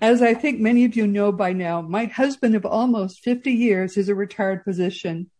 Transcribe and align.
As 0.00 0.22
I 0.22 0.32
think 0.32 0.58
many 0.58 0.84
of 0.86 0.96
you 0.96 1.06
know 1.06 1.30
by 1.30 1.52
now, 1.52 1.82
my 1.82 2.06
husband 2.06 2.54
of 2.54 2.64
almost 2.64 3.22
50 3.22 3.52
years 3.52 3.98
is 3.98 4.08
a 4.08 4.14
retired 4.14 4.62
physician. 4.64 5.30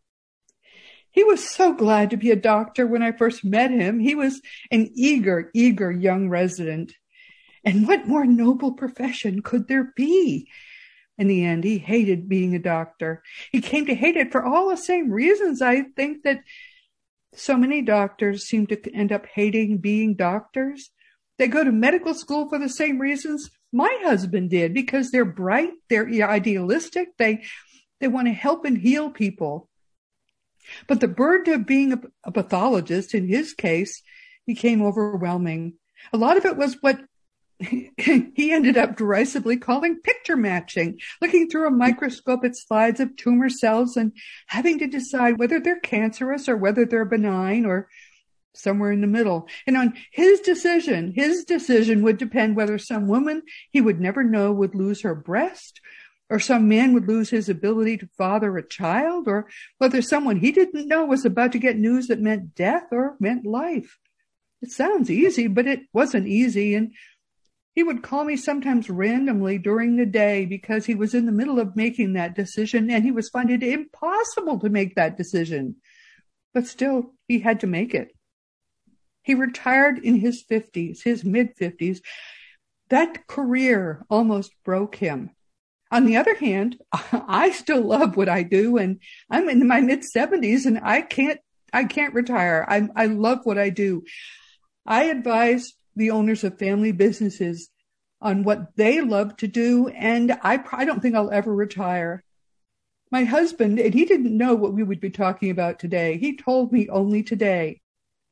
He 1.10 1.24
was 1.24 1.48
so 1.48 1.73
glad 1.73 2.10
to 2.10 2.16
be 2.16 2.30
a 2.30 2.37
doctor 2.37 2.87
when 2.87 3.02
I 3.02 3.12
first 3.12 3.45
met 3.45 3.70
him. 3.70 3.98
He 3.98 4.15
was 4.15 4.41
an 4.70 4.91
eager, 4.95 5.51
eager 5.54 5.91
young 5.91 6.28
resident. 6.28 6.92
And 7.65 7.88
what 7.88 8.06
more 8.06 8.27
noble 8.27 8.73
profession 8.73 9.42
could 9.42 9.66
there 9.66 9.92
be? 9.96 10.48
In 11.18 11.27
the 11.27 11.45
end, 11.45 11.65
he 11.65 11.79
hated 11.79 12.29
being 12.29 12.54
a 12.54 12.59
doctor. 12.59 13.23
He 13.51 13.60
came 13.60 13.87
to 13.87 13.95
hate 13.95 14.16
it 14.16 14.30
for 14.30 14.45
all 14.45 14.68
the 14.68 14.77
same 14.77 15.10
reasons. 15.10 15.60
I 15.60 15.82
think 15.96 16.23
that 16.24 16.40
so 17.34 17.56
many 17.56 17.82
doctors 17.82 18.46
seem 18.46 18.66
to 18.68 18.95
end 18.95 19.10
up 19.10 19.27
hating 19.27 19.79
being 19.79 20.15
doctors. 20.15 20.90
They 21.38 21.48
go 21.48 21.65
to 21.65 21.73
medical 21.73 22.15
school 22.15 22.48
for 22.48 22.59
the 22.59 22.68
same 22.68 22.98
reasons 22.98 23.51
my 23.73 23.98
husband 24.02 24.51
did 24.51 24.74
because 24.74 25.10
they're 25.10 25.24
bright, 25.24 25.70
they're 25.88 26.09
idealistic, 26.29 27.09
they 27.18 27.45
they 28.01 28.09
want 28.09 28.29
to 28.29 28.32
help 28.32 28.65
and 28.65 28.79
heal 28.79 29.10
people. 29.10 29.68
But 30.87 31.01
the 31.01 31.09
burden 31.09 31.54
of 31.54 31.66
being 31.66 31.93
a, 31.93 32.01
a 32.24 32.32
pathologist 32.32 33.15
in 33.15 33.29
his 33.29 33.52
case 33.52 34.02
became 34.46 34.82
overwhelming. 34.82 35.74
A 36.13 36.16
lot 36.16 36.37
of 36.37 36.45
it 36.45 36.57
was 36.57 36.76
what 36.80 37.01
he 37.60 38.52
ended 38.52 38.79
up 38.79 38.96
derisively 38.96 39.57
calling 39.57 40.01
picture 40.01 40.37
matching, 40.37 40.98
looking 41.21 41.48
through 41.48 41.66
a 41.66 41.71
microscope 41.71 42.45
at 42.45 42.57
slides 42.57 43.01
of 43.01 43.16
tumor 43.16 43.51
cells 43.51 43.96
and 43.96 44.13
having 44.46 44.79
to 44.79 44.87
decide 44.87 45.38
whether 45.38 45.60
they're 45.60 45.80
cancerous 45.80 46.48
or 46.48 46.57
whether 46.57 46.87
they're 46.87 47.04
benign 47.04 47.66
or 47.66 47.88
somewhere 48.54 48.93
in 48.93 49.01
the 49.01 49.06
middle. 49.06 49.48
And 49.66 49.76
on 49.76 49.95
his 50.12 50.40
decision, 50.40 51.12
his 51.15 51.45
decision 51.45 52.02
would 52.02 52.18
depend 52.18 52.57
whether 52.57 52.79
some 52.79 53.09
woman 53.09 53.42
he 53.70 53.80
would 53.80 54.01
never 54.01 54.24
know 54.24 54.52
would 54.52 54.74
lose 54.74 55.02
her 55.02 55.15
breast 55.15 55.80
or 56.30 56.38
some 56.38 56.68
man 56.68 56.95
would 56.95 57.09
lose 57.09 57.29
his 57.30 57.48
ability 57.48 57.98
to 57.98 58.09
father 58.16 58.57
a 58.57 58.66
child 58.66 59.26
or 59.26 59.48
whether 59.79 60.01
someone 60.01 60.37
he 60.37 60.52
didn't 60.52 60.87
know 60.87 61.04
was 61.04 61.24
about 61.24 61.52
to 61.52 61.59
get 61.59 61.76
news 61.76 62.07
that 62.07 62.20
meant 62.20 62.54
death 62.54 62.84
or 62.92 63.16
meant 63.18 63.45
life. 63.45 63.98
It 64.62 64.70
sounds 64.70 65.10
easy, 65.10 65.48
but 65.48 65.66
it 65.66 65.81
wasn't 65.92 66.28
easy. 66.28 66.75
And 66.75 66.92
he 67.75 67.82
would 67.82 68.03
call 68.03 68.25
me 68.25 68.37
sometimes 68.37 68.88
randomly 68.88 69.59
during 69.59 69.97
the 69.97 70.06
day 70.06 70.47
because 70.47 70.87
he 70.87 70.94
was 70.94 71.14
in 71.14 71.26
the 71.26 71.32
middle 71.32 71.59
of 71.59 71.76
making 71.76 72.12
that 72.12 72.37
decision 72.37 72.91
and 72.91 73.03
he 73.03 73.10
was 73.10 73.28
finding 73.28 73.60
it 73.60 73.69
impossible 73.69 74.60
to 74.60 74.69
make 74.69 74.94
that 74.94 75.16
decision. 75.16 75.76
But 76.54 76.66
still, 76.66 77.14
he 77.26 77.41
had 77.41 77.60
to 77.60 77.66
make 77.66 77.94
it. 77.94 78.12
He 79.22 79.34
retired 79.34 79.99
in 79.99 80.16
his 80.16 80.43
50s, 80.43 81.03
his 81.03 81.25
mid 81.25 81.56
50s. 81.56 82.00
That 82.88 83.26
career 83.26 84.04
almost 84.10 84.53
broke 84.65 84.97
him. 84.97 85.31
On 85.93 86.04
the 86.04 86.16
other 86.16 86.34
hand, 86.34 86.78
I 86.93 87.50
still 87.50 87.82
love 87.82 88.16
what 88.16 88.28
I 88.28 88.43
do 88.43 88.76
and 88.76 89.00
I'm 89.28 89.48
in 89.48 89.66
my 89.66 89.81
mid 89.81 90.00
70s 90.00 90.66
and 90.66 90.81
I 90.82 91.03
can't 91.03 91.41
I 91.72 91.84
can't 91.84 92.14
retire. 92.14 92.64
I 92.69 92.88
I 92.97 93.06
love 93.06 93.41
what 93.44 93.58
I 93.58 93.70
do. 93.70 94.04
I 94.86 95.04
advise 95.04 95.75
the 95.97 96.10
owners 96.10 96.44
of 96.44 96.58
family 96.58 96.92
businesses 96.92 97.70
on 98.20 98.42
what 98.42 98.76
they 98.76 99.00
love 99.00 99.37
to 99.38 99.48
do 99.48 99.88
and 99.88 100.32
I 100.42 100.62
I 100.72 100.84
don't 100.84 101.00
think 101.00 101.14
I'll 101.14 101.31
ever 101.31 101.54
retire. 101.54 102.25
My 103.12 103.25
husband, 103.25 103.81
and 103.81 103.92
he 103.92 104.04
didn't 104.04 104.37
know 104.37 104.54
what 104.54 104.72
we 104.72 104.84
would 104.84 105.00
be 105.00 105.10
talking 105.10 105.50
about 105.50 105.81
today. 105.81 106.16
He 106.19 106.37
told 106.37 106.72
me 106.72 106.88
only 106.88 107.25
today 107.25 107.81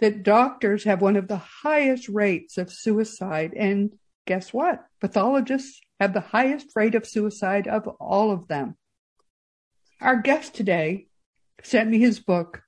that 0.00 0.22
doctors 0.22 0.84
have 0.84 1.03
one 1.03 1.16
of 1.16 1.28
the 1.28 1.38
highest 1.62 2.09
rates 2.09 2.59
of 2.59 2.72
suicide. 2.72 3.53
And 3.56 3.92
guess 4.26 4.53
what? 4.53 4.84
Pathologists 5.00 5.81
have 6.00 6.12
the 6.12 6.20
highest 6.20 6.69
rate 6.76 6.94
of 6.94 7.06
suicide 7.06 7.66
of 7.66 7.88
all 7.88 8.31
of 8.31 8.48
them. 8.48 8.76
Our 10.00 10.16
guest 10.16 10.54
today 10.54 11.06
sent 11.64 11.91
me 11.91 11.98
his 11.98 12.20
book. 12.20 12.62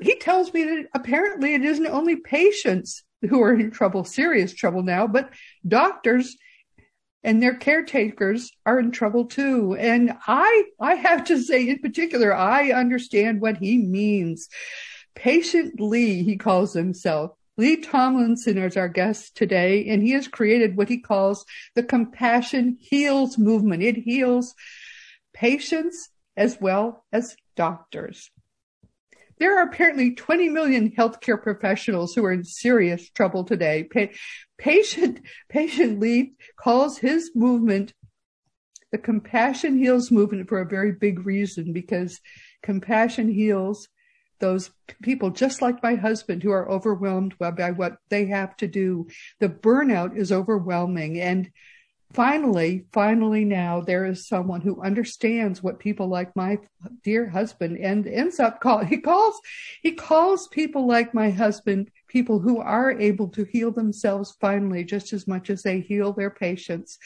He 0.00 0.16
tells 0.16 0.52
me 0.52 0.64
that 0.64 0.86
apparently 0.94 1.54
it 1.54 1.64
isn't 1.64 1.86
only 1.86 2.16
patients 2.16 3.04
who 3.28 3.42
are 3.42 3.54
in 3.54 3.70
trouble, 3.70 4.04
serious 4.04 4.52
trouble 4.52 4.82
now, 4.82 5.06
but 5.06 5.30
doctors 5.66 6.36
and 7.22 7.40
their 7.40 7.54
caretakers 7.54 8.50
are 8.66 8.80
in 8.80 8.90
trouble 8.90 9.26
too. 9.26 9.76
And 9.78 10.16
I, 10.26 10.64
I 10.80 10.94
have 10.96 11.24
to 11.24 11.40
say 11.40 11.68
in 11.68 11.78
particular, 11.78 12.34
I 12.34 12.72
understand 12.72 13.40
what 13.40 13.58
he 13.58 13.78
means. 13.78 14.48
Patient 15.14 15.80
Lee, 15.80 16.22
he 16.22 16.36
calls 16.36 16.72
himself. 16.72 17.32
Lee 17.56 17.76
Tomlinson 17.76 18.56
is 18.56 18.76
our 18.76 18.88
guest 18.88 19.36
today, 19.36 19.86
and 19.88 20.02
he 20.02 20.12
has 20.12 20.26
created 20.26 20.76
what 20.76 20.88
he 20.88 20.98
calls 20.98 21.44
the 21.74 21.82
Compassion 21.82 22.78
Heals 22.80 23.36
movement. 23.36 23.82
It 23.82 23.96
heals 23.96 24.54
patients 25.34 26.08
as 26.36 26.58
well 26.60 27.04
as 27.12 27.36
doctors. 27.56 28.30
There 29.38 29.58
are 29.58 29.68
apparently 29.68 30.14
20 30.14 30.48
million 30.48 30.92
healthcare 30.92 31.42
professionals 31.42 32.14
who 32.14 32.24
are 32.24 32.32
in 32.32 32.44
serious 32.44 33.10
trouble 33.10 33.44
today. 33.44 33.84
Pa- 33.84 34.14
patient, 34.56 35.20
patient 35.48 35.98
Lee 36.00 36.34
calls 36.56 36.98
his 36.98 37.32
movement 37.34 37.92
the 38.92 38.98
Compassion 38.98 39.78
Heals 39.78 40.10
movement 40.10 40.48
for 40.48 40.60
a 40.60 40.68
very 40.68 40.92
big 40.92 41.26
reason 41.26 41.72
because 41.72 42.20
compassion 42.62 43.28
heals 43.28 43.88
those 44.42 44.70
people 45.02 45.30
just 45.30 45.62
like 45.62 45.82
my 45.82 45.94
husband 45.94 46.42
who 46.42 46.50
are 46.50 46.68
overwhelmed 46.68 47.38
by 47.38 47.70
what 47.70 47.96
they 48.10 48.26
have 48.26 48.56
to 48.56 48.66
do. 48.66 49.06
The 49.38 49.48
burnout 49.48 50.16
is 50.16 50.32
overwhelming. 50.32 51.20
And 51.20 51.50
finally, 52.12 52.84
finally 52.92 53.44
now 53.44 53.80
there 53.80 54.04
is 54.04 54.26
someone 54.26 54.60
who 54.60 54.82
understands 54.82 55.62
what 55.62 55.78
people 55.78 56.08
like 56.08 56.34
my 56.34 56.58
dear 57.04 57.28
husband 57.28 57.78
and 57.78 58.06
ends 58.06 58.38
up 58.40 58.60
call 58.60 58.84
he 58.84 58.98
calls 58.98 59.40
he 59.80 59.92
calls 59.92 60.48
people 60.48 60.86
like 60.86 61.14
my 61.14 61.30
husband 61.30 61.90
people 62.08 62.40
who 62.40 62.58
are 62.58 62.90
able 62.90 63.28
to 63.28 63.44
heal 63.44 63.70
themselves 63.70 64.36
finally 64.40 64.84
just 64.84 65.12
as 65.12 65.26
much 65.26 65.48
as 65.48 65.62
they 65.62 65.80
heal 65.80 66.12
their 66.12 66.30
patients. 66.30 66.98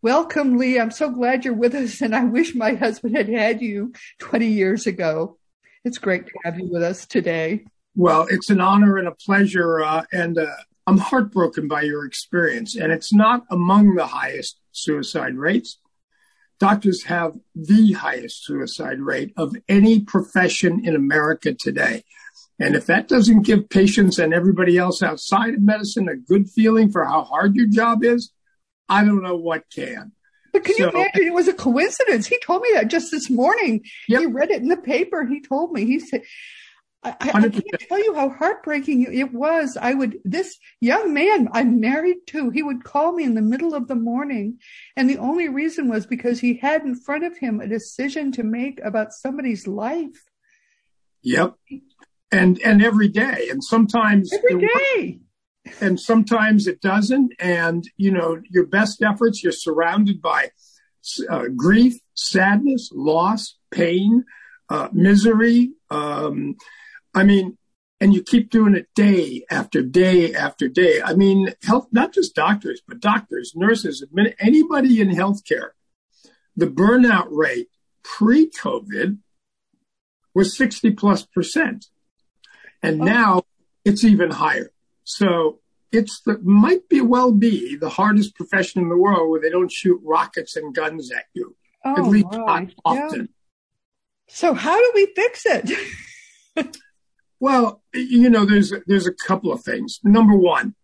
Welcome, 0.00 0.56
Lee. 0.56 0.78
I'm 0.78 0.92
so 0.92 1.10
glad 1.10 1.44
you're 1.44 1.54
with 1.54 1.74
us 1.74 2.00
and 2.00 2.14
I 2.14 2.24
wish 2.24 2.54
my 2.54 2.74
husband 2.74 3.16
had 3.16 3.28
had 3.28 3.60
you 3.60 3.92
20 4.20 4.46
years 4.46 4.86
ago. 4.86 5.37
It's 5.84 5.98
great 5.98 6.26
to 6.26 6.32
have 6.44 6.58
you 6.58 6.68
with 6.70 6.82
us 6.82 7.06
today. 7.06 7.64
Well, 7.94 8.26
it's 8.30 8.50
an 8.50 8.60
honor 8.60 8.96
and 8.96 9.08
a 9.08 9.12
pleasure. 9.12 9.82
Uh, 9.82 10.04
and 10.12 10.38
uh, 10.38 10.46
I'm 10.86 10.98
heartbroken 10.98 11.68
by 11.68 11.82
your 11.82 12.04
experience. 12.04 12.76
And 12.76 12.92
it's 12.92 13.12
not 13.12 13.44
among 13.50 13.94
the 13.94 14.06
highest 14.06 14.58
suicide 14.72 15.36
rates. 15.36 15.78
Doctors 16.58 17.04
have 17.04 17.34
the 17.54 17.92
highest 17.92 18.44
suicide 18.44 19.00
rate 19.00 19.32
of 19.36 19.54
any 19.68 20.00
profession 20.00 20.84
in 20.84 20.96
America 20.96 21.54
today. 21.54 22.04
And 22.58 22.74
if 22.74 22.86
that 22.86 23.06
doesn't 23.06 23.42
give 23.42 23.68
patients 23.68 24.18
and 24.18 24.34
everybody 24.34 24.76
else 24.76 25.02
outside 25.02 25.54
of 25.54 25.62
medicine 25.62 26.08
a 26.08 26.16
good 26.16 26.50
feeling 26.50 26.90
for 26.90 27.04
how 27.04 27.22
hard 27.22 27.54
your 27.54 27.68
job 27.68 28.02
is, 28.02 28.32
I 28.88 29.04
don't 29.04 29.22
know 29.22 29.36
what 29.36 29.70
can. 29.72 30.12
But 30.58 30.64
can 30.64 30.74
so, 30.74 30.82
you 30.84 30.90
imagine? 30.90 31.26
It 31.26 31.32
was 31.32 31.48
a 31.48 31.52
coincidence. 31.52 32.26
He 32.26 32.38
told 32.40 32.62
me 32.62 32.70
that 32.74 32.88
just 32.88 33.12
this 33.12 33.30
morning. 33.30 33.84
Yep. 34.08 34.20
He 34.20 34.26
read 34.26 34.50
it 34.50 34.60
in 34.60 34.68
the 34.68 34.76
paper. 34.76 35.24
He 35.24 35.40
told 35.40 35.72
me. 35.72 35.84
He 35.84 36.00
said, 36.00 36.22
I, 37.04 37.10
I, 37.10 37.30
I, 37.34 37.48
can't 37.48 37.64
tell 37.88 38.02
you 38.02 38.12
how 38.14 38.28
heartbreaking 38.28 39.12
it 39.14 39.32
was. 39.32 39.76
I 39.80 39.94
would, 39.94 40.18
this 40.24 40.58
young 40.80 41.14
man 41.14 41.48
I'm 41.52 41.78
married 41.78 42.26
to, 42.28 42.50
he 42.50 42.64
would 42.64 42.82
call 42.82 43.12
me 43.12 43.22
in 43.22 43.34
the 43.34 43.42
middle 43.42 43.72
of 43.72 43.86
the 43.86 43.94
morning. 43.94 44.58
And 44.96 45.08
the 45.08 45.18
only 45.18 45.48
reason 45.48 45.88
was 45.88 46.06
because 46.06 46.40
he 46.40 46.56
had 46.56 46.82
in 46.82 46.96
front 46.96 47.22
of 47.22 47.38
him 47.38 47.60
a 47.60 47.68
decision 47.68 48.32
to 48.32 48.42
make 48.42 48.80
about 48.84 49.12
somebody's 49.12 49.68
life. 49.68 50.24
Yep. 51.22 51.54
And, 52.32 52.60
and 52.62 52.82
every 52.82 53.08
day. 53.08 53.48
And 53.48 53.62
sometimes 53.62 54.32
every 54.32 54.66
day 54.66 55.20
and 55.80 55.98
sometimes 55.98 56.66
it 56.66 56.80
doesn't. 56.80 57.32
And, 57.38 57.84
you 57.96 58.10
know, 58.10 58.40
your 58.48 58.66
best 58.66 59.02
efforts, 59.02 59.42
you're 59.42 59.52
surrounded 59.52 60.20
by 60.20 60.50
uh, 61.28 61.44
grief, 61.56 61.98
sadness, 62.14 62.90
loss, 62.92 63.56
pain, 63.70 64.24
uh, 64.68 64.88
misery. 64.92 65.72
Um, 65.90 66.56
I 67.14 67.24
mean, 67.24 67.56
and 68.00 68.14
you 68.14 68.22
keep 68.22 68.50
doing 68.50 68.74
it 68.74 68.88
day 68.94 69.44
after 69.50 69.82
day 69.82 70.32
after 70.34 70.68
day. 70.68 71.00
I 71.02 71.14
mean, 71.14 71.54
health, 71.64 71.88
not 71.90 72.12
just 72.12 72.34
doctors, 72.34 72.80
but 72.86 73.00
doctors, 73.00 73.54
nurses, 73.56 74.04
anybody 74.38 75.00
in 75.00 75.08
healthcare 75.10 75.70
the 76.58 76.66
burnout 76.66 77.28
rate 77.30 77.68
pre 78.02 78.50
COVID 78.50 79.18
was 80.34 80.56
60 80.56 80.90
plus 80.90 81.24
percent. 81.24 81.86
And 82.82 83.00
oh. 83.00 83.04
now 83.04 83.42
it's 83.84 84.04
even 84.04 84.32
higher. 84.32 84.72
So 85.08 85.60
it's 85.90 86.20
the, 86.20 86.38
might 86.42 86.86
be 86.90 87.00
well 87.00 87.32
be 87.32 87.76
the 87.76 87.88
hardest 87.88 88.34
profession 88.34 88.82
in 88.82 88.90
the 88.90 88.96
world 88.96 89.30
where 89.30 89.40
they 89.40 89.48
don't 89.48 89.72
shoot 89.72 89.98
rockets 90.04 90.54
and 90.54 90.74
guns 90.74 91.10
at 91.10 91.24
you. 91.32 91.56
Oh, 91.82 91.96
at 91.96 92.04
least 92.04 92.26
not 92.30 92.70
often. 92.84 93.20
Yeah. 93.20 93.26
So 94.28 94.52
how 94.52 94.76
do 94.78 94.92
we 94.94 95.06
fix 95.16 95.44
it? 95.46 96.76
well, 97.40 97.82
you 97.94 98.28
know, 98.28 98.44
there's 98.44 98.70
there's 98.86 99.06
a 99.06 99.14
couple 99.14 99.50
of 99.50 99.62
things. 99.62 99.98
Number 100.04 100.34
one, 100.34 100.74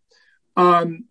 um, 0.56 1.04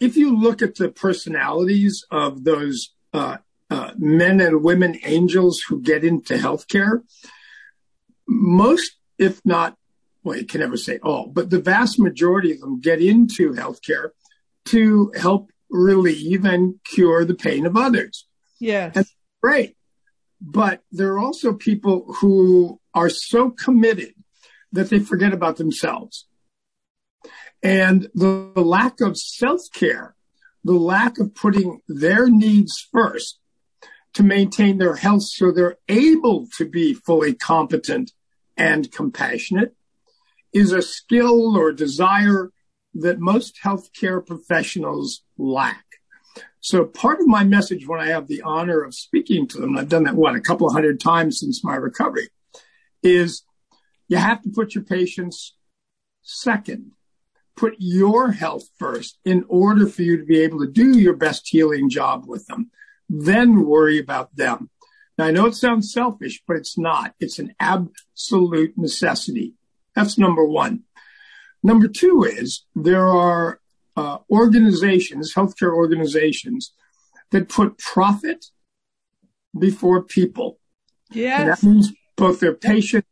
if 0.00 0.16
you 0.16 0.36
look 0.36 0.60
at 0.60 0.74
the 0.74 0.88
personalities 0.88 2.04
of 2.10 2.42
those 2.42 2.92
uh, 3.12 3.36
uh, 3.70 3.92
men 3.96 4.40
and 4.40 4.64
women 4.64 4.98
angels 5.04 5.60
who 5.60 5.80
get 5.80 6.02
into 6.02 6.34
healthcare, 6.34 7.02
most, 8.26 8.96
if 9.16 9.40
not, 9.44 9.77
well, 10.28 10.36
you 10.36 10.44
can 10.44 10.60
never 10.60 10.76
say 10.76 10.98
all, 11.02 11.26
but 11.26 11.48
the 11.48 11.58
vast 11.58 11.98
majority 11.98 12.52
of 12.52 12.60
them 12.60 12.80
get 12.80 13.00
into 13.00 13.52
healthcare 13.54 14.10
to 14.66 15.10
help 15.18 15.50
relieve 15.70 16.44
and 16.44 16.74
cure 16.84 17.24
the 17.24 17.34
pain 17.34 17.64
of 17.64 17.78
others. 17.78 18.28
Yes. 18.60 18.94
And 18.94 19.06
great. 19.42 19.76
But 20.38 20.82
there 20.92 21.14
are 21.14 21.18
also 21.18 21.54
people 21.54 22.12
who 22.20 22.78
are 22.92 23.08
so 23.08 23.48
committed 23.50 24.12
that 24.70 24.90
they 24.90 24.98
forget 24.98 25.32
about 25.32 25.56
themselves. 25.56 26.26
And 27.62 28.10
the, 28.14 28.52
the 28.54 28.60
lack 28.60 29.00
of 29.00 29.16
self 29.16 29.62
care, 29.72 30.14
the 30.62 30.74
lack 30.74 31.18
of 31.18 31.34
putting 31.34 31.80
their 31.88 32.28
needs 32.28 32.86
first 32.92 33.40
to 34.12 34.22
maintain 34.22 34.76
their 34.76 34.96
health 34.96 35.22
so 35.22 35.50
they're 35.50 35.78
able 35.88 36.48
to 36.58 36.68
be 36.68 36.92
fully 36.92 37.32
competent 37.32 38.12
and 38.58 38.92
compassionate 38.92 39.74
is 40.52 40.72
a 40.72 40.82
skill 40.82 41.56
or 41.56 41.72
desire 41.72 42.50
that 42.94 43.20
most 43.20 43.58
healthcare 43.62 44.24
professionals 44.24 45.22
lack. 45.36 45.84
So 46.60 46.84
part 46.84 47.20
of 47.20 47.26
my 47.26 47.44
message 47.44 47.86
when 47.86 48.00
I 48.00 48.08
have 48.08 48.26
the 48.26 48.42
honor 48.42 48.82
of 48.82 48.94
speaking 48.94 49.46
to 49.48 49.58
them, 49.58 49.76
I've 49.76 49.88
done 49.88 50.04
that, 50.04 50.16
what, 50.16 50.34
a 50.34 50.40
couple 50.40 50.70
hundred 50.72 51.00
times 51.00 51.40
since 51.40 51.62
my 51.62 51.76
recovery, 51.76 52.28
is 53.02 53.42
you 54.08 54.16
have 54.16 54.42
to 54.42 54.50
put 54.50 54.74
your 54.74 54.84
patients 54.84 55.54
second. 56.22 56.92
Put 57.56 57.74
your 57.78 58.32
health 58.32 58.68
first 58.78 59.18
in 59.24 59.44
order 59.48 59.86
for 59.86 60.02
you 60.02 60.16
to 60.16 60.24
be 60.24 60.40
able 60.40 60.60
to 60.60 60.70
do 60.70 60.98
your 60.98 61.16
best 61.16 61.48
healing 61.48 61.90
job 61.90 62.24
with 62.26 62.46
them. 62.46 62.70
Then 63.08 63.64
worry 63.64 63.98
about 63.98 64.34
them. 64.36 64.70
Now, 65.16 65.26
I 65.26 65.30
know 65.32 65.46
it 65.46 65.54
sounds 65.54 65.92
selfish, 65.92 66.42
but 66.46 66.56
it's 66.56 66.78
not. 66.78 67.14
It's 67.18 67.40
an 67.40 67.54
absolute 67.58 68.74
necessity. 68.76 69.54
That's 69.98 70.16
number 70.16 70.44
one. 70.44 70.84
Number 71.64 71.88
two 71.88 72.22
is 72.22 72.64
there 72.76 73.08
are 73.08 73.60
uh, 73.96 74.18
organizations, 74.30 75.34
healthcare 75.34 75.74
organizations, 75.74 76.72
that 77.32 77.48
put 77.48 77.78
profit 77.78 78.46
before 79.58 80.02
people. 80.04 80.60
Yes. 81.10 81.40
And 81.40 81.48
that 81.50 81.62
means 81.64 81.92
both 82.16 82.38
their 82.38 82.54
patients 82.54 83.08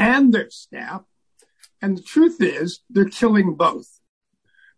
and 0.00 0.34
their 0.34 0.50
staff. 0.50 1.02
And 1.80 1.96
the 1.96 2.02
truth 2.02 2.38
is, 2.40 2.80
they're 2.90 3.04
killing 3.04 3.54
both 3.54 4.00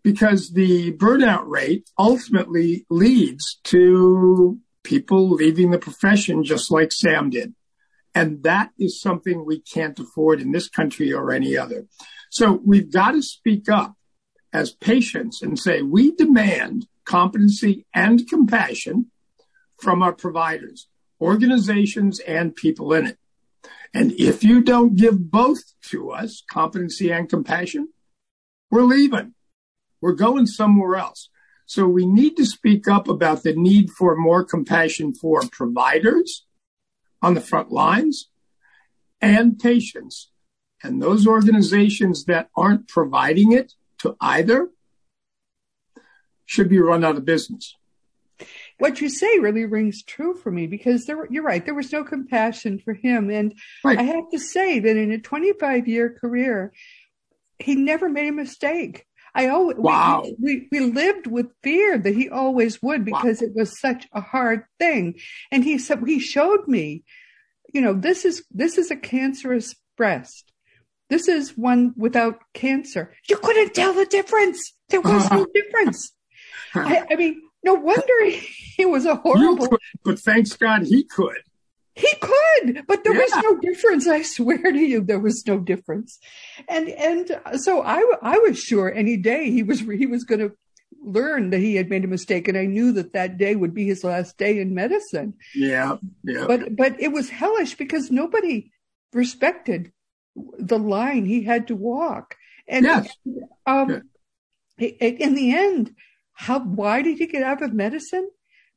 because 0.05 0.51
the 0.51 0.93
burnout 0.93 1.45
rate 1.47 1.89
ultimately 1.99 2.85
leads 2.91 3.59
to 3.65 4.59
people 4.85 5.31
leaving 5.31 5.71
the 5.71 5.79
profession 5.79 6.45
just 6.45 6.71
like 6.71 6.93
Sam 6.93 7.31
did. 7.31 7.55
And 8.15 8.43
that 8.43 8.71
is 8.79 9.01
something 9.01 9.45
we 9.45 9.61
can't 9.61 9.99
afford 9.99 10.41
in 10.41 10.53
this 10.53 10.69
country 10.69 11.13
or 11.13 11.33
any 11.33 11.57
other. 11.57 11.87
So 12.31 12.61
we've 12.65 12.93
got 12.93 13.13
to 13.13 13.23
speak 13.23 13.69
up 13.69 13.95
as 14.53 14.73
patients 14.73 15.41
and 15.43 15.59
say, 15.59 15.83
we 15.83 16.13
demand 16.13 16.87
competency 17.05 17.87
and 17.95 18.29
compassion 18.29 19.11
from 19.81 20.03
our 20.03 20.13
providers, 20.13 20.89
organizations, 21.21 22.21
and 22.21 22.55
people 22.55 22.93
in 22.93 23.07
it. 23.07 23.19
And 23.95 24.13
if 24.13 24.45
you 24.45 24.63
don't 24.63 24.97
give 24.97 25.31
both 25.31 25.63
to 25.91 26.13
us, 26.13 26.43
competency 26.51 27.11
and 27.11 27.29
compassion, 27.29 27.89
we're 28.71 28.83
leaving. 28.83 29.35
We're 30.01 30.13
going 30.13 30.47
somewhere 30.47 30.97
else. 30.97 31.29
So 31.67 31.87
we 31.87 32.07
need 32.07 32.37
to 32.37 32.45
speak 32.45 32.89
up 32.89 33.09
about 33.09 33.43
the 33.43 33.55
need 33.55 33.91
for 33.91 34.17
more 34.17 34.45
compassion 34.45 35.15
for 35.15 35.43
providers 35.51 36.45
on 37.23 37.35
the 37.35 37.41
front 37.41 37.71
lines 37.71 38.29
and 39.21 39.59
patients. 39.59 40.31
And 40.83 41.01
those 41.01 41.27
organizations 41.27 42.25
that 42.25 42.49
aren't 42.57 42.89
providing 42.89 43.53
it 43.53 43.75
to 43.99 44.17
either 44.21 44.71
should 46.45 46.69
be 46.69 46.81
run 46.81 47.05
out 47.05 47.17
of 47.17 47.25
business. 47.25 47.77
What 48.79 49.01
you 49.01 49.09
say 49.09 49.39
really 49.39 49.65
rings 49.65 50.03
true 50.03 50.35
for 50.35 50.51
me 50.51 50.67
because 50.67 51.07
there, 51.07 51.29
you're 51.31 51.45
right. 51.45 51.65
There 51.65 51.75
was 51.75 51.93
no 51.93 52.03
compassion 52.03 52.81
for 52.81 52.95
him. 52.95 53.31
And 53.31 53.55
right. 53.85 53.99
I 53.99 54.03
have 54.03 54.29
to 54.33 54.41
say 54.41 54.81
that 54.81 54.97
in 54.97 55.13
a 55.13 55.19
25 55.19 55.87
year 55.87 56.19
career, 56.21 56.73
he 57.61 57.77
never 57.77 58.09
made 58.09 58.29
a 58.29 58.33
mistake. 58.33 59.07
I 59.35 59.49
always, 59.49 59.79
wow. 59.79 60.23
we, 60.39 60.69
we, 60.71 60.81
we, 60.81 60.93
lived 60.93 61.27
with 61.27 61.47
fear 61.63 61.97
that 61.97 62.15
he 62.15 62.29
always 62.29 62.83
would 62.83 63.05
because 63.05 63.41
wow. 63.41 63.47
it 63.47 63.55
was 63.55 63.81
such 63.81 64.07
a 64.13 64.21
hard 64.21 64.65
thing. 64.79 65.19
And 65.51 65.65
he 65.65 65.79
said, 65.79 66.03
he 66.07 66.21
showed 66.21 66.69
me, 66.69 67.05
you 67.73 67.81
know, 67.81 67.95
this 67.95 68.27
is, 68.27 68.45
this 68.51 68.77
is 68.77 68.91
a 68.91 68.97
cancerous 68.97 69.75
breast. 69.97 70.53
This 71.09 71.29
is 71.29 71.57
one 71.57 71.95
without 71.97 72.41
cancer. 72.53 73.15
You 73.29 73.37
couldn't 73.37 73.75
tell 73.75 73.95
the 73.95 74.07
difference. 74.07 74.75
There 74.89 75.01
was 75.01 75.31
no 75.31 75.47
difference. 75.55 76.13
I, 76.75 77.05
I, 77.11 77.17
mean, 77.17 77.41
no 77.63 77.75
wonder 77.75 78.25
he 78.77 78.85
was 78.85 79.07
a 79.07 79.17
horrible. 79.17 79.69
Could, 79.69 79.81
but 80.05 80.19
thanks 80.19 80.57
God 80.57 80.85
he 80.85 81.05
could. 81.05 81.37
He 81.95 82.09
could, 82.21 82.87
but 82.87 83.05
there 83.05 83.15
yeah. 83.15 83.21
was 83.21 83.45
no 83.45 83.59
difference. 83.61 84.07
I 84.09 84.23
swear 84.23 84.59
to 84.59 84.79
you, 84.79 85.03
there 85.03 85.19
was 85.19 85.47
no 85.47 85.59
difference. 85.59 86.19
And, 86.69 86.89
and 86.89 87.41
so 87.61 87.83
I, 87.83 88.03
I 88.23 88.39
was 88.39 88.59
sure 88.59 88.93
any 88.93 89.17
day 89.17 89.51
he 89.51 89.63
was, 89.63 89.81
he 89.81 90.07
was 90.07 90.25
going 90.25 90.41
to 90.41 90.53
learn 91.03 91.51
that 91.51 91.59
he 91.59 91.77
had 91.77 91.91
made 91.91 92.05
a 92.05 92.09
mistake. 92.09 92.49
And 92.49 92.57
I 92.57 92.67
knew 92.67 92.93
that 92.93 93.13
that 93.13 93.37
day 93.37 93.57
would 93.57 93.75
be 93.75 93.85
his 93.85 94.05
last 94.05 94.39
day 94.39 94.59
in 94.59 94.75
medicine. 94.75 95.35
Yeah. 95.55 95.97
Yeah. 96.25 96.47
But, 96.47 96.77
but 96.77 96.99
it 97.01 97.13
was 97.13 97.29
hellish 97.29 97.75
because 97.75 98.11
nobody 98.11 98.71
respected 99.13 99.93
the 100.35 100.79
line 100.79 101.27
he 101.27 101.43
had 101.43 101.67
to 101.69 101.77
walk. 101.77 102.37
And 102.67 102.87
yes. 102.87 103.15
um, 103.67 104.03
in 104.79 105.35
the 105.35 105.55
end, 105.55 105.95
how 106.33 106.61
why 106.61 107.03
did 107.03 107.19
he 107.19 107.27
get 107.27 107.43
out 107.43 107.63
of 107.63 107.75
medicine? 107.75 108.31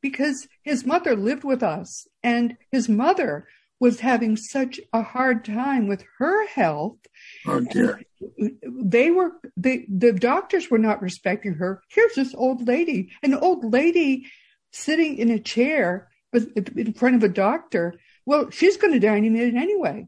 Because 0.05 0.47
his 0.62 0.85
mother 0.85 1.15
lived 1.15 1.43
with 1.43 1.63
us, 1.63 2.07
and 2.21 2.57
his 2.71 2.88
mother 2.88 3.47
was 3.79 4.01
having 4.01 4.38
such 4.38 4.79
a 4.93 5.01
hard 5.01 5.43
time 5.43 5.88
with 5.88 6.03
her 6.19 6.45
health. 6.45 7.00
Oh 7.47 7.62
dear. 7.62 8.03
They 8.69 9.09
were 9.09 9.31
the 9.57 9.83
the 9.89 10.13
doctors 10.13 10.69
were 10.69 10.77
not 10.77 11.01
respecting 11.01 11.55
her. 11.55 11.81
Here's 11.89 12.13
this 12.13 12.35
old 12.35 12.67
lady, 12.67 13.09
an 13.24 13.33
old 13.33 13.74
lady 13.74 14.27
sitting 14.71 15.17
in 15.17 15.31
a 15.31 15.39
chair 15.39 16.07
in 16.31 16.93
front 16.93 17.15
of 17.15 17.24
a 17.24 17.39
doctor. 17.47 17.95
Well, 18.27 18.51
she's 18.51 18.77
going 18.77 18.93
to 18.93 19.00
die 19.00 19.17
any 19.17 19.29
minute 19.29 19.55
anyway. 19.55 20.07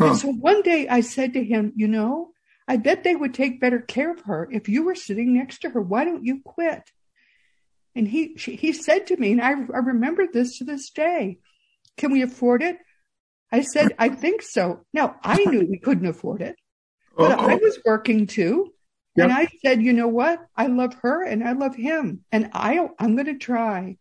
Huh. 0.00 0.06
And 0.06 0.16
so 0.16 0.28
one 0.32 0.62
day 0.62 0.88
I 0.88 1.02
said 1.02 1.34
to 1.34 1.44
him, 1.44 1.74
you 1.76 1.86
know, 1.86 2.30
I 2.66 2.78
bet 2.78 3.04
they 3.04 3.14
would 3.14 3.34
take 3.34 3.60
better 3.60 3.80
care 3.80 4.10
of 4.10 4.22
her 4.22 4.48
if 4.50 4.70
you 4.70 4.84
were 4.84 4.94
sitting 4.94 5.34
next 5.34 5.58
to 5.60 5.68
her. 5.68 5.82
Why 5.82 6.06
don't 6.06 6.24
you 6.24 6.40
quit? 6.42 6.84
And 7.94 8.08
he 8.08 8.36
she, 8.36 8.56
he 8.56 8.72
said 8.72 9.08
to 9.08 9.16
me, 9.16 9.32
and 9.32 9.40
I, 9.40 9.50
I 9.50 9.78
remember 9.78 10.26
this 10.32 10.58
to 10.58 10.64
this 10.64 10.90
day. 10.90 11.38
Can 11.96 12.12
we 12.12 12.22
afford 12.22 12.62
it? 12.62 12.78
I 13.50 13.60
said, 13.60 13.94
I 13.98 14.08
think 14.08 14.40
so. 14.40 14.84
Now 14.94 15.16
I 15.22 15.44
knew 15.44 15.66
we 15.68 15.78
couldn't 15.78 16.06
afford 16.06 16.40
it, 16.40 16.56
but 17.16 17.32
Uh-oh. 17.32 17.48
I 17.48 17.54
was 17.56 17.78
working 17.84 18.26
too. 18.26 18.72
Yep. 19.16 19.24
And 19.24 19.32
I 19.32 19.48
said, 19.62 19.82
you 19.82 19.92
know 19.92 20.08
what? 20.08 20.40
I 20.56 20.68
love 20.68 20.94
her 21.02 21.22
and 21.22 21.44
I 21.44 21.52
love 21.52 21.74
him, 21.74 22.24
and 22.32 22.50
I 22.54 22.88
I'm 22.98 23.14
going 23.14 23.26
to 23.26 23.36
try. 23.36 23.98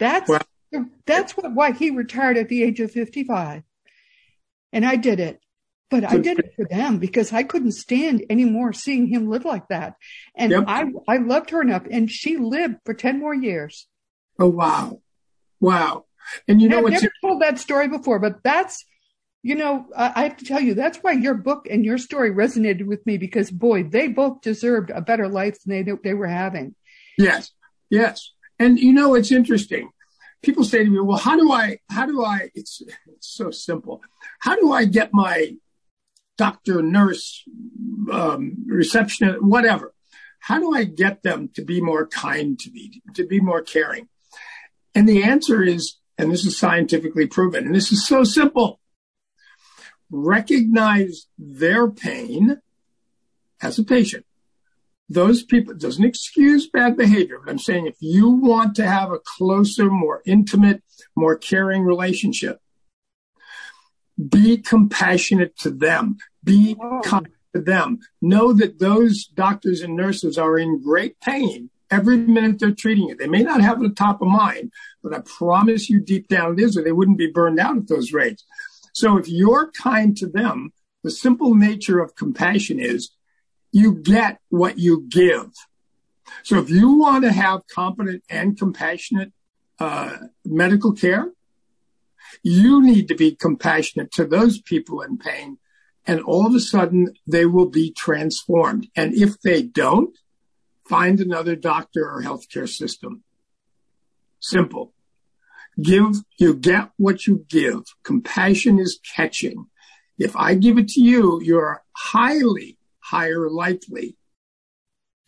That's 0.00 0.28
well, 0.28 0.86
that's 1.04 1.36
what 1.36 1.52
why 1.54 1.72
he 1.72 1.90
retired 1.90 2.38
at 2.38 2.48
the 2.48 2.62
age 2.62 2.80
of 2.80 2.90
55. 2.90 3.62
And 4.72 4.86
I 4.86 4.96
did 4.96 5.20
it. 5.20 5.40
But 5.90 6.04
I 6.04 6.18
did 6.18 6.38
it 6.38 6.52
for 6.54 6.66
them 6.66 6.98
because 6.98 7.32
I 7.32 7.44
couldn't 7.44 7.72
stand 7.72 8.24
anymore 8.28 8.74
seeing 8.74 9.06
him 9.06 9.30
live 9.30 9.46
like 9.46 9.68
that. 9.68 9.94
And 10.36 10.52
yep. 10.52 10.64
I, 10.66 10.84
I 11.08 11.16
loved 11.16 11.48
her 11.50 11.62
enough 11.62 11.86
and 11.90 12.10
she 12.10 12.36
lived 12.36 12.76
for 12.84 12.92
10 12.92 13.18
more 13.18 13.34
years. 13.34 13.86
Oh, 14.38 14.48
wow. 14.48 15.00
Wow. 15.60 16.04
And 16.46 16.60
you 16.60 16.68
know, 16.68 16.86
I've 16.86 16.92
never 16.92 17.10
told 17.22 17.40
that 17.40 17.58
story 17.58 17.88
before, 17.88 18.18
but 18.18 18.42
that's, 18.44 18.84
you 19.42 19.54
know, 19.54 19.86
I 19.96 20.24
have 20.24 20.36
to 20.36 20.44
tell 20.44 20.60
you, 20.60 20.74
that's 20.74 20.98
why 20.98 21.12
your 21.12 21.34
book 21.34 21.66
and 21.70 21.86
your 21.86 21.96
story 21.96 22.32
resonated 22.32 22.84
with 22.84 23.06
me 23.06 23.16
because 23.16 23.50
boy, 23.50 23.84
they 23.84 24.08
both 24.08 24.42
deserved 24.42 24.90
a 24.90 25.00
better 25.00 25.26
life 25.26 25.56
than 25.64 25.84
they, 25.84 25.92
they 26.04 26.12
were 26.12 26.26
having. 26.26 26.74
Yes. 27.16 27.50
Yes. 27.88 28.32
And 28.58 28.78
you 28.78 28.92
know, 28.92 29.14
it's 29.14 29.32
interesting. 29.32 29.88
people 30.42 30.64
say 30.64 30.84
to 30.84 30.90
me, 30.90 31.00
well, 31.00 31.18
how 31.18 31.36
do 31.36 31.50
I, 31.50 31.78
how 31.90 32.06
do 32.06 32.22
I, 32.22 32.50
it's, 32.54 32.82
it's 33.06 33.28
so 33.28 33.50
simple. 33.50 34.02
How 34.40 34.54
do 34.54 34.72
I 34.72 34.84
get 34.84 35.14
my 35.14 35.54
doctor, 36.38 36.82
nurse, 36.82 37.44
um, 38.10 38.64
receptionist, 38.66 39.42
whatever? 39.42 39.92
How 40.40 40.58
do 40.58 40.74
I 40.74 40.84
get 40.84 41.22
them 41.22 41.50
to 41.54 41.62
be 41.62 41.82
more 41.82 42.06
kind 42.06 42.58
to 42.60 42.70
me, 42.70 43.02
to 43.14 43.26
be 43.26 43.40
more 43.40 43.60
caring? 43.60 44.08
And 44.94 45.06
the 45.06 45.22
answer 45.22 45.62
is, 45.62 45.98
and 46.16 46.32
this 46.32 46.46
is 46.46 46.56
scientifically 46.56 47.26
proven, 47.26 47.66
and 47.66 47.74
this 47.74 47.92
is 47.92 48.06
so 48.06 48.24
simple. 48.24 48.80
Recognize 50.10 51.26
their 51.36 51.90
pain 51.90 52.62
as 53.60 53.78
a 53.78 53.84
patient 53.84 54.24
those 55.08 55.42
people 55.42 55.74
doesn't 55.74 56.04
excuse 56.04 56.68
bad 56.68 56.96
behavior, 56.96 57.40
but 57.42 57.50
I'm 57.50 57.58
saying 57.58 57.86
if 57.86 57.96
you 58.00 58.28
want 58.28 58.74
to 58.76 58.86
have 58.86 59.10
a 59.10 59.18
closer, 59.18 59.90
more 59.90 60.22
intimate, 60.26 60.82
more 61.16 61.36
caring 61.36 61.82
relationship, 61.82 62.60
be 64.28 64.58
compassionate 64.58 65.56
to 65.58 65.70
them, 65.70 66.18
be 66.44 66.76
oh. 66.80 67.00
kind 67.04 67.28
to 67.54 67.62
them. 67.62 68.00
Know 68.20 68.52
that 68.52 68.78
those 68.78 69.26
doctors 69.26 69.80
and 69.80 69.96
nurses 69.96 70.38
are 70.38 70.58
in 70.58 70.82
great 70.82 71.20
pain 71.20 71.70
every 71.90 72.16
minute 72.16 72.58
they're 72.58 72.72
treating 72.72 73.08
it. 73.08 73.18
They 73.18 73.26
may 73.26 73.42
not 73.42 73.60
have 73.60 73.82
it 73.82 73.96
top 73.96 74.20
of 74.20 74.28
mind, 74.28 74.72
but 75.02 75.14
I 75.14 75.20
promise 75.20 75.88
you 75.88 76.00
deep 76.00 76.28
down 76.28 76.58
it 76.58 76.62
is, 76.62 76.76
or 76.76 76.82
they 76.82 76.92
wouldn't 76.92 77.18
be 77.18 77.30
burned 77.30 77.58
out 77.58 77.76
at 77.76 77.88
those 77.88 78.12
rates. 78.12 78.44
So 78.92 79.16
if 79.16 79.28
you're 79.28 79.70
kind 79.72 80.16
to 80.18 80.26
them, 80.26 80.72
the 81.02 81.10
simple 81.10 81.54
nature 81.54 82.00
of 82.00 82.16
compassion 82.16 82.80
is 82.80 83.10
you 83.72 83.94
get 83.94 84.38
what 84.48 84.78
you 84.78 85.06
give. 85.08 85.50
So 86.42 86.58
if 86.58 86.70
you 86.70 86.98
want 86.98 87.24
to 87.24 87.32
have 87.32 87.66
competent 87.72 88.22
and 88.28 88.58
compassionate 88.58 89.32
uh, 89.78 90.16
medical 90.44 90.92
care, 90.92 91.30
you 92.42 92.82
need 92.82 93.08
to 93.08 93.14
be 93.14 93.34
compassionate 93.34 94.10
to 94.12 94.24
those 94.24 94.60
people 94.60 95.00
in 95.00 95.16
pain. 95.16 95.58
And 96.08 96.20
all 96.22 96.46
of 96.46 96.54
a 96.54 96.60
sudden 96.60 97.14
they 97.26 97.46
will 97.46 97.68
be 97.68 97.92
transformed. 97.92 98.88
And 98.96 99.14
if 99.14 99.38
they 99.40 99.62
don't, 99.62 100.16
find 100.88 101.20
another 101.20 101.54
doctor 101.54 102.10
or 102.10 102.22
healthcare 102.22 102.68
system. 102.68 103.22
Simple. 104.40 104.94
Give, 105.80 106.16
you 106.38 106.54
get 106.54 106.90
what 106.96 107.26
you 107.26 107.44
give. 107.48 107.82
Compassion 108.02 108.78
is 108.78 108.98
catching. 109.14 109.66
If 110.18 110.34
I 110.34 110.54
give 110.54 110.78
it 110.78 110.88
to 110.88 111.00
you, 111.00 111.40
you're 111.42 111.84
highly 111.94 112.78
higher 113.00 113.48
likely 113.48 114.16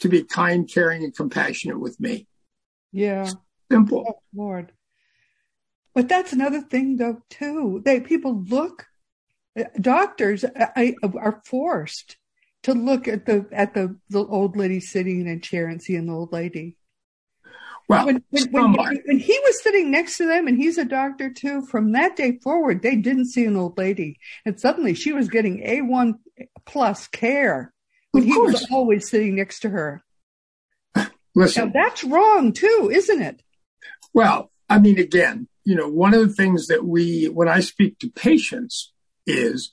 to 0.00 0.08
be 0.08 0.25
kind, 0.25 0.68
caring, 0.68 1.04
and 1.04 1.14
compassionate 1.14 1.78
with 1.78 2.00
me. 2.00 2.26
Yeah. 2.90 3.30
Simple. 3.70 4.04
Oh, 4.08 4.22
Lord. 4.34 4.72
But 5.94 6.08
that's 6.08 6.32
another 6.32 6.62
thing 6.62 6.96
though, 6.96 7.22
too. 7.28 7.82
They 7.84 8.00
people 8.00 8.42
look 8.49 8.87
Uh, 9.59 9.64
doctors 9.80 10.45
uh, 10.45 10.66
I, 10.76 10.95
are 11.02 11.42
forced 11.45 12.16
to 12.62 12.75
look 12.75 13.09
at 13.09 13.26
the 13.26 13.47
at 13.52 13.75
the, 13.75 13.97
the 14.11 14.25
old 14.25 14.57
lady 14.57 14.80
sitting 14.80 15.21
in 15.21 15.28
a 15.28 15.40
chair 15.40 15.66
and 15.66 15.83
see 15.83 15.97
an 15.97 16.11
old 16.11 16.33
lady. 16.33 16.76
Well, 17.88 18.07
when, 18.07 18.23
when, 18.30 18.52
when, 18.52 18.73
when, 18.75 19.19
he 19.19 19.37
was 19.42 19.62
sitting 19.64 19.90
next 19.90 20.16
to 20.19 20.26
them 20.28 20.47
and 20.47 20.57
he's 20.57 20.78
a 20.78 20.85
doctor 20.85 21.28
too, 21.28 21.62
from 21.62 21.90
that 21.92 22.14
day 22.14 22.38
forward, 22.40 22.83
they 22.83 22.95
didn't 22.95 23.30
see 23.30 23.45
an 23.45 23.57
old 23.57 23.76
lady. 23.76 24.21
And 24.47 24.61
suddenly 24.61 24.95
she 24.95 25.12
was 25.12 25.28
getting 25.28 25.61
A1 25.64 26.14
plus 26.66 27.09
care 27.09 27.73
when 28.12 28.23
he 28.23 28.38
was 28.38 28.64
always 28.71 29.11
sitting 29.11 29.35
next 29.35 29.61
to 29.61 29.71
her. 29.71 30.04
Listen, 31.35 31.73
now, 31.73 31.83
that's 31.83 32.04
wrong 32.04 32.52
too, 32.52 32.90
isn't 32.92 33.23
it? 33.23 33.42
Well, 34.14 34.52
I 34.69 34.78
mean, 34.78 35.00
again, 35.00 35.49
you 35.64 35.75
know, 35.75 35.88
one 35.88 36.14
of 36.14 36.21
the 36.21 36.33
things 36.33 36.69
that 36.69 36.85
we, 36.85 37.26
when 37.26 37.49
I 37.49 37.59
speak 37.59 37.99
to 37.99 38.09
patients 38.09 38.89
is, 39.26 39.72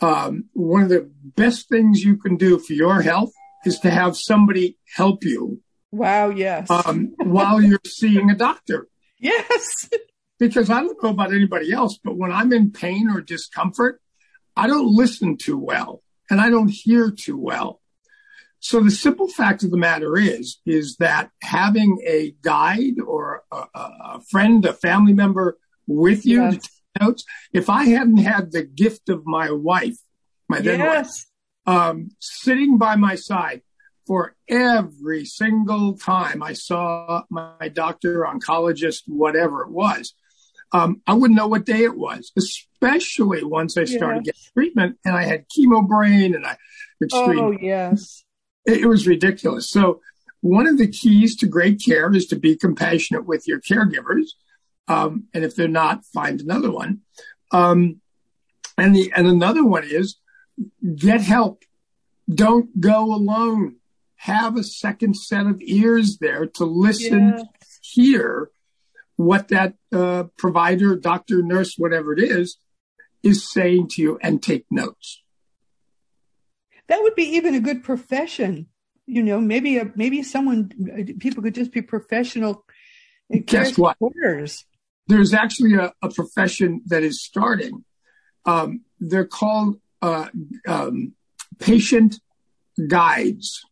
um, 0.00 0.44
one 0.52 0.82
of 0.82 0.88
the 0.88 1.10
best 1.36 1.68
things 1.68 2.04
you 2.04 2.16
can 2.16 2.36
do 2.36 2.58
for 2.58 2.72
your 2.72 3.02
health 3.02 3.32
is 3.64 3.80
to 3.80 3.90
have 3.90 4.16
somebody 4.16 4.78
help 4.96 5.24
you 5.24 5.60
Wow, 5.90 6.30
yes. 6.30 6.70
Um, 6.70 7.14
while 7.18 7.60
you're 7.62 7.80
seeing 7.86 8.30
a 8.30 8.36
doctor. 8.36 8.88
Yes. 9.20 9.90
Because 10.38 10.70
I 10.70 10.80
don't 10.80 11.02
know 11.02 11.08
about 11.08 11.34
anybody 11.34 11.72
else, 11.72 11.98
but 11.98 12.16
when 12.16 12.30
I'm 12.30 12.52
in 12.52 12.70
pain 12.70 13.10
or 13.10 13.20
discomfort, 13.20 14.00
I 14.54 14.68
don't 14.68 14.94
listen 14.94 15.36
too 15.36 15.58
well 15.58 16.04
and 16.30 16.40
I 16.40 16.50
don't 16.50 16.70
hear 16.70 17.10
too 17.10 17.36
well. 17.36 17.80
So 18.60 18.78
the 18.78 18.92
simple 18.92 19.26
fact 19.26 19.64
of 19.64 19.72
the 19.72 19.76
matter 19.76 20.16
is, 20.16 20.60
is 20.64 20.98
that 21.00 21.32
having 21.42 22.00
a 22.06 22.32
guide 22.42 23.00
or 23.04 23.42
a, 23.50 23.64
a 23.74 24.20
friend, 24.30 24.64
a 24.64 24.72
family 24.72 25.14
member 25.14 25.58
with 25.88 26.24
you 26.24 26.42
yes. 26.44 26.62
to 26.62 26.70
notes, 27.00 27.24
if 27.52 27.68
I 27.70 27.84
hadn't 27.84 28.18
had 28.18 28.52
the 28.52 28.62
gift 28.62 29.08
of 29.08 29.26
my 29.26 29.50
wife, 29.50 29.96
my 30.48 30.60
then 30.60 30.80
yes. 30.80 31.26
wife, 31.66 31.76
um, 31.76 32.10
sitting 32.20 32.78
by 32.78 32.96
my 32.96 33.14
side, 33.14 33.62
for 34.08 34.34
every 34.48 35.26
single 35.26 35.96
time 35.98 36.42
I 36.42 36.54
saw 36.54 37.22
my 37.28 37.68
doctor, 37.68 38.20
oncologist, 38.22 39.02
whatever 39.06 39.62
it 39.62 39.70
was. 39.70 40.14
Um, 40.72 41.02
I 41.06 41.12
wouldn't 41.12 41.36
know 41.36 41.46
what 41.46 41.66
day 41.66 41.84
it 41.84 41.96
was, 41.96 42.32
especially 42.36 43.44
once 43.44 43.76
I 43.76 43.84
started 43.84 44.24
yes. 44.24 44.34
getting 44.34 44.52
treatment 44.54 44.98
and 45.04 45.14
I 45.14 45.24
had 45.24 45.44
chemo 45.48 45.86
brain 45.86 46.34
and 46.34 46.46
I 46.46 46.56
extreme. 47.02 47.38
Oh, 47.38 47.50
yes. 47.52 48.24
It, 48.66 48.82
it, 48.82 48.86
was 48.86 49.06
ridiculous. 49.06 49.70
So 49.70 50.00
one 50.40 50.66
of 50.66 50.78
the 50.78 50.88
keys 50.88 51.36
to 51.36 51.46
great 51.46 51.82
care 51.84 52.10
is 52.14 52.26
to 52.26 52.36
be 52.36 52.56
compassionate 52.56 53.26
with 53.26 53.46
your 53.46 53.60
caregivers. 53.60 54.28
Um, 54.88 55.24
and 55.34 55.44
if 55.44 55.54
they're 55.54 55.68
not, 55.68 56.04
find 56.06 56.40
another 56.40 56.70
one. 56.70 57.00
Um, 57.52 58.00
and 58.76 58.94
the, 58.94 59.12
and 59.14 59.26
another 59.26 59.64
one 59.64 59.84
is 59.84 60.16
get 60.96 61.20
help. 61.20 61.64
Don't 62.28 62.80
go 62.80 63.14
alone 63.14 63.76
have 64.18 64.56
a 64.56 64.64
second 64.64 65.16
set 65.16 65.46
of 65.46 65.60
ears 65.62 66.18
there 66.18 66.46
to 66.46 66.64
listen, 66.64 67.48
hear 67.80 68.50
what 69.16 69.48
that 69.48 69.74
uh, 69.92 70.24
provider, 70.36 70.96
doctor, 70.96 71.42
nurse, 71.42 71.74
whatever 71.76 72.12
it 72.12 72.20
is, 72.20 72.58
is 73.22 73.50
saying 73.50 73.88
to 73.88 74.02
you 74.02 74.18
and 74.22 74.42
take 74.42 74.66
notes. 74.70 75.22
That 76.88 77.02
would 77.02 77.14
be 77.14 77.36
even 77.36 77.54
a 77.54 77.60
good 77.60 77.84
profession. 77.84 78.66
You 79.06 79.22
know, 79.22 79.40
maybe 79.40 79.78
a, 79.78 79.90
maybe 79.94 80.22
someone 80.22 81.16
people 81.18 81.42
could 81.42 81.54
just 81.54 81.72
be 81.72 81.82
professional. 81.82 82.64
Guess 83.46 83.78
what? 83.78 83.96
There's 85.08 85.32
actually 85.32 85.74
a, 85.74 85.92
a, 86.02 86.10
profession 86.10 86.82
that 86.86 87.02
is 87.02 87.22
starting. 87.22 87.84
Um, 88.44 88.82
they're 89.00 89.26
called 89.26 89.80
uh, 90.02 90.28
um, 90.66 91.14
patient 91.58 92.20
guides. 92.88 93.64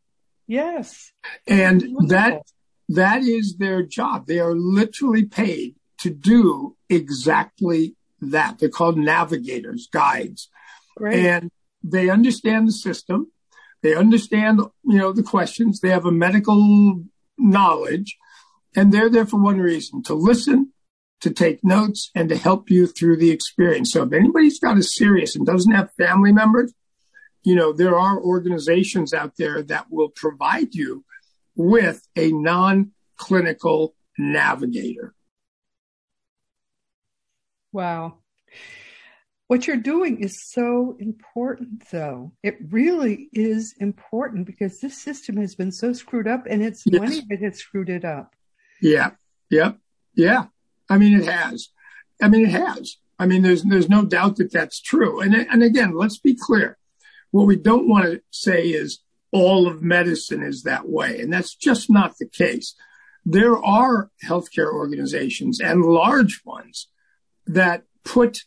Yes. 0.46 1.12
And 1.46 1.82
that, 2.08 2.42
that 2.88 3.22
is 3.22 3.56
their 3.58 3.82
job. 3.82 4.26
They 4.26 4.38
are 4.38 4.54
literally 4.54 5.24
paid 5.24 5.76
to 5.98 6.10
do 6.10 6.76
exactly 6.88 7.96
that. 8.20 8.58
They're 8.58 8.68
called 8.68 8.96
navigators, 8.96 9.88
guides. 9.92 10.48
Great. 10.96 11.26
And 11.26 11.50
they 11.82 12.08
understand 12.10 12.68
the 12.68 12.72
system. 12.72 13.30
They 13.82 13.94
understand, 13.94 14.60
you 14.84 14.98
know, 14.98 15.12
the 15.12 15.22
questions. 15.22 15.80
They 15.80 15.90
have 15.90 16.06
a 16.06 16.12
medical 16.12 17.04
knowledge 17.38 18.16
and 18.74 18.92
they're 18.92 19.10
there 19.10 19.26
for 19.26 19.40
one 19.40 19.58
reason, 19.58 20.02
to 20.04 20.14
listen, 20.14 20.72
to 21.20 21.30
take 21.30 21.64
notes 21.64 22.10
and 22.14 22.28
to 22.28 22.36
help 22.36 22.70
you 22.70 22.86
through 22.86 23.16
the 23.16 23.30
experience. 23.30 23.92
So 23.92 24.02
if 24.02 24.12
anybody's 24.12 24.60
got 24.60 24.76
a 24.76 24.82
serious 24.82 25.34
and 25.34 25.46
doesn't 25.46 25.72
have 25.72 25.92
family 25.94 26.32
members, 26.32 26.72
you 27.42 27.54
know, 27.54 27.72
there 27.72 27.98
are 27.98 28.20
organizations 28.20 29.14
out 29.14 29.32
there 29.38 29.62
that 29.62 29.86
will 29.90 30.10
provide 30.10 30.74
you 30.74 31.04
with 31.54 32.06
a 32.16 32.32
non-clinical 32.32 33.94
navigator. 34.18 35.14
Wow. 37.72 38.18
What 39.48 39.66
you're 39.66 39.76
doing 39.76 40.20
is 40.20 40.42
so 40.50 40.96
important, 40.98 41.88
though. 41.90 42.32
It 42.42 42.56
really 42.70 43.28
is 43.32 43.74
important 43.78 44.46
because 44.46 44.80
this 44.80 45.00
system 45.00 45.36
has 45.36 45.54
been 45.54 45.70
so 45.70 45.92
screwed 45.92 46.26
up 46.26 46.46
and 46.50 46.62
it's 46.62 46.82
yes. 46.84 47.00
money 47.00 47.22
that 47.28 47.40
has 47.42 47.58
screwed 47.58 47.88
it 47.88 48.04
up. 48.04 48.34
Yeah. 48.82 49.10
Yep. 49.50 49.78
Yeah. 50.14 50.46
I 50.88 50.98
mean, 50.98 51.18
it 51.18 51.26
has. 51.26 51.68
I 52.22 52.28
mean, 52.28 52.46
it 52.46 52.52
has. 52.52 52.96
I 53.18 53.26
mean, 53.26 53.42
there's, 53.42 53.62
there's 53.62 53.88
no 53.88 54.04
doubt 54.04 54.36
that 54.36 54.52
that's 54.52 54.80
true. 54.80 55.20
And, 55.20 55.34
and 55.34 55.62
again, 55.62 55.94
let's 55.94 56.18
be 56.18 56.34
clear. 56.34 56.78
What 57.30 57.46
we 57.46 57.56
don't 57.56 57.88
want 57.88 58.04
to 58.04 58.20
say 58.30 58.68
is 58.68 59.00
all 59.32 59.66
of 59.66 59.82
medicine 59.82 60.42
is 60.42 60.62
that 60.62 60.88
way. 60.88 61.20
And 61.20 61.32
that's 61.32 61.54
just 61.54 61.90
not 61.90 62.18
the 62.18 62.28
case. 62.28 62.74
There 63.24 63.56
are 63.56 64.10
healthcare 64.24 64.72
organizations 64.72 65.60
and 65.60 65.82
large 65.82 66.42
ones 66.44 66.88
that 67.46 67.82
put 68.04 68.44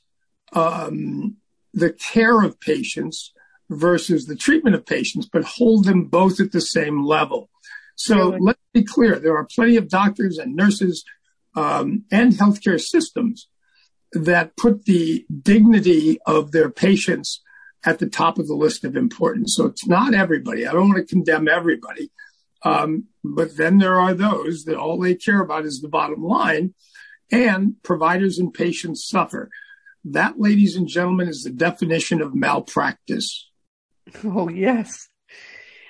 um, 0.54 1.38
the 1.74 1.92
care 1.92 2.42
of 2.42 2.60
patients 2.60 3.34
versus 3.70 4.26
the 4.26 4.36
treatment 4.36 4.76
of 4.76 4.86
patients, 4.86 5.28
but 5.32 5.44
hold 5.44 5.86
them 5.86 6.06
both 6.06 6.40
at 6.40 6.52
the 6.52 6.62
same 6.62 7.06
level. 7.06 7.50
So 7.96 8.38
let's 8.40 8.60
be 8.74 8.84
clear. 8.84 9.20
There 9.20 9.38
are 9.38 9.46
plenty 9.46 9.76
of 9.76 9.90
doctors 9.90 10.38
and 10.38 10.56
nurses 10.56 11.04
and 11.60 12.34
healthcare 12.34 12.80
systems 12.80 13.48
that 14.14 14.56
put 14.58 14.86
the 14.86 15.26
dignity 15.42 16.20
of 16.26 16.52
their 16.52 16.70
patients 16.70 17.42
at 17.86 18.00
the 18.00 18.10
top 18.10 18.38
of 18.40 18.48
the 18.48 18.56
list 18.56 18.84
of 18.84 18.96
importance. 18.96 19.56
So 19.56 19.66
it's 19.66 19.88
not 19.88 20.14
everybody. 20.14 20.68
I 20.68 20.72
don't 20.72 20.90
want 20.90 20.98
to 20.98 21.14
condemn 21.14 21.48
everybody. 21.48 22.12
Um, 22.64 23.06
but 23.24 23.56
then 23.56 23.78
there 23.78 24.00
are 24.00 24.14
those 24.14 24.66
that 24.66 24.78
all 24.78 25.00
they 25.00 25.16
care 25.16 25.42
about 25.42 25.66
is 25.66 25.82
the 25.82 25.88
bottom 25.88 26.24
line 26.24 26.74
and 27.32 27.76
providers 27.84 28.40
and 28.40 28.54
patients 28.54 29.08
suffer. 29.08 29.50
That, 30.06 30.40
ladies 30.40 30.76
and 30.76 30.88
gentlemen, 30.88 31.28
is 31.28 31.44
the 31.44 31.52
definition 31.52 32.22
of 32.22 32.34
malpractice. 32.34 33.50
Oh, 34.24 34.50
yes. 34.50 35.09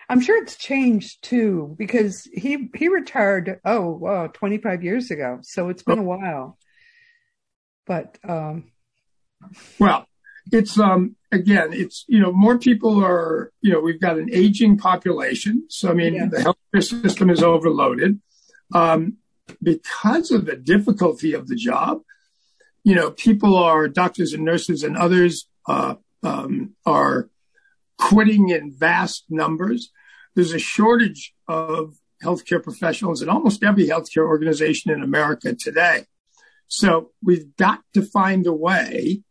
I'm 0.10 0.22
sure 0.22 0.42
it's 0.42 0.56
changed 0.56 1.24
too 1.24 1.75
because 1.78 2.28
he 2.34 2.70
he 2.74 2.88
retired 2.88 3.60
oh 3.63 3.92
wow 3.92 4.28
25 4.28 4.84
years 4.84 5.12
ago. 5.12 5.39
So 5.44 5.70
it's 5.70 5.84
been 5.84 6.00
a 6.00 6.04
while. 6.04 6.58
But 7.86 8.18
um 8.28 8.72
well 9.78 10.08
it's 10.51 10.80
um 10.80 11.16
again 11.32 11.70
it's 11.74 12.06
you 12.08 12.20
know 12.20 12.32
more 12.32 12.58
people 12.58 13.04
are 13.04 13.54
you 13.62 13.72
know 13.72 13.80
we've 13.80 14.01
got 14.01 14.18
an 14.18 14.30
aging 14.34 14.80
population. 14.80 15.66
So 15.70 15.89
I 15.89 15.94
mean 15.94 16.16
yeah. 16.16 16.25
the 16.25 16.38
healthcare 16.38 16.84
system 16.84 17.30
is 17.30 17.44
overloaded. 17.44 18.20
Um 18.74 19.18
because 19.62 20.32
of 20.32 20.46
the 20.46 20.56
difficulty 20.56 21.34
of 21.34 21.48
the 21.48 21.56
job 21.56 22.01
you 22.84 22.96
know 22.96 23.12
people 23.12 23.56
are 23.58 23.88
doctors 23.88 24.34
and 24.34 24.46
nurses 24.46 24.84
and 24.84 24.96
others 24.96 25.48
uh 25.68 25.96
um 26.22 26.75
are 26.86 27.30
quitting 27.98 28.50
in 28.50 28.72
vast 28.72 29.25
numbers 29.30 29.92
there's 30.36 30.53
a 30.53 30.59
shortage 30.59 31.33
of 31.48 31.95
healthcare 32.24 32.62
professionals 32.62 33.21
in 33.21 33.29
almost 33.29 33.63
every 33.63 33.88
healthcare 33.88 34.27
organization 34.27 34.91
in 34.91 35.01
America 35.01 35.55
today. 35.55 36.05
So 36.67 37.12
we've 37.24 37.55
got 37.57 37.81
to 37.93 38.01
find 38.01 38.45
a 38.45 38.53
way 38.53 39.24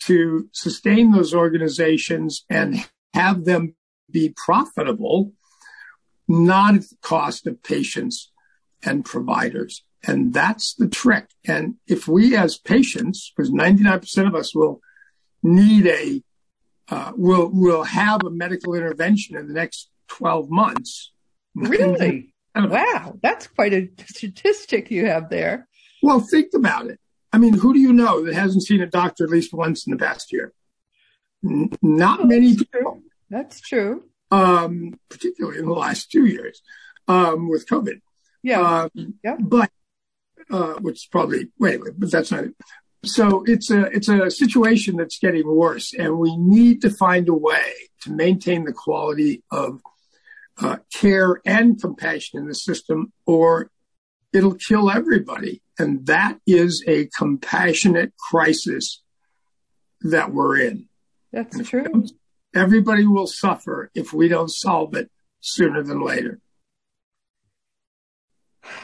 to 0.00 0.48
sustain 0.52 1.12
those 1.12 1.34
organizations 1.34 2.44
and 2.50 2.84
have 3.14 3.44
them 3.44 3.74
be 4.10 4.34
profitable, 4.36 5.32
not 6.28 6.74
at 6.74 6.82
the 6.82 6.96
cost 7.00 7.46
of 7.46 7.62
patients 7.62 8.30
and 8.82 9.04
providers. 9.04 9.82
And 10.06 10.34
that's 10.34 10.74
the 10.74 10.88
trick. 10.88 11.28
And 11.46 11.76
if 11.86 12.06
we 12.06 12.36
as 12.36 12.58
patients, 12.58 13.32
because 13.34 13.50
99% 13.50 14.26
of 14.26 14.34
us 14.34 14.54
will 14.54 14.80
need 15.42 15.86
a, 15.86 16.22
uh, 16.88 17.12
will, 17.16 17.50
will 17.50 17.84
have 17.84 18.22
a 18.24 18.30
medical 18.30 18.74
intervention 18.74 19.36
in 19.36 19.48
the 19.48 19.54
next 19.54 19.88
12 20.08 20.50
months. 20.50 21.12
Really? 21.54 22.34
wow, 22.54 23.18
that's 23.22 23.46
quite 23.46 23.72
a 23.72 23.90
statistic 24.06 24.90
you 24.90 25.06
have 25.06 25.30
there. 25.30 25.68
Well, 26.02 26.20
think 26.20 26.48
about 26.54 26.86
it. 26.86 27.00
I 27.32 27.38
mean, 27.38 27.54
who 27.54 27.74
do 27.74 27.80
you 27.80 27.92
know 27.92 28.24
that 28.24 28.34
hasn't 28.34 28.64
seen 28.64 28.80
a 28.80 28.86
doctor 28.86 29.24
at 29.24 29.30
least 29.30 29.52
once 29.52 29.86
in 29.86 29.90
the 29.90 29.96
past 29.96 30.32
year? 30.32 30.52
N- 31.44 31.70
not 31.82 32.20
oh, 32.20 32.24
many 32.26 32.56
people. 32.56 32.80
True. 32.80 33.02
That's 33.30 33.60
true. 33.60 34.04
Um, 34.30 34.98
particularly 35.08 35.58
in 35.58 35.66
the 35.66 35.72
last 35.72 36.10
two 36.10 36.26
years 36.26 36.62
um, 37.08 37.48
with 37.48 37.66
COVID. 37.68 38.00
Yeah. 38.42 38.60
Um, 38.60 39.14
yeah. 39.22 39.36
But 39.40 39.70
uh, 40.50 40.74
which 40.74 40.96
is 40.96 41.08
probably 41.10 41.48
wait, 41.58 41.82
wait, 41.82 41.94
but 41.98 42.10
that's 42.10 42.30
not 42.30 42.44
it. 42.44 42.54
So 43.04 43.44
it's 43.46 43.70
a 43.70 43.86
it's 43.86 44.08
a 44.08 44.30
situation 44.30 44.96
that's 44.96 45.18
getting 45.18 45.46
worse, 45.46 45.92
and 45.92 46.18
we 46.18 46.36
need 46.36 46.82
to 46.82 46.90
find 46.90 47.28
a 47.28 47.34
way 47.34 47.72
to 48.02 48.12
maintain 48.12 48.64
the 48.64 48.72
quality 48.72 49.42
of 49.50 49.80
care 50.92 51.40
and 51.44 51.80
compassion 51.80 52.40
in 52.40 52.46
the 52.46 52.54
system, 52.54 53.12
or 53.26 53.70
it'll 54.32 54.54
kill 54.54 54.90
everybody. 54.90 55.62
And 55.78 56.06
that 56.06 56.38
is 56.46 56.84
a 56.86 57.08
compassionate 57.16 58.12
crisis 58.16 59.02
that 60.02 60.32
we're 60.32 60.58
in. 60.58 60.88
That's 61.32 61.68
true. 61.68 62.06
Everybody 62.54 63.06
will 63.06 63.26
suffer 63.26 63.90
if 63.94 64.12
we 64.12 64.28
don't 64.28 64.50
solve 64.50 64.94
it 64.94 65.10
sooner 65.40 65.82
than 65.82 66.00
later. 66.00 66.38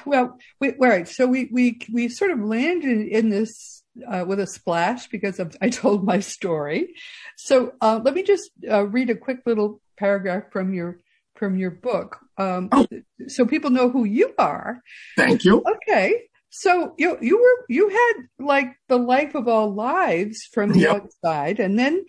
Well, 0.04 0.38
we, 0.60 0.74
right. 0.78 1.06
So 1.08 1.26
we, 1.26 1.48
we, 1.52 1.78
we 1.92 2.08
sort 2.08 2.32
of 2.32 2.40
landed 2.40 3.06
in 3.06 3.30
this 3.30 3.82
uh, 4.06 4.24
with 4.26 4.40
a 4.40 4.46
splash 4.46 5.08
because 5.08 5.38
of, 5.38 5.56
I 5.60 5.68
told 5.68 6.04
my 6.04 6.20
story. 6.20 6.94
So 7.36 7.72
uh, 7.80 8.00
let 8.04 8.14
me 8.14 8.22
just 8.22 8.50
uh, 8.68 8.86
read 8.86 9.10
a 9.10 9.14
quick 9.14 9.40
little 9.46 9.80
paragraph 9.96 10.44
from 10.52 10.74
your 10.74 10.98
from 11.34 11.56
your 11.56 11.70
book, 11.70 12.18
um, 12.38 12.68
oh. 12.72 12.86
so 13.28 13.46
people 13.46 13.70
know 13.70 13.90
who 13.90 14.04
you 14.04 14.34
are. 14.38 14.82
Thank 15.16 15.44
you. 15.44 15.62
Okay, 15.66 16.22
so 16.50 16.94
you 16.98 17.16
you 17.20 17.38
were 17.38 17.64
you 17.68 17.88
had 17.88 18.12
like 18.38 18.74
the 18.88 18.98
life 18.98 19.34
of 19.34 19.48
all 19.48 19.72
lives 19.72 20.38
from 20.52 20.72
the 20.72 20.80
yep. 20.80 21.02
outside, 21.02 21.60
and 21.60 21.78
then 21.78 22.04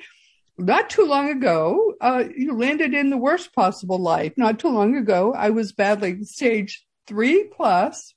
not 0.57 0.89
too 0.89 1.05
long 1.05 1.29
ago, 1.29 1.95
uh, 2.01 2.23
you 2.35 2.55
landed 2.57 2.93
in 2.93 3.09
the 3.09 3.17
worst 3.17 3.53
possible 3.53 3.99
life. 3.99 4.33
Not 4.37 4.59
too 4.59 4.69
long 4.69 4.95
ago, 4.95 5.33
I 5.33 5.49
was 5.49 5.71
battling 5.71 6.23
stage 6.23 6.85
three 7.07 7.45
plus 7.45 8.13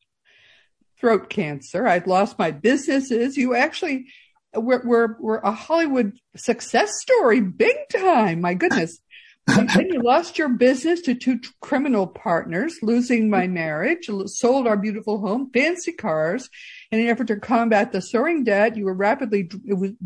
throat 1.00 1.28
cancer. 1.28 1.86
I'd 1.86 2.06
lost 2.06 2.38
my 2.38 2.50
businesses. 2.50 3.36
You 3.36 3.54
actually 3.54 4.06
were, 4.54 4.82
were, 4.84 5.16
were 5.20 5.38
a 5.38 5.52
Hollywood 5.52 6.12
success 6.36 6.90
story, 7.00 7.40
big 7.40 7.76
time. 7.90 8.40
My 8.40 8.54
goodness 8.54 8.98
then 9.46 9.88
you 9.90 10.02
lost 10.02 10.38
your 10.38 10.48
business 10.48 11.02
to 11.02 11.14
two 11.14 11.38
criminal 11.60 12.06
partners, 12.06 12.78
losing 12.82 13.28
my 13.28 13.46
marriage, 13.46 14.08
sold 14.26 14.66
our 14.66 14.76
beautiful 14.76 15.20
home, 15.20 15.50
fancy 15.52 15.92
cars. 15.92 16.48
In 16.90 17.00
an 17.00 17.08
effort 17.08 17.26
to 17.26 17.36
combat 17.36 17.92
the 17.92 18.00
soaring 18.00 18.44
debt, 18.44 18.76
you 18.76 18.84
were 18.84 18.94
rapidly 18.94 19.50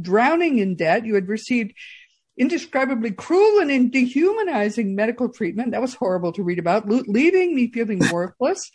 drowning 0.00 0.58
in 0.58 0.74
debt. 0.74 1.06
You 1.06 1.14
had 1.14 1.28
received 1.28 1.72
indescribably 2.36 3.12
cruel 3.12 3.60
and 3.60 3.92
dehumanizing 3.92 4.94
medical 4.94 5.28
treatment. 5.28 5.72
That 5.72 5.82
was 5.82 5.94
horrible 5.94 6.32
to 6.32 6.42
read 6.42 6.58
about, 6.58 6.88
leaving 6.88 7.54
me 7.54 7.70
feeling 7.70 8.00
worthless. 8.12 8.70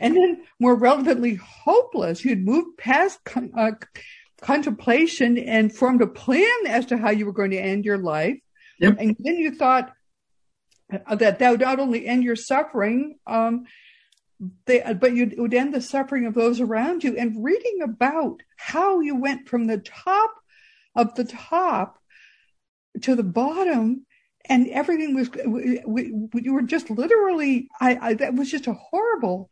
and 0.00 0.16
then 0.16 0.42
more 0.60 0.76
relevantly, 0.76 1.34
hopeless. 1.34 2.24
You'd 2.24 2.44
moved 2.44 2.78
past 2.78 3.18
uh, 3.56 3.72
contemplation 4.40 5.36
and 5.38 5.74
formed 5.74 6.02
a 6.02 6.06
plan 6.06 6.66
as 6.66 6.86
to 6.86 6.96
how 6.96 7.10
you 7.10 7.26
were 7.26 7.32
going 7.32 7.50
to 7.50 7.58
end 7.58 7.84
your 7.84 7.98
life. 7.98 8.38
Yep. 8.84 8.96
And 9.00 9.16
then 9.18 9.36
you 9.36 9.54
thought 9.54 9.92
that 11.10 11.38
that 11.38 11.50
would 11.50 11.60
not 11.60 11.80
only 11.80 12.06
end 12.06 12.24
your 12.24 12.36
suffering, 12.36 13.18
um, 13.26 13.64
they, 14.66 14.82
but 15.00 15.14
you 15.14 15.32
would 15.38 15.54
end 15.54 15.74
the 15.74 15.80
suffering 15.80 16.26
of 16.26 16.34
those 16.34 16.60
around 16.60 17.04
you. 17.04 17.16
And 17.16 17.42
reading 17.42 17.80
about 17.82 18.42
how 18.56 19.00
you 19.00 19.16
went 19.16 19.48
from 19.48 19.66
the 19.66 19.78
top 19.78 20.30
of 20.94 21.14
the 21.14 21.24
top 21.24 21.98
to 23.02 23.16
the 23.16 23.22
bottom, 23.22 24.06
and 24.46 24.68
everything 24.68 25.14
was 25.14 25.30
we, 25.46 25.80
we, 25.86 26.12
you 26.34 26.52
were 26.52 26.62
just 26.62 26.90
literally. 26.90 27.68
I, 27.80 27.98
I 28.00 28.14
that 28.14 28.34
was 28.34 28.50
just 28.50 28.66
a 28.66 28.74
horrible 28.74 29.48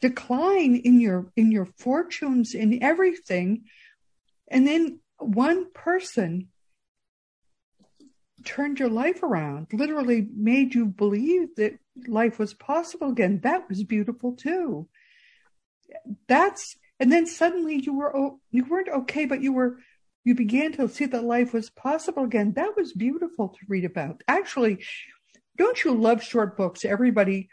decline 0.00 0.76
in 0.76 1.00
your 1.00 1.32
in 1.36 1.50
your 1.50 1.66
fortunes 1.66 2.54
in 2.54 2.82
everything, 2.82 3.64
and 4.48 4.66
then 4.66 5.00
one 5.18 5.72
person 5.72 6.48
turned 8.48 8.80
your 8.80 8.88
life 8.88 9.22
around, 9.22 9.66
literally 9.72 10.26
made 10.34 10.74
you 10.74 10.86
believe 10.86 11.54
that 11.56 11.78
life 12.06 12.38
was 12.38 12.54
possible 12.54 13.10
again. 13.10 13.40
That 13.42 13.68
was 13.68 13.84
beautiful 13.84 14.32
too. 14.32 14.88
That's, 16.26 16.76
and 16.98 17.12
then 17.12 17.26
suddenly 17.26 17.76
you 17.76 17.94
were, 17.94 18.12
you 18.50 18.64
weren't 18.64 18.88
okay, 18.88 19.26
but 19.26 19.42
you 19.42 19.52
were, 19.52 19.80
you 20.24 20.34
began 20.34 20.72
to 20.72 20.88
see 20.88 21.04
that 21.04 21.24
life 21.24 21.52
was 21.52 21.68
possible 21.68 22.24
again. 22.24 22.54
That 22.54 22.74
was 22.74 22.94
beautiful 22.94 23.48
to 23.50 23.58
read 23.68 23.84
about. 23.84 24.22
Actually, 24.26 24.82
don't 25.58 25.84
you 25.84 25.92
love 25.92 26.22
short 26.22 26.56
books? 26.56 26.86
Everybody, 26.86 27.50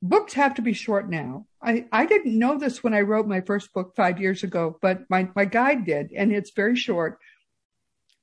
books 0.00 0.34
have 0.34 0.54
to 0.54 0.62
be 0.62 0.74
short 0.74 1.10
now. 1.10 1.46
I, 1.60 1.86
I 1.90 2.06
didn't 2.06 2.38
know 2.38 2.56
this 2.56 2.84
when 2.84 2.94
I 2.94 3.00
wrote 3.00 3.26
my 3.26 3.40
first 3.40 3.72
book 3.72 3.94
five 3.96 4.20
years 4.20 4.44
ago, 4.44 4.78
but 4.80 5.10
my, 5.10 5.28
my 5.34 5.44
guide 5.44 5.84
did, 5.86 6.12
and 6.16 6.30
it's 6.30 6.52
very 6.54 6.76
short 6.76 7.18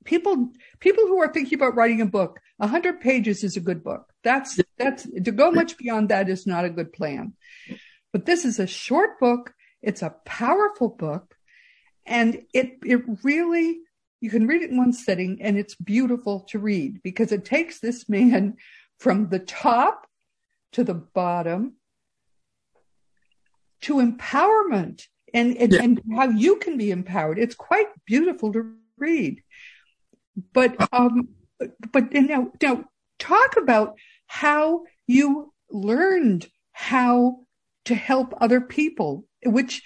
people 0.04 0.52
people 0.80 1.06
who 1.08 1.20
are 1.22 1.32
thinking 1.32 1.58
about 1.58 1.76
writing 1.76 2.02
a 2.02 2.06
book 2.06 2.40
100 2.58 3.02
pages 3.02 3.44
is 3.44 3.58
a 3.58 3.62
good 3.62 3.84
book. 3.84 4.12
That's 4.24 4.60
that's 4.78 5.04
to 5.04 5.32
go 5.32 5.52
much 5.52 5.78
beyond 5.78 6.10
that 6.10 6.30
is 6.30 6.48
not 6.48 6.66
a 6.66 6.70
good 6.70 6.94
plan. 6.94 7.34
But 8.12 8.26
this 8.26 8.46
is 8.46 8.60
a 8.60 8.68
short 8.68 9.20
book. 9.20 9.54
It's 9.82 10.02
a 10.02 10.16
powerful 10.26 10.90
book. 10.90 11.36
And 12.06 12.44
it 12.54 12.78
it 12.84 13.02
really 13.24 13.80
you 14.22 14.30
can 14.30 14.48
read 14.48 14.62
it 14.62 14.70
in 14.70 14.78
one 14.78 14.94
sitting 14.94 15.42
and 15.42 15.58
it's 15.58 15.76
beautiful 15.76 16.42
to 16.52 16.60
read 16.60 17.02
because 17.04 17.32
it 17.32 17.44
takes 17.44 17.80
this 17.80 18.08
man 18.08 18.56
from 19.00 19.28
the 19.28 19.40
top 19.40 20.08
to 20.72 20.84
the 20.84 20.94
bottom 20.94 21.74
to 23.82 23.96
empowerment. 23.96 25.08
And 25.34 25.58
and, 25.58 25.74
yeah. 25.74 25.84
and 25.84 26.02
how 26.16 26.30
you 26.30 26.58
can 26.58 26.78
be 26.78 26.92
empowered. 26.92 27.40
It's 27.40 27.56
quite 27.56 27.88
beautiful 28.06 28.54
to 28.54 28.74
read 28.98 29.42
but 30.54 30.76
um, 30.94 31.30
but 31.92 32.12
now 32.14 32.52
now 32.62 32.84
talk 33.20 33.58
about 33.58 33.96
how 34.28 34.84
you 35.08 35.54
learned 35.70 36.48
how 36.72 37.40
to 37.86 37.96
help 37.96 38.34
other 38.40 38.62
people, 38.62 39.26
which 39.46 39.82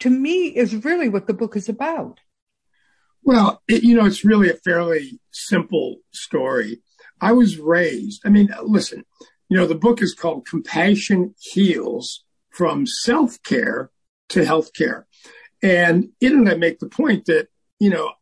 to 0.00 0.10
me 0.10 0.46
is 0.48 0.84
really 0.84 1.08
what 1.08 1.26
the 1.26 1.34
book 1.34 1.56
is 1.56 1.68
about. 1.68 2.20
Well, 3.22 3.62
it, 3.68 3.84
you 3.84 3.94
know, 3.94 4.04
it's 4.04 4.24
really 4.24 4.50
a 4.50 4.54
fairly 4.54 5.20
simple 5.30 5.96
story. 6.12 6.82
I 7.20 7.32
was 7.32 7.58
raised, 7.58 8.22
I 8.24 8.30
mean, 8.30 8.48
listen, 8.62 9.04
you 9.48 9.56
know, 9.56 9.66
the 9.66 9.76
book 9.76 10.02
is 10.02 10.14
called 10.14 10.46
Compassion 10.46 11.34
Heals 11.38 12.24
from 12.50 12.86
Self 12.86 13.40
Care 13.42 13.90
to 14.30 14.40
Healthcare. 14.40 15.04
And 15.62 16.08
in 16.20 16.46
it, 16.46 16.50
I 16.50 16.56
make 16.56 16.80
the 16.80 16.88
point 16.88 17.26
that, 17.26 17.48
you 17.78 17.90
know, 17.90 18.12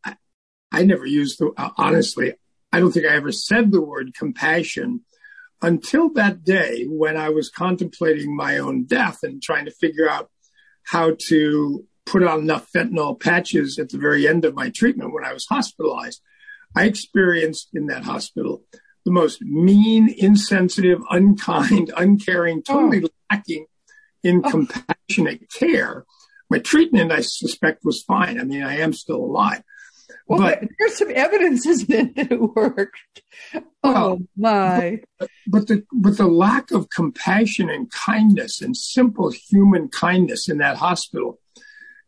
I 0.72 0.84
never 0.84 1.06
used 1.06 1.38
the, 1.38 1.52
uh, 1.56 1.70
honestly, 1.76 2.34
I 2.72 2.80
don't 2.80 2.92
think 2.92 3.06
I 3.06 3.14
ever 3.14 3.32
said 3.32 3.72
the 3.72 3.80
word 3.80 4.14
compassion 4.14 5.00
until 5.62 6.10
that 6.10 6.44
day 6.44 6.84
when 6.88 7.16
I 7.16 7.28
was 7.30 7.50
contemplating 7.50 8.34
my 8.34 8.58
own 8.58 8.84
death 8.84 9.18
and 9.22 9.42
trying 9.42 9.66
to 9.66 9.70
figure 9.70 10.08
out 10.08 10.30
how 10.84 11.16
to 11.28 11.84
put 12.06 12.22
on 12.22 12.40
enough 12.40 12.70
fentanyl 12.74 13.20
patches 13.20 13.78
at 13.78 13.90
the 13.90 13.98
very 13.98 14.26
end 14.26 14.44
of 14.44 14.54
my 14.54 14.70
treatment 14.70 15.12
when 15.12 15.24
I 15.24 15.32
was 15.32 15.46
hospitalized. 15.46 16.22
I 16.74 16.84
experienced 16.84 17.70
in 17.74 17.86
that 17.86 18.04
hospital 18.04 18.64
the 19.04 19.10
most 19.10 19.42
mean, 19.42 20.14
insensitive, 20.16 21.00
unkind, 21.10 21.92
uncaring, 21.96 22.62
totally 22.62 23.04
oh. 23.04 23.08
lacking 23.30 23.66
in 24.22 24.42
oh. 24.44 24.50
compassionate 24.50 25.50
care. 25.50 26.04
My 26.48 26.58
treatment, 26.58 27.12
I 27.12 27.20
suspect, 27.20 27.84
was 27.84 28.02
fine. 28.02 28.40
I 28.40 28.44
mean, 28.44 28.62
I 28.62 28.78
am 28.78 28.92
still 28.92 29.16
alive. 29.24 29.62
Well, 30.30 30.38
but, 30.40 30.68
there's 30.78 30.96
some 30.96 31.10
evidence, 31.14 31.66
isn't 31.74 31.90
it, 31.90 32.14
that 32.16 32.32
it 32.32 32.40
worked? 32.40 33.22
Oh 33.82 34.20
my! 34.36 35.00
But, 35.18 35.30
but 35.46 35.66
the 35.66 35.84
but 35.92 36.16
the 36.16 36.28
lack 36.28 36.70
of 36.70 36.88
compassion 36.88 37.68
and 37.68 37.90
kindness 37.90 38.62
and 38.62 38.76
simple 38.76 39.30
human 39.30 39.88
kindness 39.88 40.48
in 40.48 40.58
that 40.58 40.76
hospital 40.76 41.38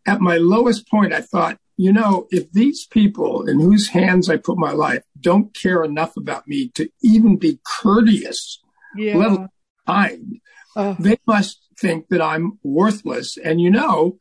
at 0.06 0.20
my 0.20 0.37
lowest 0.37 0.88
point, 0.88 1.12
I 1.12 1.20
thought, 1.20 1.58
you 1.76 1.92
know, 1.92 2.26
if 2.30 2.50
these 2.52 2.87
people 2.87 3.48
in 3.48 3.61
whose 3.61 3.88
hands 3.88 4.28
I 4.28 4.37
put 4.37 4.58
my 4.58 4.72
life 4.72 5.02
don't 5.20 5.54
care 5.54 5.82
enough 5.85 6.16
about 6.16 6.46
me 6.46 6.68
to 6.74 6.88
even 7.02 7.37
be 7.37 7.61
courteous, 7.64 8.61
yeah. 8.96 9.16
let 9.16 9.30
alone 9.30 9.48
kind, 9.87 10.40
uh, 10.76 10.94
they 10.98 11.18
must 11.26 11.66
think 11.78 12.08
that 12.08 12.22
I'm 12.22 12.58
worthless. 12.62 13.37
And 13.37 13.61
you 13.61 13.70
know, 13.70 14.18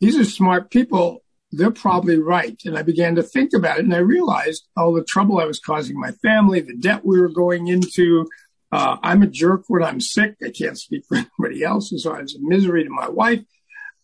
these 0.00 0.18
are 0.18 0.24
smart 0.24 0.70
people. 0.70 1.22
They're 1.50 1.70
probably 1.70 2.18
right. 2.18 2.60
And 2.64 2.76
I 2.76 2.82
began 2.82 3.14
to 3.14 3.22
think 3.22 3.52
about 3.54 3.78
it 3.78 3.84
and 3.84 3.94
I 3.94 3.98
realized 3.98 4.68
all 4.76 4.92
the 4.92 5.04
trouble 5.04 5.38
I 5.38 5.46
was 5.46 5.60
causing 5.60 5.98
my 5.98 6.12
family, 6.12 6.60
the 6.60 6.76
debt 6.76 7.04
we 7.04 7.20
were 7.20 7.30
going 7.30 7.68
into. 7.68 8.28
Uh, 8.70 8.98
I'm 9.02 9.22
a 9.22 9.26
jerk 9.26 9.64
when 9.68 9.82
I'm 9.82 10.00
sick. 10.00 10.36
I 10.44 10.50
can't 10.50 10.78
speak 10.78 11.04
for 11.08 11.16
anybody 11.38 11.64
else. 11.64 11.90
And 11.90 12.00
so 12.00 12.12
I 12.12 12.22
was 12.22 12.34
a 12.34 12.40
misery 12.40 12.84
to 12.84 12.90
my 12.90 13.08
wife. 13.08 13.40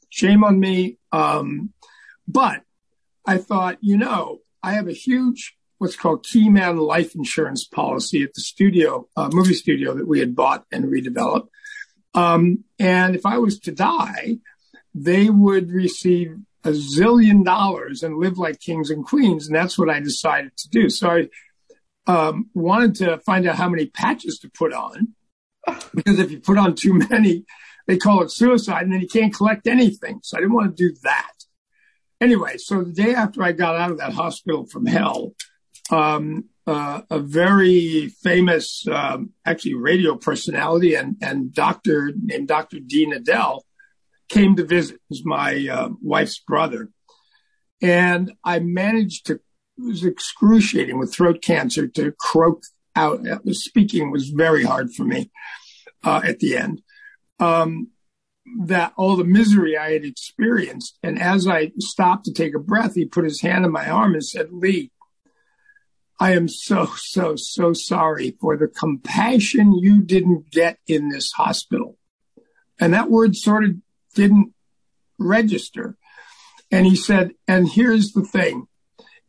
Shame 0.09 0.43
on 0.43 0.59
me. 0.59 0.99
Um, 1.13 1.73
but 2.27 2.63
I 3.27 3.39
thought, 3.39 3.79
you 3.81 3.99
know, 3.99 4.41
I 4.63 4.73
have 4.73 4.89
a 4.89 4.93
huge 4.93 5.55
what's 5.79 5.97
called 5.97 6.25
Keyman 6.25 6.79
life 6.79 7.15
insurance 7.15 7.65
policy 7.65 8.23
at 8.23 8.33
the 8.35 8.41
studio, 8.41 9.07
uh, 9.17 9.29
movie 9.33 9.55
studio 9.55 9.93
that 9.95 10.09
we 10.09 10.21
had 10.21 10.35
bought 10.35 10.65
and 10.73 10.87
redeveloped. 10.87 11.49
Um, 12.15 12.65
and 12.79 13.15
if 13.15 13.27
I 13.27 13.39
was 13.39 13.59
to 13.61 13.73
die, 13.73 14.39
they 14.95 15.29
would 15.29 15.71
receive 15.71 16.37
a 16.65 16.71
zillion 16.71 17.45
dollars 17.45 18.03
and 18.03 18.19
live 18.19 18.39
like 18.39 18.61
kings 18.61 18.91
and 18.91 19.05
queens. 19.05 19.47
And 19.47 19.55
that's 19.55 19.79
what 19.79 19.91
I 19.91 20.01
decided 20.01 20.57
to 20.57 20.69
do. 20.69 20.89
So 20.89 21.11
I 21.11 21.29
um, 22.07 22.51
wanted 22.55 22.95
to 22.97 23.19
find 23.19 23.47
out 23.47 23.57
how 23.57 23.69
many 23.69 23.87
patches 23.87 24.39
to 24.41 24.51
put 24.51 24.73
on 24.73 25.15
because 25.95 26.19
if 26.19 26.31
you 26.31 26.41
put 26.41 26.59
on 26.59 26.75
too 26.75 26.95
many, 27.11 27.45
they 27.87 27.97
call 27.97 28.23
it 28.23 28.31
suicide 28.31 28.83
and 28.83 28.93
then 28.93 29.01
you 29.01 29.09
can't 29.09 29.35
collect 29.35 29.67
anything. 29.67 30.21
So 30.23 30.37
I 30.37 30.41
didn't 30.41 30.55
want 30.55 30.77
to 30.77 30.89
do 30.89 30.95
that. 31.03 31.33
Anyway, 32.21 32.57
so 32.57 32.83
the 32.83 32.93
day 32.93 33.15
after 33.15 33.43
I 33.43 33.53
got 33.53 33.77
out 33.77 33.91
of 33.91 33.99
that 33.99 34.13
hospital 34.13 34.67
from 34.67 34.87
hell, 34.87 35.35
um, 35.91 36.47
uh, 36.67 37.03
a 37.11 37.19
very 37.19 38.09
famous, 38.23 38.87
um, 38.89 39.31
actually 39.45 39.75
radio 39.75 40.17
personality 40.17 40.95
and, 40.95 41.17
and 41.21 41.53
doctor 41.53 42.13
named 42.17 42.49
Dr. 42.49 42.79
Dean 42.81 43.13
Edell 43.13 43.61
came 44.29 44.57
to 44.57 44.65
visit. 44.65 45.01
Was 45.09 45.25
my 45.25 45.67
uh, 45.71 45.91
wife's 46.03 46.39
brother. 46.39 46.91
And 47.83 48.33
I 48.45 48.61
managed 48.61 49.27
to, 49.27 49.35
it 49.35 49.43
was 49.79 50.05
excruciating 50.05 50.99
with 50.99 51.13
throat 51.13 51.43
cancer 51.43 51.89
to 51.89 52.13
croak 52.13 52.63
out. 52.97 53.21
Speaking 53.51 54.11
was 54.11 54.29
very 54.29 54.65
hard 54.65 54.95
for 54.95 55.05
me 55.05 55.31
uh, 56.03 56.23
at 56.25 56.39
the 56.39 56.57
end 56.57 56.83
um, 57.39 57.89
that 58.61 58.93
all 58.97 59.17
the 59.17 59.25
misery 59.25 59.77
I 59.77 59.93
had 59.93 60.05
experienced. 60.05 60.99
And 61.03 61.21
as 61.21 61.47
I 61.49 61.73
stopped 61.79 62.27
to 62.27 62.33
take 62.33 62.55
a 62.55 62.61
breath, 62.61 62.95
he 62.95 63.05
put 63.05 63.25
his 63.25 63.41
hand 63.41 63.65
on 63.65 63.73
my 63.73 63.89
arm 63.89 64.15
and 64.15 64.25
said, 64.25 64.53
Lee, 64.53 64.91
I 66.21 66.35
am 66.35 66.49
so, 66.49 66.87
so, 66.97 67.37
so 67.37 67.73
sorry 67.73 68.37
for 68.41 68.57
the 68.57 68.69
compassion 68.69 69.75
you 69.75 70.01
didn't 70.01 70.51
get 70.51 70.79
in 70.87 71.09
this 71.09 71.33
hospital. 71.33 71.99
And 72.81 72.95
that 72.95 73.11
word 73.11 73.37
sort 73.37 73.65
of 73.65 73.73
didn't 74.15 74.55
register. 75.19 75.97
And 76.71 76.87
he 76.87 76.97
said, 76.97 77.33
and 77.47 77.69
here's 77.69 78.13
the 78.13 78.25
thing. 78.25 78.67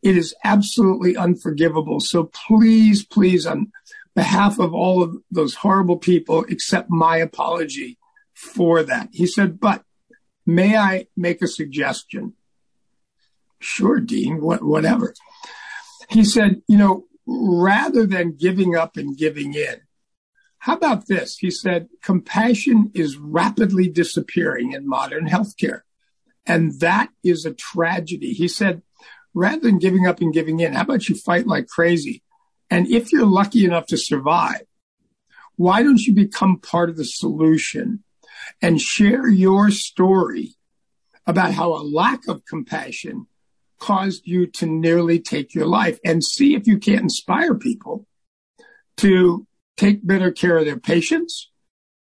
It 0.02 0.16
is 0.16 0.34
absolutely 0.44 1.16
unforgivable. 1.16 2.00
So 2.00 2.30
please, 2.48 3.04
please, 3.04 3.46
on 3.46 3.72
behalf 4.14 4.58
of 4.58 4.74
all 4.74 5.02
of 5.02 5.16
those 5.30 5.56
horrible 5.56 5.98
people, 5.98 6.44
accept 6.48 6.90
my 6.90 7.18
apology 7.18 7.98
for 8.34 8.82
that. 8.82 9.08
He 9.12 9.26
said, 9.26 9.60
but 9.60 9.82
may 10.46 10.76
I 10.76 11.06
make 11.16 11.42
a 11.42 11.48
suggestion? 11.48 12.34
Sure, 13.58 14.00
Dean, 14.00 14.40
what, 14.40 14.62
whatever. 14.62 15.14
He 16.08 16.24
said, 16.24 16.62
you 16.68 16.76
know, 16.76 17.04
rather 17.26 18.06
than 18.06 18.36
giving 18.36 18.76
up 18.76 18.96
and 18.96 19.16
giving 19.16 19.54
in, 19.54 19.80
how 20.66 20.74
about 20.74 21.06
this? 21.06 21.38
He 21.38 21.52
said, 21.52 21.86
compassion 22.02 22.90
is 22.92 23.16
rapidly 23.16 23.88
disappearing 23.88 24.72
in 24.72 24.88
modern 24.88 25.28
healthcare. 25.28 25.82
And 26.44 26.80
that 26.80 27.10
is 27.22 27.44
a 27.44 27.54
tragedy. 27.54 28.32
He 28.32 28.48
said, 28.48 28.82
rather 29.32 29.60
than 29.60 29.78
giving 29.78 30.08
up 30.08 30.20
and 30.20 30.34
giving 30.34 30.58
in, 30.58 30.72
how 30.72 30.82
about 30.82 31.08
you 31.08 31.14
fight 31.14 31.46
like 31.46 31.68
crazy? 31.68 32.24
And 32.68 32.88
if 32.88 33.12
you're 33.12 33.26
lucky 33.26 33.64
enough 33.64 33.86
to 33.86 33.96
survive, 33.96 34.62
why 35.54 35.84
don't 35.84 36.00
you 36.00 36.12
become 36.12 36.58
part 36.58 36.90
of 36.90 36.96
the 36.96 37.04
solution 37.04 38.02
and 38.60 38.80
share 38.80 39.28
your 39.28 39.70
story 39.70 40.56
about 41.28 41.52
how 41.52 41.74
a 41.74 41.86
lack 41.86 42.26
of 42.26 42.44
compassion 42.44 43.28
caused 43.78 44.26
you 44.26 44.48
to 44.48 44.66
nearly 44.66 45.20
take 45.20 45.54
your 45.54 45.66
life 45.66 46.00
and 46.04 46.24
see 46.24 46.56
if 46.56 46.66
you 46.66 46.76
can't 46.76 47.02
inspire 47.02 47.54
people 47.54 48.04
to 48.96 49.46
take 49.76 50.06
better 50.06 50.30
care 50.30 50.58
of 50.58 50.64
their 50.64 50.78
patients 50.78 51.50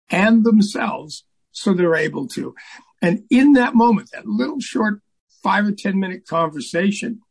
and 0.09 0.43
themselves 0.43 1.25
so 1.51 1.73
they're 1.73 1.95
able 1.95 2.27
to. 2.27 2.55
And 3.01 3.23
in 3.29 3.53
that 3.53 3.75
moment, 3.75 4.09
that 4.11 4.25
little 4.25 4.59
short 4.59 5.01
five 5.43 5.65
or 5.65 5.71
10 5.71 5.99
minute 5.99 6.25
conversation, 6.27 7.21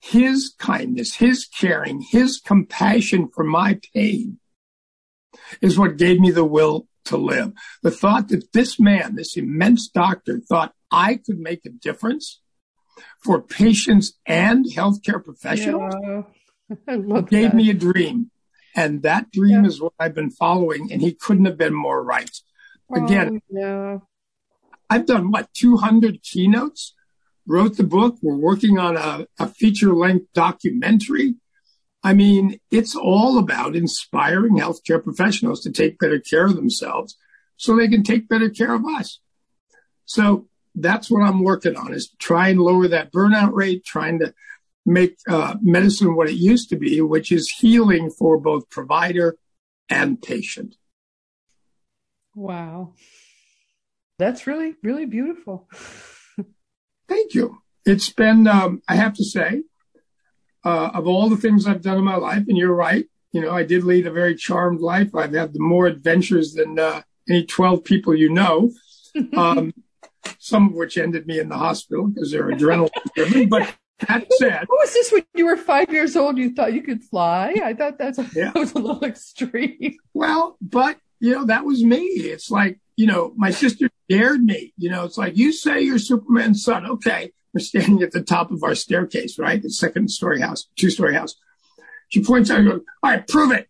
his 0.00 0.52
kindness, 0.58 1.16
his 1.16 1.46
caring, 1.46 2.00
his 2.00 2.40
compassion 2.40 3.28
for 3.32 3.44
my 3.44 3.78
pain 3.94 4.38
is 5.60 5.78
what 5.78 5.96
gave 5.96 6.20
me 6.20 6.30
the 6.30 6.44
will 6.44 6.86
to 7.04 7.16
live. 7.16 7.52
The 7.82 7.90
thought 7.90 8.28
that 8.28 8.52
this 8.52 8.80
man, 8.80 9.14
this 9.14 9.36
immense 9.36 9.88
doctor, 9.88 10.40
thought 10.40 10.74
I 10.90 11.16
could 11.16 11.38
make 11.38 11.64
a 11.64 11.70
difference 11.70 12.40
for 13.22 13.40
patients 13.40 14.14
and 14.26 14.66
healthcare 14.66 15.22
professionals 15.24 15.94
yeah, 16.02 16.22
gave 17.28 17.50
that. 17.50 17.54
me 17.54 17.70
a 17.70 17.74
dream. 17.74 18.30
And 18.74 19.02
that 19.02 19.30
dream 19.30 19.64
is 19.64 19.80
what 19.80 19.92
I've 19.98 20.14
been 20.14 20.30
following, 20.30 20.90
and 20.92 21.00
he 21.00 21.14
couldn't 21.14 21.44
have 21.44 21.56
been 21.56 21.74
more 21.74 22.02
right. 22.02 22.30
Again, 22.94 23.40
oh. 23.56 24.02
I've 24.90 25.06
done 25.06 25.30
what, 25.30 25.52
200 25.54 26.22
keynotes, 26.22 26.94
wrote 27.46 27.76
the 27.76 27.84
book. 27.84 28.16
We're 28.22 28.36
working 28.36 28.78
on 28.78 28.96
a, 28.96 29.26
a 29.38 29.48
feature 29.48 29.94
length 29.94 30.32
documentary. 30.34 31.36
I 32.02 32.12
mean, 32.14 32.60
it's 32.70 32.94
all 32.94 33.38
about 33.38 33.76
inspiring 33.76 34.58
healthcare 34.58 35.02
professionals 35.02 35.62
to 35.62 35.72
take 35.72 35.98
better 35.98 36.18
care 36.18 36.46
of 36.46 36.56
themselves 36.56 37.16
so 37.56 37.76
they 37.76 37.88
can 37.88 38.02
take 38.02 38.28
better 38.28 38.50
care 38.50 38.74
of 38.74 38.84
us. 38.86 39.20
So 40.04 40.48
that's 40.74 41.10
what 41.10 41.22
I'm 41.22 41.42
working 41.42 41.76
on 41.76 41.94
is 41.94 42.12
try 42.18 42.48
and 42.48 42.60
lower 42.60 42.88
that 42.88 43.12
burnout 43.12 43.52
rate, 43.52 43.84
trying 43.84 44.18
to 44.18 44.34
make 44.86 45.16
uh, 45.28 45.56
medicine 45.62 46.14
what 46.14 46.28
it 46.28 46.36
used 46.36 46.68
to 46.70 46.76
be, 46.76 47.00
which 47.00 47.32
is 47.32 47.50
healing 47.58 48.10
for 48.10 48.38
both 48.38 48.68
provider 48.70 49.36
and 49.88 50.20
patient. 50.20 50.76
Wow. 52.34 52.94
That's 54.18 54.46
really, 54.46 54.74
really 54.82 55.06
beautiful. 55.06 55.68
Thank 57.08 57.34
you. 57.34 57.58
It's 57.84 58.10
been, 58.10 58.46
um, 58.46 58.82
I 58.88 58.96
have 58.96 59.14
to 59.14 59.24
say, 59.24 59.62
uh, 60.64 60.90
of 60.94 61.06
all 61.06 61.28
the 61.28 61.36
things 61.36 61.66
I've 61.66 61.82
done 61.82 61.98
in 61.98 62.04
my 62.04 62.16
life, 62.16 62.44
and 62.48 62.56
you're 62.56 62.74
right, 62.74 63.04
you 63.32 63.40
know, 63.40 63.50
I 63.50 63.64
did 63.64 63.84
lead 63.84 64.06
a 64.06 64.12
very 64.12 64.34
charmed 64.34 64.80
life. 64.80 65.14
I've 65.14 65.34
had 65.34 65.52
more 65.56 65.86
adventures 65.86 66.54
than 66.54 66.78
uh, 66.78 67.02
any 67.28 67.44
12 67.44 67.84
people 67.84 68.14
you 68.14 68.30
know. 68.30 68.70
Um, 69.36 69.72
some 70.40 70.68
of 70.68 70.74
which 70.74 70.98
ended 70.98 71.26
me 71.26 71.38
in 71.38 71.48
the 71.48 71.56
hospital 71.56 72.08
because 72.08 72.32
they're 72.32 72.50
adrenaline 72.50 72.90
driven. 73.14 73.48
But 73.48 73.72
that 74.00 74.26
said, 74.38 74.64
what 74.66 74.80
was 74.80 74.92
this 74.92 75.12
when 75.12 75.24
you 75.34 75.46
were 75.46 75.56
five 75.56 75.90
years 75.92 76.16
old? 76.16 76.36
You 76.36 76.54
thought 76.54 76.72
you 76.72 76.82
could 76.82 77.02
fly? 77.02 77.54
I 77.62 77.74
thought 77.74 77.98
that's 77.98 78.18
a, 78.18 78.22
yeah. 78.34 78.50
that 78.52 78.56
was 78.56 78.72
a 78.72 78.78
little 78.78 79.04
extreme. 79.04 79.96
Well, 80.12 80.56
but 80.60 80.98
you 81.20 81.32
know 81.32 81.46
that 81.46 81.64
was 81.64 81.84
me. 81.84 82.02
It's 82.02 82.50
like 82.50 82.80
you 82.96 83.06
know 83.06 83.32
my 83.36 83.50
sister 83.50 83.88
dared 84.08 84.42
me. 84.42 84.72
You 84.76 84.90
know, 84.90 85.04
it's 85.04 85.16
like 85.16 85.36
you 85.36 85.52
say 85.52 85.80
you're 85.80 85.98
Superman's 85.98 86.64
son. 86.64 86.86
Okay, 86.86 87.32
we're 87.52 87.60
standing 87.60 88.02
at 88.02 88.10
the 88.10 88.22
top 88.22 88.50
of 88.50 88.62
our 88.64 88.74
staircase, 88.74 89.38
right? 89.38 89.62
The 89.62 89.70
second 89.70 90.10
story 90.10 90.40
house, 90.40 90.68
two 90.76 90.90
story 90.90 91.14
house. 91.14 91.36
She 92.08 92.22
points 92.22 92.50
out 92.50 92.58
and 92.58 92.68
goes, 92.68 92.80
"All 93.02 93.10
right, 93.10 93.26
prove 93.26 93.52
it. 93.52 93.68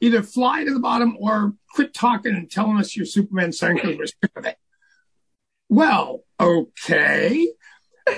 Either 0.00 0.22
fly 0.22 0.64
to 0.64 0.72
the 0.72 0.80
bottom 0.80 1.16
or 1.18 1.54
quit 1.74 1.94
talking 1.94 2.34
and 2.34 2.50
telling 2.50 2.78
us 2.78 2.94
you're 2.94 3.06
Superman's 3.06 3.58
son 3.58 3.74
because 3.74 3.96
we're 3.96 4.06
sick 4.06 4.30
of 4.36 4.44
it." 4.44 4.56
Well, 5.68 6.24
okay. 6.38 7.48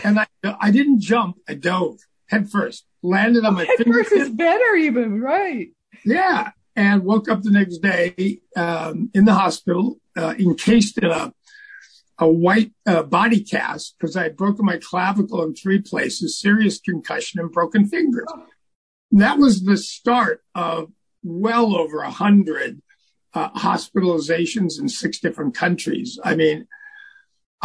And 0.03 0.21
I, 0.21 0.27
I 0.61 0.71
didn't 0.71 1.01
jump. 1.01 1.37
I 1.49 1.55
dove 1.55 1.99
head 2.29 2.51
first, 2.51 2.87
landed 3.03 3.45
on 3.45 3.55
my 3.55 3.65
head 3.65 3.85
first 3.87 4.13
is 4.13 4.31
better 4.31 4.75
even, 4.75 5.21
right? 5.21 5.69
Yeah. 6.05 6.51
And 6.77 7.05
woke 7.05 7.29
up 7.29 7.43
the 7.43 7.51
next 7.51 7.79
day 7.79 8.41
um, 8.57 9.11
in 9.15 9.25
the 9.25 9.35
hospital, 9.35 10.01
uh, 10.17 10.35
encased 10.39 10.99
in 10.99 11.11
a 11.11 11.33
a 12.19 12.29
white 12.29 12.73
uh, 12.87 13.03
body 13.03 13.43
cast 13.43 13.97
because 13.99 14.17
I 14.17 14.25
had 14.25 14.37
broken 14.37 14.65
my 14.65 14.79
clavicle 14.79 15.43
in 15.43 15.55
three 15.55 15.81
places, 15.81 16.41
serious 16.41 16.79
concussion, 16.79 17.41
and 17.41 17.51
broken 17.51 17.87
fingers. 17.87 18.27
Oh. 18.33 18.47
That 19.13 19.39
was 19.39 19.65
the 19.65 19.77
start 19.77 20.43
of 20.55 20.93
well 21.23 21.77
over 21.77 22.01
a 22.01 22.11
hundred 22.11 22.81
uh, 23.33 23.51
hospitalizations 23.51 24.79
in 24.79 24.89
six 24.89 25.19
different 25.19 25.57
countries. 25.57 26.19
I 26.23 26.37
mean, 26.37 26.69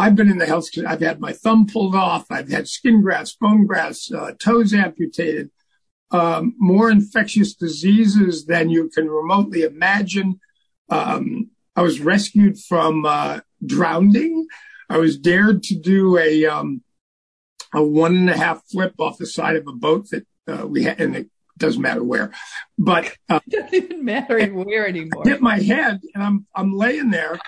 I've 0.00 0.16
been 0.16 0.30
in 0.30 0.38
the 0.38 0.46
health. 0.46 0.68
I've 0.86 1.02
had 1.02 1.20
my 1.20 1.34
thumb 1.34 1.66
pulled 1.66 1.94
off. 1.94 2.24
I've 2.30 2.48
had 2.48 2.66
skin 2.66 3.02
grafts, 3.02 3.36
bone 3.38 3.66
grafts, 3.66 4.10
uh, 4.10 4.32
toes 4.38 4.72
amputated. 4.72 5.50
Um, 6.10 6.54
more 6.56 6.90
infectious 6.90 7.54
diseases 7.54 8.46
than 8.46 8.70
you 8.70 8.88
can 8.88 9.10
remotely 9.10 9.60
imagine. 9.60 10.40
Um, 10.88 11.50
I 11.76 11.82
was 11.82 12.00
rescued 12.00 12.58
from 12.58 13.04
uh, 13.04 13.40
drowning. 13.64 14.46
I 14.88 14.96
was 14.96 15.18
dared 15.18 15.62
to 15.64 15.74
do 15.74 16.16
a 16.16 16.46
um, 16.46 16.82
a 17.74 17.82
one 17.84 18.16
and 18.16 18.30
a 18.30 18.38
half 18.38 18.62
flip 18.70 18.94
off 18.98 19.18
the 19.18 19.26
side 19.26 19.56
of 19.56 19.66
a 19.68 19.72
boat 19.72 20.08
that 20.12 20.26
uh, 20.48 20.66
we 20.66 20.84
had, 20.84 20.98
and 20.98 21.14
it 21.14 21.28
doesn't 21.58 21.82
matter 21.82 22.02
where, 22.02 22.32
but 22.78 23.14
uh, 23.28 23.40
it 23.46 23.50
doesn't 23.50 23.74
even 23.74 24.04
matter 24.04 24.42
where 24.46 24.88
anymore. 24.88 25.24
I 25.26 25.28
hit 25.28 25.42
my 25.42 25.58
head, 25.58 26.00
and 26.14 26.24
I'm 26.24 26.46
I'm 26.54 26.72
laying 26.72 27.10
there. 27.10 27.38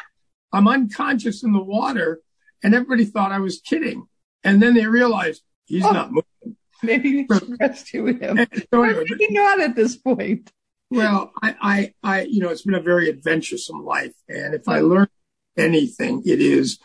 I'm 0.53 0.69
unconscious 0.69 1.43
in 1.43 1.55
the 1.55 1.65
water, 1.65 2.21
and 2.63 2.75
everybody 2.75 3.05
thought 3.05 3.33
I 3.33 3.39
was 3.39 3.61
kidding. 3.61 4.07
And 4.45 4.63
then 4.63 4.75
they 4.75 4.87
realized 4.87 5.43
he's 5.67 5.85
oh, 5.85 5.93
not 5.93 6.11
moving. 6.11 6.57
Maybe 6.83 7.09
you 7.11 7.27
should 7.33 7.61
rescue 7.61 8.07
him. 8.07 8.47
So 8.73 8.83
anyway, 8.83 9.05
freaking 9.05 9.37
out 9.39 9.61
at 9.61 9.77
this 9.77 9.97
point. 9.97 10.51
Well, 10.91 11.33
I, 11.43 11.55
I, 11.63 11.95
I, 12.03 12.21
you 12.23 12.41
know, 12.41 12.51
it's 12.51 12.63
been 12.63 12.75
a 12.75 12.83
very 12.83 13.09
adventuresome 13.09 13.85
life, 13.85 14.13
and 14.29 14.55
if 14.55 14.69
I 14.69 14.81
learn 14.81 15.09
anything, 15.57 16.23
it 16.27 16.41
is 16.41 16.79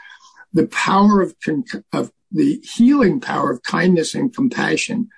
the 0.53 0.67
power 0.67 1.21
of 1.21 1.35
con- 1.43 1.65
of 1.91 2.11
the 2.31 2.61
healing 2.63 3.19
power 3.19 3.51
of 3.51 3.63
kindness 3.63 4.15
and 4.15 4.33
compassion 4.33 5.09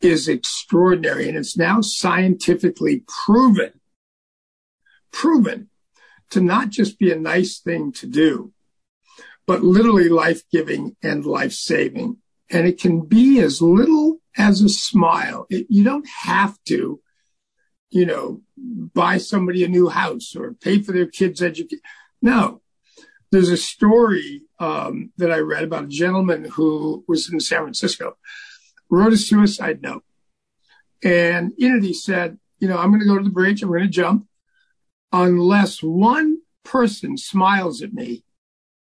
is 0.00 0.28
extraordinary, 0.28 1.28
and 1.28 1.36
it's 1.36 1.56
now 1.56 1.80
scientifically 1.80 3.04
proven, 3.26 3.80
proven 5.12 5.68
to 6.30 6.40
not 6.40 6.70
just 6.70 6.98
be 6.98 7.10
a 7.12 7.18
nice 7.18 7.58
thing 7.58 7.92
to 7.92 8.06
do, 8.06 8.52
but 9.46 9.62
literally 9.62 10.08
life 10.08 10.42
giving 10.50 10.96
and 11.02 11.24
life 11.24 11.52
saving. 11.52 12.18
And 12.50 12.66
it 12.66 12.80
can 12.80 13.02
be 13.02 13.40
as 13.40 13.60
little 13.60 14.18
as 14.36 14.60
a 14.60 14.68
smile. 14.68 15.46
It, 15.50 15.66
you 15.68 15.84
don't 15.84 16.06
have 16.24 16.58
to, 16.68 17.00
you 17.90 18.06
know, 18.06 18.42
buy 18.56 19.18
somebody 19.18 19.64
a 19.64 19.68
new 19.68 19.88
house 19.88 20.34
or 20.36 20.54
pay 20.54 20.80
for 20.80 20.92
their 20.92 21.06
kids' 21.06 21.42
education. 21.42 21.82
No. 22.22 22.60
There's 23.30 23.50
a 23.50 23.56
story 23.56 24.42
um, 24.58 25.12
that 25.16 25.32
I 25.32 25.38
read 25.38 25.64
about 25.64 25.84
a 25.84 25.88
gentleman 25.88 26.44
who 26.44 27.04
was 27.08 27.32
in 27.32 27.40
San 27.40 27.62
Francisco, 27.62 28.16
wrote 28.88 29.12
a 29.12 29.16
suicide 29.16 29.82
note. 29.82 30.04
And 31.02 31.52
in 31.58 31.76
it, 31.76 31.82
he 31.82 31.92
said, 31.92 32.38
you 32.60 32.68
know, 32.68 32.78
I'm 32.78 32.90
going 32.90 33.00
to 33.00 33.06
go 33.06 33.18
to 33.18 33.24
the 33.24 33.30
bridge. 33.30 33.62
I'm 33.62 33.68
going 33.68 33.82
to 33.82 33.88
jump 33.88 34.26
unless 35.12 35.82
one 35.82 36.38
person 36.64 37.16
smiles 37.16 37.82
at 37.82 37.92
me 37.92 38.24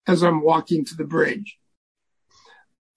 as 0.08 0.24
I'm 0.24 0.42
walking 0.42 0.86
to 0.86 0.96
the 0.96 1.04
bridge. 1.04 1.58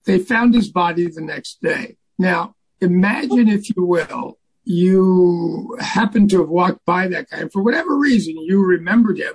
They 0.05 0.17
found 0.17 0.53
his 0.53 0.71
body 0.71 1.07
the 1.07 1.21
next 1.21 1.61
day. 1.61 1.97
Now, 2.17 2.55
imagine, 2.79 3.47
if 3.47 3.69
you 3.69 3.85
will, 3.85 4.39
you 4.63 5.77
happen 5.79 6.27
to 6.29 6.39
have 6.39 6.49
walked 6.49 6.85
by 6.85 7.07
that 7.09 7.29
guy, 7.29 7.39
and 7.39 7.51
for 7.51 7.61
whatever 7.61 7.97
reason, 7.97 8.35
you 8.37 8.63
remembered 8.63 9.19
him, 9.19 9.33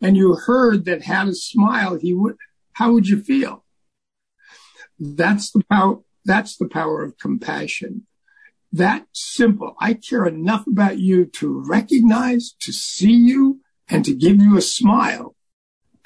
and 0.00 0.16
you 0.16 0.34
heard 0.34 0.84
that 0.86 1.02
had 1.02 1.28
a 1.28 1.34
smile, 1.34 1.96
he 1.96 2.14
would. 2.14 2.36
How 2.72 2.92
would 2.92 3.08
you 3.08 3.22
feel? 3.22 3.64
That's 4.98 5.50
the 5.50 5.62
power. 5.70 5.98
That's 6.24 6.56
the 6.56 6.68
power 6.68 7.02
of 7.02 7.18
compassion. 7.18 8.06
That 8.72 9.06
simple. 9.12 9.74
I 9.80 9.94
care 9.94 10.26
enough 10.26 10.66
about 10.66 10.98
you 10.98 11.24
to 11.26 11.62
recognize, 11.66 12.54
to 12.60 12.72
see 12.72 13.12
you, 13.12 13.60
and 13.88 14.04
to 14.04 14.14
give 14.14 14.36
you 14.36 14.56
a 14.56 14.62
smile 14.62 15.34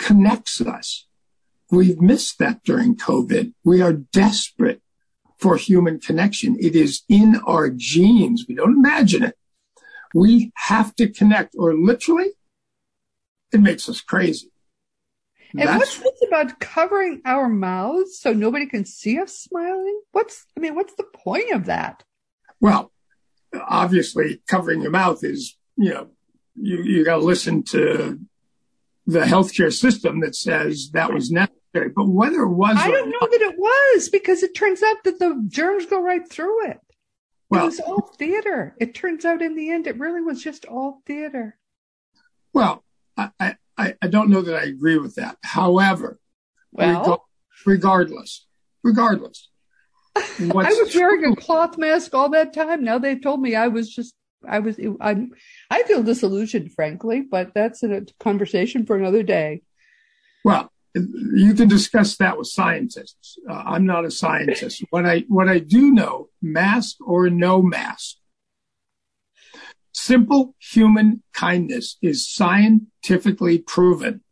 connects 0.04 0.60
us. 0.60 1.06
We've 1.70 2.00
missed 2.00 2.38
that 2.38 2.62
during 2.62 2.94
COVID. 2.94 3.54
We 3.64 3.80
are 3.80 3.94
desperate 3.94 4.82
for 5.38 5.56
human 5.56 5.98
connection. 5.98 6.56
It 6.60 6.76
is 6.76 7.02
in 7.08 7.40
our 7.46 7.70
genes. 7.70 8.44
We 8.46 8.54
don't 8.54 8.76
imagine 8.76 9.22
it. 9.22 9.36
We 10.14 10.52
have 10.56 10.94
to 10.96 11.08
connect, 11.08 11.54
or 11.58 11.74
literally, 11.74 12.28
it 13.50 13.60
makes 13.60 13.88
us 13.88 14.02
crazy. 14.02 14.52
And 15.56 15.68
That's, 15.68 15.78
what's 15.78 15.98
this 15.98 16.28
about 16.28 16.60
covering 16.60 17.22
our 17.24 17.48
mouths 17.48 18.18
so 18.18 18.32
nobody 18.32 18.66
can 18.66 18.84
see 18.84 19.18
us 19.18 19.32
smiling? 19.34 20.02
What's, 20.12 20.44
I 20.56 20.60
mean, 20.60 20.74
what's 20.74 20.94
the 20.96 21.04
point 21.04 21.50
of 21.52 21.64
that? 21.66 22.04
Well, 22.60 22.92
obviously, 23.54 24.42
covering 24.48 24.82
your 24.82 24.90
mouth 24.90 25.24
is, 25.24 25.56
you 25.76 25.94
know, 25.94 26.08
you, 26.56 26.82
you 26.82 27.04
got 27.04 27.16
to 27.16 27.24
listen 27.24 27.62
to 27.64 28.20
the 29.06 29.20
healthcare 29.20 29.72
system 29.72 30.20
that 30.20 30.34
says 30.34 30.90
that 30.92 31.12
was 31.12 31.30
necessary. 31.30 31.90
But 31.94 32.08
whether 32.08 32.42
it 32.42 32.52
was, 32.54 32.76
I 32.78 32.90
don't 32.90 33.10
know 33.10 33.18
that 33.20 33.40
it 33.40 33.58
was 33.58 34.08
because 34.08 34.42
it 34.42 34.54
turns 34.54 34.82
out 34.82 35.04
that 35.04 35.18
the 35.18 35.44
germs 35.48 35.86
go 35.86 36.00
right 36.00 36.28
through 36.28 36.68
it. 36.68 36.80
Well, 37.50 37.62
it 37.62 37.66
was 37.66 37.80
all 37.80 38.12
theater. 38.18 38.74
It 38.80 38.94
turns 38.94 39.24
out 39.24 39.42
in 39.42 39.54
the 39.54 39.70
end, 39.70 39.86
it 39.86 39.98
really 39.98 40.22
was 40.22 40.42
just 40.42 40.64
all 40.64 41.02
theater. 41.06 41.58
Well, 42.52 42.84
I, 43.16 43.56
I, 43.76 43.94
I 44.00 44.06
don't 44.08 44.30
know 44.30 44.42
that 44.42 44.56
I 44.56 44.64
agree 44.64 44.98
with 44.98 45.16
that. 45.16 45.36
However, 45.42 46.18
well, 46.72 47.26
regardless, 47.66 48.46
regardless, 48.82 49.50
I 50.16 50.50
was 50.50 50.94
wearing 50.94 51.32
a 51.32 51.36
cloth 51.36 51.76
mask 51.76 52.14
all 52.14 52.28
that 52.30 52.52
time. 52.52 52.84
Now 52.84 52.98
they've 52.98 53.20
told 53.20 53.40
me 53.40 53.56
I 53.56 53.68
was 53.68 53.92
just 53.92 54.14
I 54.48 54.58
was, 54.60 54.78
I'm, 55.00 55.32
I 55.70 55.82
feel 55.84 56.02
disillusioned, 56.02 56.72
frankly, 56.72 57.22
but 57.22 57.52
that's 57.54 57.82
a 57.82 58.02
conversation 58.20 58.86
for 58.86 58.96
another 58.96 59.22
day. 59.22 59.62
Well, 60.44 60.70
you 60.94 61.54
can 61.54 61.68
discuss 61.68 62.16
that 62.18 62.38
with 62.38 62.46
scientists. 62.46 63.38
Uh, 63.48 63.54
I'm 63.54 63.86
not 63.86 64.04
a 64.04 64.10
scientist. 64.10 64.84
what 64.90 65.06
I, 65.06 65.24
what 65.28 65.48
I 65.48 65.58
do 65.58 65.90
know, 65.90 66.28
mask 66.40 66.96
or 67.04 67.30
no 67.30 67.62
mask, 67.62 68.16
simple 69.92 70.54
human 70.58 71.22
kindness 71.32 71.96
is 72.02 72.28
scientifically 72.28 73.58
proven 73.58 74.22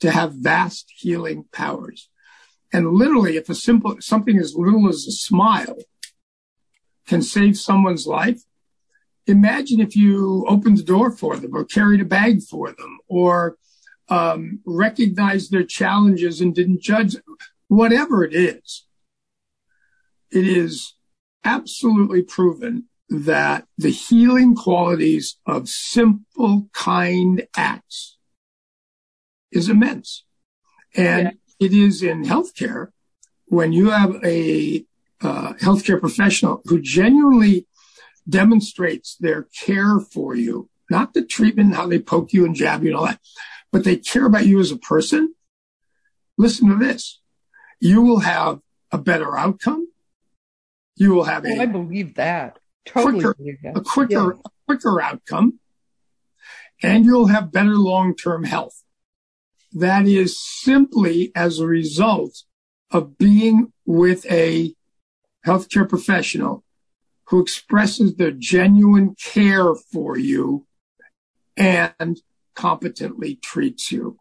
to 0.00 0.10
have 0.10 0.34
vast 0.34 0.92
healing 0.96 1.44
powers. 1.52 2.08
And 2.72 2.92
literally, 2.92 3.36
if 3.36 3.48
a 3.48 3.54
simple, 3.54 3.96
something 4.00 4.38
as 4.38 4.54
little 4.56 4.88
as 4.88 5.06
a 5.06 5.12
smile 5.12 5.76
can 7.06 7.22
save 7.22 7.58
someone's 7.58 8.06
life, 8.06 8.42
imagine 9.26 9.80
if 9.80 9.96
you 9.96 10.44
opened 10.48 10.78
the 10.78 10.82
door 10.82 11.10
for 11.10 11.36
them 11.36 11.54
or 11.54 11.64
carried 11.64 12.00
a 12.00 12.04
bag 12.04 12.42
for 12.42 12.72
them 12.72 12.98
or 13.08 13.56
um, 14.08 14.60
recognized 14.66 15.50
their 15.50 15.64
challenges 15.64 16.40
and 16.40 16.54
didn't 16.54 16.82
judge 16.82 17.16
whatever 17.68 18.24
it 18.24 18.34
is. 18.34 18.86
It 20.30 20.46
is 20.46 20.94
absolutely 21.44 22.22
proven 22.22 22.88
that 23.08 23.66
the 23.76 23.90
healing 23.90 24.54
qualities 24.54 25.38
of 25.46 25.68
simple, 25.68 26.68
kind 26.72 27.46
acts 27.56 28.16
is 29.50 29.68
immense. 29.68 30.24
And 30.96 31.32
yeah. 31.60 31.66
it 31.66 31.72
is 31.72 32.02
in 32.02 32.24
healthcare 32.24 32.88
when 33.46 33.72
you 33.72 33.90
have 33.90 34.16
a 34.24 34.84
uh, 35.20 35.52
healthcare 35.54 36.00
professional 36.00 36.62
who 36.64 36.80
genuinely 36.80 37.66
demonstrates 38.28 39.16
their 39.16 39.42
care 39.64 39.98
for 40.00 40.34
you, 40.34 40.68
not 40.90 41.14
the 41.14 41.24
treatment, 41.24 41.74
how 41.74 41.86
they 41.86 41.98
poke 41.98 42.32
you 42.32 42.44
and 42.44 42.54
jab 42.54 42.82
you 42.82 42.90
and 42.90 42.96
all 42.96 43.06
that, 43.06 43.20
but 43.70 43.84
they 43.84 43.96
care 43.96 44.26
about 44.26 44.46
you 44.46 44.60
as 44.60 44.70
a 44.70 44.76
person. 44.76 45.34
listen 46.38 46.68
to 46.68 46.76
this. 46.76 47.20
You 47.80 48.02
will 48.02 48.20
have 48.20 48.60
a 48.90 48.98
better 48.98 49.36
outcome. 49.36 49.88
You 50.96 51.14
will 51.14 51.24
have 51.24 51.44
Oh, 51.46 51.60
I 51.60 51.64
a 51.64 51.66
believe 51.66 52.14
that. 52.14 52.58
Totally 52.86 53.14
quicker, 53.22 53.34
believe 53.34 53.58
that. 53.62 53.76
a 53.76 53.80
quicker, 53.80 54.30
a 54.32 54.50
quicker 54.66 55.00
outcome, 55.00 55.60
and 56.82 57.04
you'll 57.04 57.26
have 57.26 57.52
better 57.52 57.76
long-term 57.76 58.44
health. 58.44 58.82
That 59.72 60.06
is 60.06 60.38
simply 60.38 61.30
as 61.34 61.58
a 61.58 61.66
result 61.66 62.42
of 62.90 63.16
being 63.18 63.72
with 63.86 64.26
a 64.30 64.74
healthcare 65.46 65.88
professional 65.88 66.64
who 67.32 67.40
expresses 67.40 68.16
their 68.16 68.30
genuine 68.30 69.14
care 69.14 69.74
for 69.74 70.18
you 70.18 70.66
and 71.56 72.20
competently 72.54 73.36
treats 73.36 73.90
you. 73.90 74.18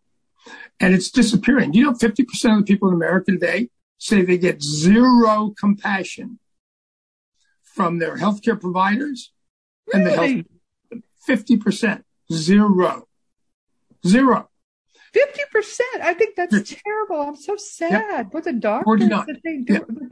And 0.79 0.93
it's 0.93 1.11
disappearing. 1.11 1.73
You 1.73 1.83
know, 1.83 1.91
50% 1.91 2.21
of 2.53 2.59
the 2.59 2.63
people 2.65 2.87
in 2.87 2.93
America 2.95 3.33
today 3.33 3.67
say 3.97 4.21
they 4.21 4.37
get 4.37 4.63
zero 4.63 5.53
compassion 5.59 6.39
from 7.63 7.99
their 7.99 8.15
healthcare 8.15 8.59
providers 8.59 9.33
and 9.93 10.05
the 10.05 10.11
health 10.11 10.45
Really? 10.89 11.03
50%. 11.27 12.03
Zero. 12.31 13.09
Zero. 14.07 14.47
Fifty 15.13 15.41
percent. 15.51 16.01
I 16.01 16.13
think 16.13 16.37
that's 16.37 16.73
terrible. 16.85 17.21
I'm 17.21 17.35
so 17.35 17.57
sad 17.57 18.31
for 18.31 18.41
the 18.41 18.53
doctors 18.53 18.85
49. 18.85 19.25
that 19.27 19.41
they 19.43 19.57
do. 19.57 19.73
Yeah. 19.73 19.79
but 19.89 20.09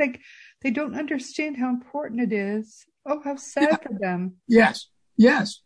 They 0.61 0.71
don't 0.71 0.95
understand 0.95 1.57
how 1.57 1.69
important 1.69 2.21
it 2.21 2.33
is. 2.33 2.85
Oh, 3.05 3.21
how 3.23 3.35
sad 3.37 3.67
Yeah. 3.71 3.77
for 3.77 3.97
them. 3.99 4.35
Yes. 4.47 4.87
Yes. 5.17 5.61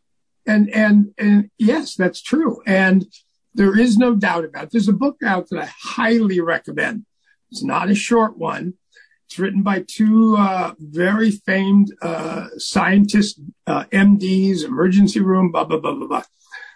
And, 0.45 0.69
and, 0.69 1.13
and 1.17 1.49
yes, 1.57 1.95
that's 1.95 2.21
true. 2.21 2.61
And 2.65 3.05
there 3.55 3.77
is 3.79 3.97
no 3.97 4.15
doubt 4.15 4.45
about 4.45 4.65
it. 4.65 4.69
There's 4.71 4.87
a 4.89 4.93
book 4.93 5.17
out 5.25 5.49
that 5.49 5.59
I 5.63 5.69
highly 5.81 6.39
recommend. 6.41 7.05
It's 7.51 7.63
not 7.63 7.89
a 7.89 7.95
short 7.95 8.37
one. 8.37 8.73
It's 9.25 9.39
written 9.39 9.63
by 9.63 9.83
two 9.87 10.35
uh, 10.37 10.73
very 10.79 11.31
famed 11.31 11.93
uh, 12.01 12.49
scientists, 12.57 13.39
uh, 13.65 13.85
MDs, 13.85 14.63
emergency 14.63 15.21
room, 15.21 15.51
blah, 15.51 15.63
blah, 15.63 15.79
blah, 15.79 15.93
blah, 15.93 16.07
blah. 16.07 16.23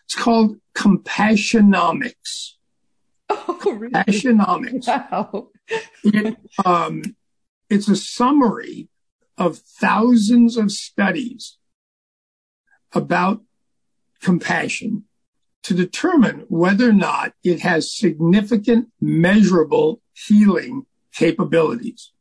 It's 0.06 0.15
called 0.15 0.58
Compassionomics. 0.75 2.53
Oh, 3.30 3.73
really? 3.73 3.91
Compassionomics. 3.91 4.88
Wow. 4.88 5.49
it, 6.03 6.38
um, 6.65 7.01
it's 7.69 7.88
a 7.88 7.95
summary 7.95 8.89
of 9.38 9.58
thousands 9.58 10.58
of 10.58 10.71
studies 10.71 11.58
about 12.93 13.41
compassion 14.21 15.03
to 15.63 15.73
determine 15.73 16.45
whether 16.47 16.89
or 16.89 16.93
not 16.93 17.34
it 17.43 17.60
has 17.60 17.95
significant 17.95 18.89
measurable 19.01 20.01
healing 20.13 20.86
capabilities. 21.13 22.13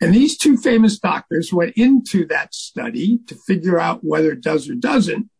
And 0.00 0.14
these 0.14 0.36
two 0.36 0.56
famous 0.56 0.98
doctors 0.98 1.52
went 1.52 1.74
into 1.76 2.26
that 2.26 2.54
study 2.54 3.20
to 3.26 3.34
figure 3.34 3.78
out 3.78 4.02
whether 4.02 4.32
it 4.32 4.42
does 4.42 4.68
or 4.68 4.74
doesn't, 4.74 5.30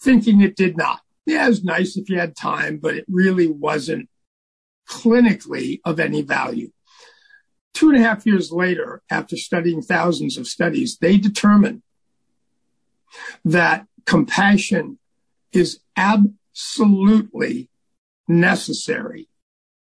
thinking 0.00 0.40
it 0.40 0.56
did 0.56 0.76
not. 0.76 1.00
Yeah, 1.26 1.46
it 1.46 1.50
was 1.50 1.64
nice 1.64 1.96
if 1.96 2.08
you 2.08 2.18
had 2.18 2.34
time, 2.34 2.78
but 2.78 2.94
it 2.94 3.04
really 3.08 3.46
wasn't 3.48 4.08
clinically 4.88 5.80
of 5.84 6.00
any 6.00 6.22
value. 6.22 6.70
Two 7.74 7.90
and 7.90 7.98
a 7.98 8.02
half 8.02 8.26
years 8.26 8.52
later, 8.52 9.02
after 9.10 9.36
studying 9.36 9.82
thousands 9.82 10.36
of 10.36 10.46
studies, 10.46 10.98
they 10.98 11.16
determined 11.16 11.82
that 13.44 13.86
compassion 14.06 14.98
is 15.52 15.80
absolutely 15.96 17.68
necessary 18.28 19.28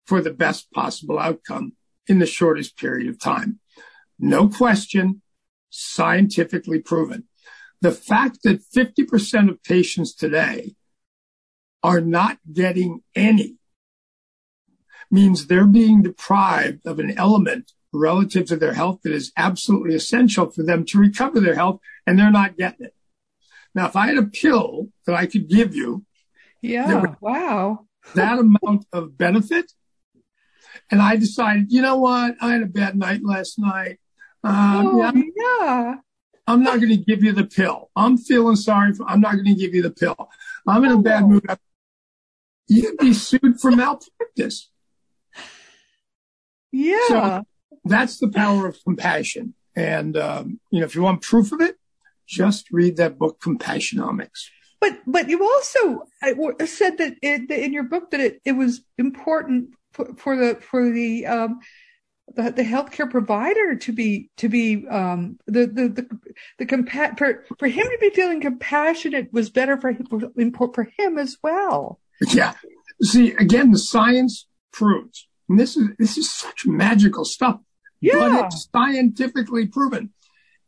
for 0.05 0.21
the 0.21 0.31
best 0.31 0.71
possible 0.71 1.19
outcome 1.19 1.73
in 2.07 2.19
the 2.19 2.25
shortest 2.25 2.77
period 2.77 3.09
of 3.09 3.19
time. 3.19 3.59
No 4.19 4.47
question, 4.47 5.21
scientifically 5.69 6.79
proven. 6.79 7.25
The 7.81 7.91
fact 7.91 8.39
that 8.43 8.63
50% 8.75 9.49
of 9.49 9.63
patients 9.63 10.13
today 10.13 10.75
are 11.83 12.01
not 12.01 12.39
getting 12.51 13.01
any 13.15 13.57
means 15.12 15.48
they're 15.48 15.65
being 15.68 16.02
deprived 16.04 16.86
of 16.86 17.00
an 17.00 17.18
element 17.18 17.72
relative 17.94 18.46
to 18.48 18.56
their 18.58 18.74
health 18.74 19.00
that 19.04 19.13
is 19.13 19.32
absolutely 19.38 19.96
essential 19.96 20.50
for 20.50 20.63
them 20.63 20.84
to 20.86 21.00
recover 21.00 21.39
their 21.39 21.56
health, 21.56 21.80
and 22.06 22.20
they're 22.20 22.32
not 22.32 22.58
getting 22.58 22.88
it. 22.88 22.96
Now, 23.74 23.88
if 23.88 23.96
I 23.96 24.08
had 24.08 24.18
a 24.18 24.24
pill 24.24 24.89
that 25.06 25.15
I 25.15 25.26
could 25.26 25.48
give 25.50 25.76
you 25.76 26.06
Yeah. 26.62 27.15
Wow. 27.22 27.88
that 28.15 28.39
amount 28.39 28.86
of 28.91 29.18
benefit, 29.18 29.72
and 30.91 31.02
I 31.02 31.15
decided, 31.15 31.72
you 31.72 31.82
know 31.82 31.98
what, 31.98 32.36
I 32.41 32.52
had 32.54 32.62
a 32.63 32.68
bad 32.68 32.96
night 32.98 33.22
last 33.24 33.58
night. 33.60 34.00
Um, 34.44 34.88
Oh, 34.88 34.98
yeah, 35.00 35.08
I'm, 35.08 35.24
yeah. 35.36 35.96
I'm 36.48 36.63
not 36.63 36.78
going 36.78 36.89
to 36.89 36.98
give 36.98 37.24
you 37.24 37.32
the 37.32 37.46
pill. 37.46 37.89
I'm 37.96 38.18
feeling 38.18 38.56
sorry. 38.56 38.94
For, 38.94 39.08
I'm 39.10 39.20
not 39.22 39.34
going 39.34 39.46
to 39.46 39.56
give 39.56 39.74
you 39.74 39.82
the 39.82 39.89
pill. 39.91 40.30
I'm 40.68 40.84
in 40.84 40.91
a 40.91 41.02
bad 41.02 41.24
Oh. 41.24 41.28
mood. 41.28 41.46
You'd 42.68 42.98
be 42.98 43.13
sued 43.13 43.60
for 43.60 43.72
malpractice. 43.72 44.70
Yeah. 46.75 47.07
So- 47.07 47.47
That's 47.85 48.17
the 48.19 48.27
power 48.29 48.67
of 48.67 48.77
compassion. 48.83 49.53
And, 49.75 50.17
um, 50.17 50.59
you 50.71 50.79
know, 50.79 50.85
if 50.85 50.95
you 50.95 51.01
want 51.03 51.21
proof 51.21 51.51
of 51.51 51.61
it, 51.61 51.77
just 52.27 52.71
read 52.71 52.97
that 52.97 53.17
book, 53.19 53.39
Compassionomics. 53.39 54.49
But 54.81 54.99
but 55.05 55.29
you 55.29 55.43
also 55.43 56.05
said 56.65 56.97
that 56.97 57.15
it, 57.21 57.49
in 57.49 57.73
your 57.73 57.83
book 57.83 58.11
that 58.11 58.19
it, 58.19 58.41
it 58.45 58.53
was 58.53 58.81
important 58.97 59.69
for, 59.93 60.13
for 60.17 60.35
the 60.35 60.55
for 60.55 60.91
the 60.91 61.25
um 61.25 61.59
the, 62.35 62.51
the 62.51 62.63
healthcare 62.63 63.09
provider 63.09 63.75
to 63.75 63.91
be 63.93 64.29
to 64.38 64.49
be 64.49 64.88
um 64.89 65.38
the 65.47 65.65
the 65.67 65.88
the, 65.89 66.07
the 66.59 66.65
compa- 66.65 67.17
for 67.17 67.45
for 67.57 67.67
him 67.67 67.85
to 67.85 67.97
be 68.01 68.09
feeling 68.09 68.41
compassionate 68.41 69.31
was 69.31 69.49
better 69.49 69.77
for 69.79 69.91
him 69.91 70.05
for, 70.55 70.73
for 70.73 70.89
him 70.97 71.17
as 71.17 71.38
well. 71.43 71.99
Yeah. 72.33 72.53
See, 73.01 73.31
again, 73.33 73.71
the 73.71 73.79
science 73.79 74.47
proves, 74.71 75.27
and 75.49 75.60
this 75.60 75.77
is, 75.77 75.89
this 75.99 76.17
is 76.17 76.31
such 76.31 76.65
magical 76.65 77.25
stuff, 77.25 77.60
Yeah. 78.01 78.15
but 78.17 78.45
it's 78.45 78.67
scientifically 78.75 79.67
proven 79.67 80.12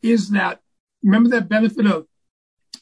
is 0.01 0.29
that, 0.29 0.61
remember 1.03 1.29
that 1.29 1.49
benefit 1.49 1.85
of 1.85 2.05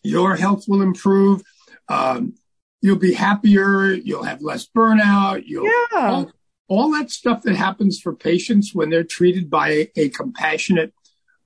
your 0.03 0.35
health 0.35 0.65
will 0.67 0.81
improve. 0.81 1.41
Um, 1.87 2.35
you'll 2.81 2.97
be 2.97 3.13
happier. 3.13 3.91
You'll 3.93 4.23
have 4.23 4.41
less 4.41 4.67
burnout. 4.67 5.43
You'll, 5.45 5.65
Yeah. 5.65 6.09
all, 6.11 6.31
all 6.67 6.91
that 6.91 7.11
stuff 7.11 7.43
that 7.43 7.55
happens 7.55 7.99
for 7.99 8.13
patients 8.15 8.71
when 8.73 8.89
they're 8.89 9.03
treated 9.03 9.49
by 9.49 9.69
a, 9.69 9.91
a 9.95 10.09
compassionate 10.09 10.93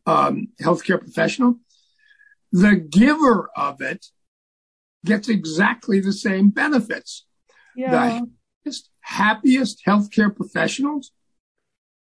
um, 0.05 0.47
healthcare 0.61 0.99
professional, 0.99 1.59
the 2.51 2.75
giver 2.75 3.49
of 3.55 3.79
it 3.81 4.07
gets 5.05 5.29
exactly 5.29 5.99
the 5.99 6.13
same 6.13 6.49
benefits. 6.49 7.25
Yeah. 7.75 8.21
Happiest, 8.69 8.89
happiest 9.01 9.81
healthcare 9.85 10.35
professionals 10.35 11.11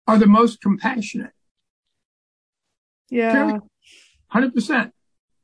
are 0.07 0.19
the 0.19 0.27
most 0.27 0.61
compassionate. 0.61 1.33
Yeah. 3.09 3.59
100%. 4.35 4.93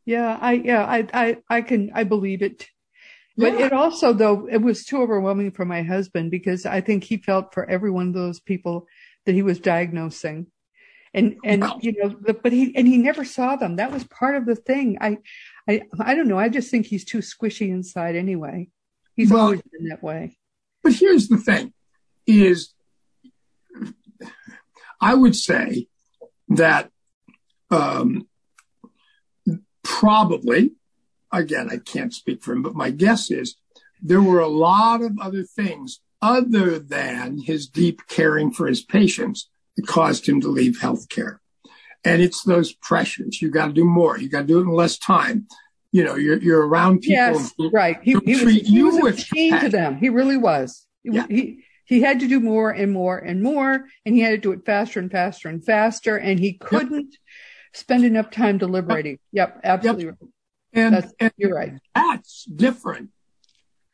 Yeah, 0.04 0.38
I 0.40 0.52
yeah, 0.52 0.84
I 0.84 1.08
I 1.12 1.36
I 1.50 1.62
can 1.62 1.90
I 1.92 2.04
believe 2.04 2.40
it. 2.42 2.68
But 3.36 3.58
Yeah. 3.58 3.66
it 3.66 3.72
also 3.72 4.12
though 4.12 4.46
it 4.46 4.58
was 4.62 4.84
too 4.84 4.98
overwhelming 5.02 5.50
for 5.50 5.64
my 5.64 5.82
husband 5.82 6.30
because 6.30 6.64
I 6.64 6.80
think 6.80 7.02
he 7.04 7.16
felt 7.16 7.52
for 7.52 7.68
every 7.68 7.90
one 7.90 8.08
of 8.08 8.14
those 8.14 8.38
people 8.38 8.86
that 9.24 9.34
he 9.34 9.42
was 9.42 9.58
diagnosing. 9.58 10.46
And 11.12 11.36
and 11.44 11.62
Wow. 11.62 11.78
you 11.82 11.92
know, 11.98 12.14
but 12.20 12.42
but 12.42 12.52
he 12.52 12.72
and 12.76 12.86
he 12.86 12.98
never 12.98 13.24
saw 13.24 13.56
them. 13.56 13.76
That 13.76 13.90
was 13.90 14.04
part 14.04 14.36
of 14.36 14.46
the 14.46 14.54
thing. 14.54 14.98
I 15.00 15.18
I 15.68 15.82
I 15.98 16.14
don't 16.14 16.28
know. 16.28 16.38
I 16.38 16.48
just 16.50 16.70
think 16.70 16.86
he's 16.86 17.04
too 17.04 17.18
squishy 17.18 17.68
inside 17.68 18.14
anyway. 18.14 18.68
He's 19.16 19.30
Well- 19.32 19.40
always 19.46 19.62
been 19.62 19.88
that 19.88 20.02
way. 20.04 20.38
But 20.86 20.94
here's 20.94 21.26
the 21.26 21.38
thing 21.38 21.72
is 22.28 22.72
I 25.00 25.16
would 25.16 25.34
say 25.34 25.88
that 26.46 26.92
um, 27.72 28.28
probably, 29.82 30.74
again, 31.32 31.70
I 31.72 31.78
can't 31.78 32.14
speak 32.14 32.44
for 32.44 32.52
him, 32.52 32.62
but 32.62 32.76
my 32.76 32.90
guess 32.90 33.32
is 33.32 33.56
there 34.00 34.22
were 34.22 34.38
a 34.38 34.46
lot 34.46 35.02
of 35.02 35.18
other 35.20 35.42
things 35.42 36.00
other 36.22 36.78
than 36.78 37.38
his 37.38 37.66
deep 37.66 38.06
caring 38.06 38.52
for 38.52 38.68
his 38.68 38.80
patients 38.80 39.50
that 39.76 39.88
caused 39.88 40.28
him 40.28 40.40
to 40.42 40.48
leave 40.48 40.78
healthcare. 40.78 41.38
And 42.04 42.22
it's 42.22 42.44
those 42.44 42.72
pressures. 42.72 43.42
You 43.42 43.50
got 43.50 43.66
to 43.66 43.72
do 43.72 43.84
more. 43.84 44.18
You 44.18 44.28
got 44.28 44.42
to 44.42 44.46
do 44.46 44.60
it 44.60 44.62
in 44.62 44.68
less 44.68 44.98
time. 44.98 45.48
You 45.96 46.04
know, 46.04 46.14
you're, 46.16 46.36
you're 46.38 46.66
around 46.66 47.00
people. 47.00 47.14
Yes, 47.40 47.54
right. 47.72 47.98
He, 48.02 48.16
he 48.26 48.44
was, 48.44 48.54
he 48.54 48.60
you 48.68 48.84
was 49.00 49.22
a 49.32 49.60
to 49.60 49.68
them. 49.70 49.96
He 49.96 50.10
really 50.10 50.36
was. 50.36 50.86
He, 51.02 51.10
Yeah. 51.12 51.26
he 51.28 51.64
he 51.86 52.02
had 52.02 52.20
to 52.20 52.28
do 52.28 52.38
more 52.38 52.70
and 52.70 52.92
more 52.92 53.16
and 53.16 53.42
more, 53.42 53.86
and 54.04 54.14
he 54.14 54.20
had 54.20 54.30
to 54.32 54.36
do 54.38 54.52
it 54.52 54.66
faster 54.66 55.00
and 55.00 55.10
faster 55.10 55.48
and 55.48 55.64
faster, 55.64 56.16
and 56.18 56.38
he 56.38 56.52
couldn't 56.52 57.16
spend 57.72 58.04
enough 58.04 58.30
time 58.30 58.58
deliberating. 58.58 59.18
Yep, 59.32 59.60
absolutely. 59.64 60.06
right. 60.06 60.16
And, 60.74 60.94
That's, 60.96 61.12
and 61.18 61.32
you're 61.38 61.54
right. 61.54 61.72
that's 61.94 62.44
different 62.44 63.08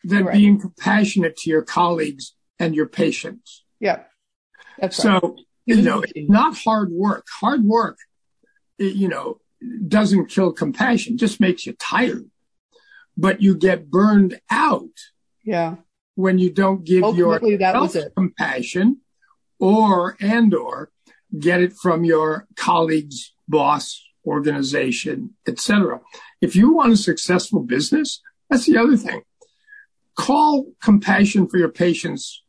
than 0.03 0.25
Right. 0.25 0.35
being 0.35 0.59
compassionate 0.61 1.37
to 1.43 1.51
your 1.51 1.63
colleagues 1.63 2.35
and 2.59 2.75
your 2.75 2.87
patients. 2.89 3.63
Yeah. 3.79 4.01
That's 4.81 4.97
So, 4.97 5.11
right. 5.21 5.33
you 5.67 5.83
know, 5.83 6.03
it's 6.03 6.29
not 6.29 6.57
hard 6.57 6.91
work. 6.91 7.27
Hard 7.41 7.63
work, 7.63 7.99
you 8.79 9.07
know, 9.07 9.39
doesn't 9.89 10.27
kill 10.27 10.53
compassion, 10.53 11.19
just 11.19 11.41
makes 11.41 11.67
you 11.67 11.75
tired. 11.79 12.29
But 13.17 13.43
you 13.43 13.55
get 13.57 13.91
burned 13.91 14.41
out 14.51 14.91
Yeah. 15.45 15.77
when 16.15 16.39
you 16.39 16.51
don't 16.51 16.85
give 16.85 17.03
Ultimately, 17.05 17.57
that 17.57 17.75
was 17.75 17.95
yourself 17.95 18.07
it. 18.13 18.15
compassion 18.17 19.01
or 19.59 20.17
and 20.21 20.55
or 20.55 20.91
get 21.39 21.61
it 21.61 21.73
from 21.75 22.05
your 22.05 22.47
colleagues, 22.57 23.35
boss, 23.49 24.03
organization, 24.27 25.35
etc. 25.47 26.01
If 26.41 26.55
you 26.57 26.73
want 26.75 26.93
a 26.93 26.97
successful 26.97 27.61
business, 27.61 28.21
that's 28.49 28.67
the 28.67 28.77
other 28.79 28.97
thing. 28.97 29.23
Call 30.17 30.73
compassion 30.83 31.49
for 31.49 31.59
your 31.59 31.71
patients 31.71 32.43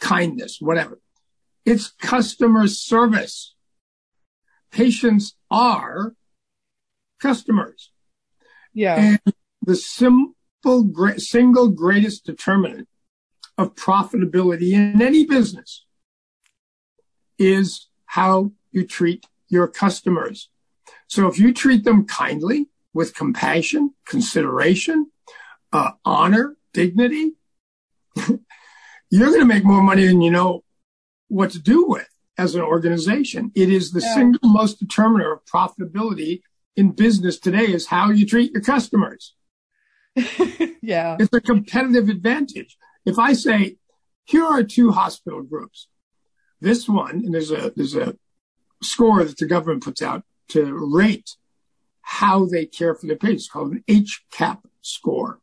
kindness, 0.00 0.58
whatever. 0.60 1.00
It's 1.64 1.92
customer 1.92 2.66
service. 2.66 3.54
Patients 4.72 5.36
are 5.50 6.14
customers. 7.22 7.90
Yeah. 8.74 8.96
And 9.24 9.34
the 9.62 9.76
simple, 9.76 10.34
single 11.16 11.68
greatest 11.68 12.26
determinant 12.26 12.88
of 13.56 13.74
profitability 13.74 14.72
in 14.72 15.00
any 15.00 15.24
business 15.26 15.84
is 17.38 17.88
how 18.06 18.52
you 18.70 18.86
treat 18.86 19.26
your 19.48 19.68
customers. 19.68 20.48
So 21.06 21.26
if 21.28 21.38
you 21.38 21.52
treat 21.52 21.84
them 21.84 22.06
kindly 22.06 22.68
with 22.94 23.14
compassion, 23.14 23.94
consideration, 24.06 25.10
uh, 25.72 25.92
honor, 26.04 26.56
dignity, 26.72 27.32
you're 29.10 29.28
going 29.28 29.40
to 29.40 29.46
make 29.46 29.64
more 29.64 29.82
money 29.82 30.06
than 30.06 30.20
you 30.20 30.30
know 30.30 30.64
what 31.28 31.50
to 31.52 31.58
do 31.58 31.86
with 31.86 32.08
as 32.38 32.54
an 32.54 32.62
organization. 32.62 33.52
It 33.54 33.68
is 33.70 33.92
the 33.92 34.00
Yeah. 34.00 34.14
single 34.14 34.48
most 34.48 34.78
determiner 34.78 35.32
of 35.32 35.44
profitability 35.44 36.42
in 36.76 36.92
business 36.92 37.38
today 37.38 37.66
is 37.66 37.86
how 37.86 38.10
you 38.10 38.26
treat 38.26 38.52
your 38.52 38.62
customers. 38.62 39.34
yeah. 40.82 41.16
It's 41.18 41.32
a 41.32 41.40
competitive 41.40 42.08
advantage. 42.08 42.76
If 43.04 43.18
I 43.18 43.32
say, 43.32 43.76
here 44.24 44.44
are 44.44 44.62
two 44.62 44.92
hospital 44.92 45.42
groups, 45.42 45.88
this 46.60 46.88
one, 46.88 47.16
and 47.24 47.34
there's 47.34 47.50
a, 47.50 47.72
there's 47.74 47.96
a 47.96 48.16
score 48.82 49.24
that 49.24 49.38
the 49.38 49.46
government 49.46 49.82
puts 49.82 50.02
out 50.02 50.22
to 50.48 50.72
rate 50.72 51.36
how 52.02 52.46
they 52.46 52.66
care 52.66 52.94
for 52.94 53.06
their 53.06 53.16
patients 53.16 53.48
called 53.48 53.72
an 53.72 53.84
HCAP 53.88 54.60
score. 54.80 55.40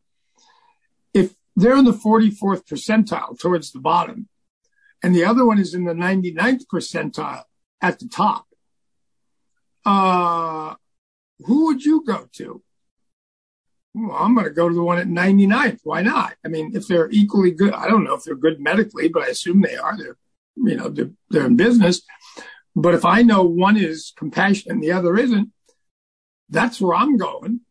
If 1.13 1.33
they're 1.55 1.77
in 1.77 1.85
the 1.85 1.91
44th 1.91 2.65
percentile 2.65 3.37
towards 3.39 3.71
the 3.71 3.79
bottom, 3.79 4.27
and 5.01 5.15
the 5.15 5.25
other 5.25 5.45
one 5.45 5.59
is 5.59 5.73
in 5.73 5.85
the 5.85 5.93
99th 5.93 6.63
percentile 6.71 7.43
at 7.81 7.99
the 7.99 8.07
top, 8.07 8.45
uh, 9.85 10.75
who 11.39 11.65
would 11.65 11.83
you 11.83 12.03
go 12.05 12.27
to? 12.33 12.61
Well, 13.93 14.15
I'm 14.15 14.35
going 14.35 14.45
to 14.45 14.51
go 14.51 14.69
to 14.69 14.75
the 14.75 14.83
one 14.83 14.99
at 14.99 15.07
99th. 15.07 15.79
Why 15.83 16.01
not? 16.01 16.35
I 16.45 16.47
mean, 16.47 16.71
if 16.75 16.87
they're 16.87 17.09
equally 17.09 17.51
good, 17.51 17.73
I 17.73 17.87
don't 17.87 18.03
know 18.03 18.13
if 18.13 18.23
they're 18.23 18.35
good 18.35 18.59
medically, 18.59 19.07
but 19.07 19.23
I 19.23 19.27
assume 19.27 19.61
they 19.61 19.75
are. 19.75 19.97
They're, 19.97 20.17
you 20.55 20.75
know, 20.75 20.89
they're, 20.89 21.11
they're 21.29 21.45
in 21.47 21.55
business. 21.55 22.01
But 22.75 22.93
if 22.93 23.03
I 23.03 23.23
know 23.23 23.43
one 23.43 23.77
is 23.77 24.13
compassionate 24.15 24.73
and 24.73 24.83
the 24.83 24.91
other 24.91 25.17
isn't, 25.17 25.51
that's 26.49 26.79
where 26.79 26.95
I'm 26.95 27.17
going. 27.17 27.61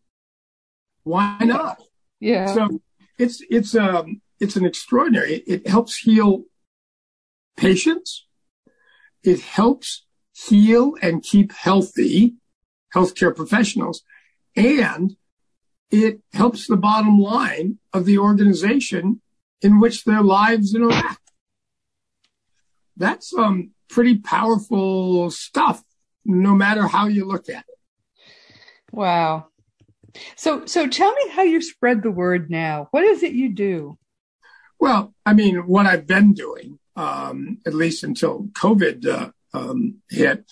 Why 1.05 1.39
not? 1.41 1.81
Yeah. 2.21 2.47
So 2.47 2.81
it's 3.19 3.43
it's 3.49 3.75
um 3.75 4.21
it's 4.41 4.57
an 4.57 4.67
extraordinary. 4.67 5.35
It, 5.35 5.45
it 5.47 5.69
helps 5.69 5.97
heal 5.97 6.45
patients. 7.57 8.27
It 9.23 9.41
helps 9.41 10.05
heal 10.33 10.95
and 11.03 11.23
keep 11.23 11.53
healthy 11.53 12.35
healthcare 12.95 13.35
professionals, 13.35 14.03
and 14.57 15.17
it 15.91 16.21
helps 16.33 16.67
the 16.67 16.77
bottom 16.77 17.19
line 17.19 17.79
of 17.93 18.05
the 18.05 18.19
organization 18.19 19.21
in 19.63 19.81
which 19.81 20.05
their 20.05 20.23
lives 20.23 20.75
interact. 20.75 21.31
That's 22.97 23.33
um 23.35 23.71
pretty 23.89 24.19
powerful 24.19 25.31
stuff, 25.31 25.83
no 26.25 26.55
matter 26.55 26.87
how 26.87 27.07
you 27.07 27.25
look 27.25 27.49
at 27.49 27.65
it. 27.69 27.79
Wow. 28.93 29.49
So, 30.37 30.67
so 30.67 30.87
tell 30.87 31.13
me 31.13 31.31
how 31.31 31.43
you 31.43 31.61
spread 31.61 32.03
the 32.03 32.11
word 32.11 32.51
now. 32.51 32.89
What 32.91 33.05
is 33.05 33.23
it 33.23 33.33
you 33.33 33.53
do? 33.53 33.99
Well, 34.81 35.15
I 35.27 35.35
mean, 35.35 35.67
what 35.67 35.87
I've 35.87 36.07
been 36.07 36.33
doing, 36.33 36.79
um, 36.97 37.59
at 37.67 37.75
least 37.75 38.05
until 38.05 38.49
COVID 38.53 39.07
uh, 39.07 39.31
um, 39.53 39.97
hit, 40.09 40.45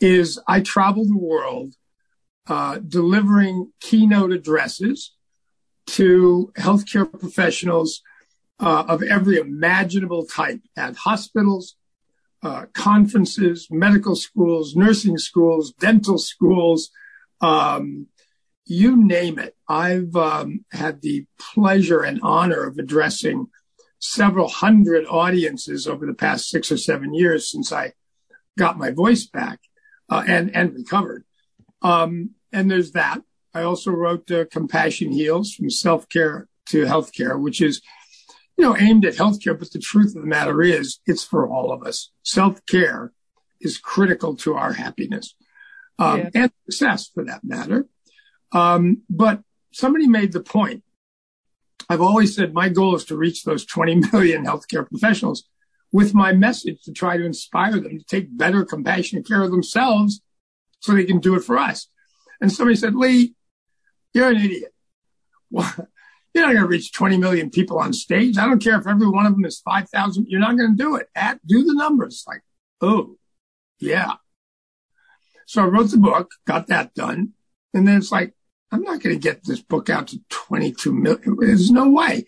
is 0.00 0.40
I 0.48 0.60
travel 0.60 1.04
the 1.04 1.16
world 1.16 1.74
uh, 2.46 2.78
delivering 2.78 3.72
keynote 3.80 4.32
addresses 4.32 5.14
to 5.86 6.52
healthcare 6.56 7.10
professionals 7.10 8.02
uh, 8.58 8.84
of 8.88 9.02
every 9.02 9.36
imaginable 9.36 10.26
type 10.26 10.60
at 10.76 10.96
hospitals, 10.96 11.76
uh, 12.42 12.66
conferences, 12.72 13.68
medical 13.70 14.16
schools, 14.16 14.74
nursing 14.74 15.18
schools, 15.18 15.72
dental 15.72 16.18
schools, 16.18 16.90
um, 17.40 18.06
you 18.66 18.96
name 18.96 19.38
it. 19.38 19.56
I've 19.68 20.14
um, 20.14 20.64
had 20.70 21.02
the 21.02 21.26
pleasure 21.38 22.02
and 22.02 22.20
honor 22.22 22.64
of 22.64 22.78
addressing 22.78 23.46
several 23.98 24.48
hundred 24.48 25.06
audiences 25.06 25.86
over 25.86 26.06
the 26.06 26.14
past 26.14 26.48
six 26.48 26.70
or 26.70 26.76
seven 26.76 27.12
years 27.12 27.50
since 27.50 27.72
I 27.72 27.92
got 28.58 28.78
my 28.78 28.90
voice 28.90 29.26
back 29.26 29.60
and 30.10 30.54
and 30.54 30.74
recovered. 30.74 31.24
Um, 31.82 32.30
and 32.52 32.70
there's 32.70 32.92
that. 32.92 33.22
I 33.54 33.62
also 33.62 33.90
wrote 33.90 34.30
uh, 34.30 34.44
Compassion 34.50 35.12
Heals 35.12 35.52
from 35.52 35.70
self 35.70 36.08
care 36.08 36.48
to 36.66 36.84
healthcare, 36.84 37.40
which 37.40 37.60
is 37.60 37.80
you 38.56 38.64
know 38.64 38.76
aimed 38.76 39.04
at 39.04 39.14
healthcare. 39.14 39.58
But 39.58 39.72
the 39.72 39.78
truth 39.78 40.14
of 40.16 40.22
the 40.22 40.28
matter 40.28 40.62
is, 40.62 41.00
it's 41.06 41.24
for 41.24 41.48
all 41.48 41.72
of 41.72 41.82
us. 41.82 42.10
Self 42.22 42.64
care 42.66 43.12
is 43.60 43.78
critical 43.78 44.36
to 44.36 44.54
our 44.54 44.72
happiness 44.72 45.34
um, 45.98 46.30
and 46.34 46.50
success, 46.68 47.08
for 47.12 47.24
that 47.24 47.44
matter. 47.44 47.86
Um, 48.52 49.02
but 49.08 49.42
somebody 49.72 50.08
made 50.08 50.32
the 50.32 50.42
point. 50.42 50.82
I've 51.88 52.00
always 52.00 52.34
said 52.34 52.54
my 52.54 52.68
goal 52.68 52.94
is 52.94 53.04
to 53.06 53.16
reach 53.16 53.44
those 53.44 53.64
20 53.64 53.96
million 54.12 54.44
healthcare 54.44 54.88
professionals 54.88 55.44
with 55.92 56.14
my 56.14 56.32
message 56.32 56.82
to 56.82 56.92
try 56.92 57.16
to 57.16 57.24
inspire 57.24 57.72
them 57.72 57.98
to 57.98 58.04
take 58.04 58.36
better 58.36 58.64
compassionate 58.64 59.26
care 59.26 59.42
of 59.42 59.50
themselves 59.50 60.20
so 60.80 60.92
they 60.92 61.04
can 61.04 61.18
do 61.18 61.34
it 61.34 61.44
for 61.44 61.58
us. 61.58 61.88
And 62.40 62.52
somebody 62.52 62.76
said, 62.76 62.94
Lee, 62.94 63.34
you're 64.14 64.30
an 64.30 64.36
idiot. 64.36 64.72
Well, 65.52 65.88
you're 66.32 66.46
not 66.46 66.52
going 66.52 66.62
to 66.62 66.68
reach 66.68 66.92
20 66.92 67.16
million 67.16 67.50
people 67.50 67.80
on 67.80 67.92
stage. 67.92 68.38
I 68.38 68.46
don't 68.46 68.62
care 68.62 68.78
if 68.78 68.86
every 68.86 69.08
one 69.08 69.26
of 69.26 69.32
them 69.32 69.44
is 69.44 69.58
5,000. 69.58 70.26
You're 70.28 70.38
not 70.38 70.56
going 70.56 70.76
to 70.76 70.80
do 70.80 70.94
it. 70.94 71.08
At, 71.16 71.44
do 71.44 71.64
the 71.64 71.74
numbers. 71.74 72.22
Like, 72.24 72.42
oh, 72.80 73.16
yeah. 73.80 74.12
So 75.46 75.62
I 75.62 75.66
wrote 75.66 75.90
the 75.90 75.96
book, 75.96 76.30
got 76.46 76.68
that 76.68 76.94
done. 76.94 77.32
And 77.74 77.88
then 77.88 77.96
it's 77.96 78.12
like, 78.12 78.32
I'm 78.70 78.82
not 78.82 79.02
going 79.02 79.16
to 79.16 79.20
get 79.20 79.44
this 79.44 79.60
book 79.60 79.90
out 79.90 80.06
to 80.08 80.20
22 80.28 80.92
million. 80.92 81.36
There's 81.40 81.72
no 81.72 81.90
way. 81.90 82.26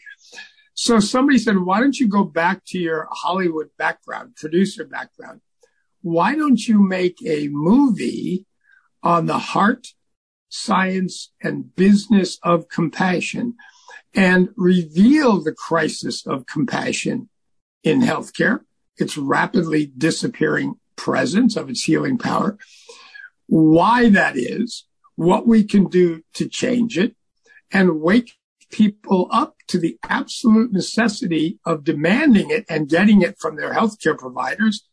So 0.83 0.99
somebody 0.99 1.39
said, 1.39 1.59
why 1.59 1.79
don't 1.79 2.01
you 2.01 2.09
go 2.09 2.25
back 2.25 2.63
to 2.67 2.79
your 2.81 3.07
Hollywood 3.13 3.69
background, 3.79 4.35
producer 4.35 4.85
background? 4.85 5.41
Why 6.01 6.35
don't 6.35 6.59
you 6.67 6.81
make 6.81 7.19
a 7.25 7.47
movie 7.47 8.47
on 9.01 9.27
the 9.27 9.39
heart, 9.39 9.87
science, 10.49 11.31
and 11.41 11.73
business 11.77 12.37
of 12.43 12.69
compassion 12.69 13.55
and 14.13 14.49
reveal 14.57 15.41
the 15.41 15.53
crisis 15.53 16.27
of 16.27 16.47
compassion 16.47 17.29
in 17.85 18.01
healthcare, 18.01 18.63
its 18.97 19.17
rapidly 19.17 19.87
disappearing 19.87 20.81
presence 20.97 21.55
of 21.55 21.71
its 21.71 21.85
healing 21.85 22.19
power, 22.19 22.59
why 23.47 24.09
that 24.09 24.37
is, 24.37 24.89
what 25.15 25.47
we 25.47 25.63
can 25.63 25.87
do 25.87 26.25
to 26.35 26.49
change 26.49 26.99
it, 26.99 27.15
and 27.71 28.01
wake 28.01 28.33
people 28.73 29.29
up 29.31 29.55
to 29.69 29.79
the 29.79 29.97
absolute 30.09 30.73
necessity 30.73 31.61
of 31.65 31.85
demanding 31.85 32.51
it 32.51 32.65
and 32.69 32.89
getting 32.89 33.23
it 33.23 33.39
from 33.39 33.57
their 33.57 33.73
healthcare 33.73 34.19
providers 34.19 34.89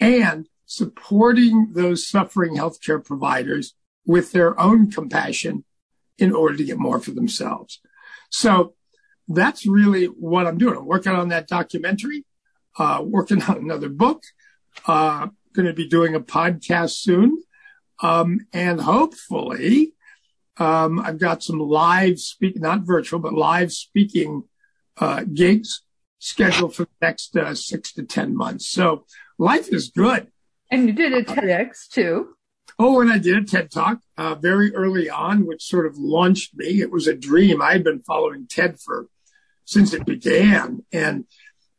and 0.00 0.48
supporting 0.64 1.72
those 1.74 2.08
suffering 2.08 2.56
healthcare 2.56 3.04
providers 3.04 3.74
with 4.06 4.32
their 4.32 4.58
own 4.58 4.90
compassion 4.90 5.64
in 6.18 6.32
order 6.32 6.56
to 6.56 6.64
get 6.64 6.78
more 6.78 7.00
for 7.00 7.10
themselves. 7.10 7.80
So 8.30 8.74
that's 9.28 9.66
really 9.66 10.06
what 10.06 10.46
I'm 10.46 10.58
doing. 10.58 10.76
I'm 10.76 10.86
working 10.86 11.12
on 11.12 11.28
that 11.28 11.48
documentary, 11.48 12.24
uh, 12.78 13.02
working 13.04 13.42
on 13.42 13.58
another 13.58 13.88
book, 13.88 14.22
uh, 14.86 15.28
going 15.52 15.66
to 15.66 15.74
be 15.74 15.88
doing 15.88 16.14
a 16.14 16.20
podcast 16.20 16.92
soon. 16.92 17.42
Um, 18.02 18.46
and 18.52 18.80
hopefully, 18.80 19.94
I've 20.64 21.18
got 21.18 21.42
some 21.42 21.58
live 21.58 22.18
speak, 22.18 22.58
not 22.58 22.82
virtual, 22.82 23.20
but 23.20 23.34
live 23.34 23.72
speaking, 23.72 24.44
uh, 24.98 25.24
gigs 25.24 25.82
scheduled 26.18 26.74
for 26.74 26.84
the 26.84 27.06
next 27.06 27.36
uh, 27.36 27.54
six 27.54 27.92
to 27.94 28.02
10 28.02 28.34
months. 28.34 28.68
So 28.68 29.04
life 29.38 29.72
is 29.72 29.90
good. 29.90 30.28
And 30.70 30.88
you 30.88 30.92
did 30.92 31.12
a 31.12 31.22
TEDx 31.22 31.88
too. 31.88 32.36
Oh, 32.78 33.00
and 33.00 33.10
I 33.10 33.18
did 33.18 33.36
a 33.36 33.44
TED 33.44 33.70
talk 33.70 34.00
uh, 34.18 34.34
very 34.34 34.74
early 34.74 35.08
on, 35.08 35.46
which 35.46 35.62
sort 35.62 35.86
of 35.86 35.96
launched 35.96 36.56
me. 36.56 36.80
It 36.80 36.90
was 36.90 37.06
a 37.06 37.14
dream. 37.14 37.62
I 37.62 37.72
had 37.72 37.84
been 37.84 38.00
following 38.00 38.46
TED 38.48 38.78
for 38.80 39.08
since 39.64 39.92
it 39.94 40.04
began, 40.04 40.84
and 40.92 41.24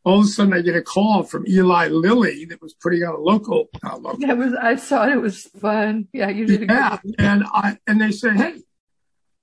all 0.03 0.19
of 0.19 0.25
a 0.25 0.27
sudden 0.27 0.53
I 0.53 0.61
get 0.61 0.75
a 0.75 0.81
call 0.81 1.23
from 1.23 1.45
Eli 1.47 1.87
Lilly 1.87 2.45
that 2.45 2.61
was 2.61 2.73
putting 2.73 3.03
on 3.03 3.13
a 3.13 3.19
local. 3.19 3.67
Uh, 3.83 3.97
local. 3.97 4.19
That 4.25 4.37
was 4.37 4.53
I 4.53 4.75
saw 4.75 5.07
it. 5.07 5.21
Was 5.21 5.43
fun. 5.43 6.07
Yeah, 6.13 6.29
you 6.29 6.47
did. 6.47 6.63
A 6.63 6.73
yeah, 6.73 6.97
and 7.19 7.43
I 7.45 7.77
and 7.85 8.01
they 8.01 8.11
said, 8.11 8.37
hey, 8.37 8.61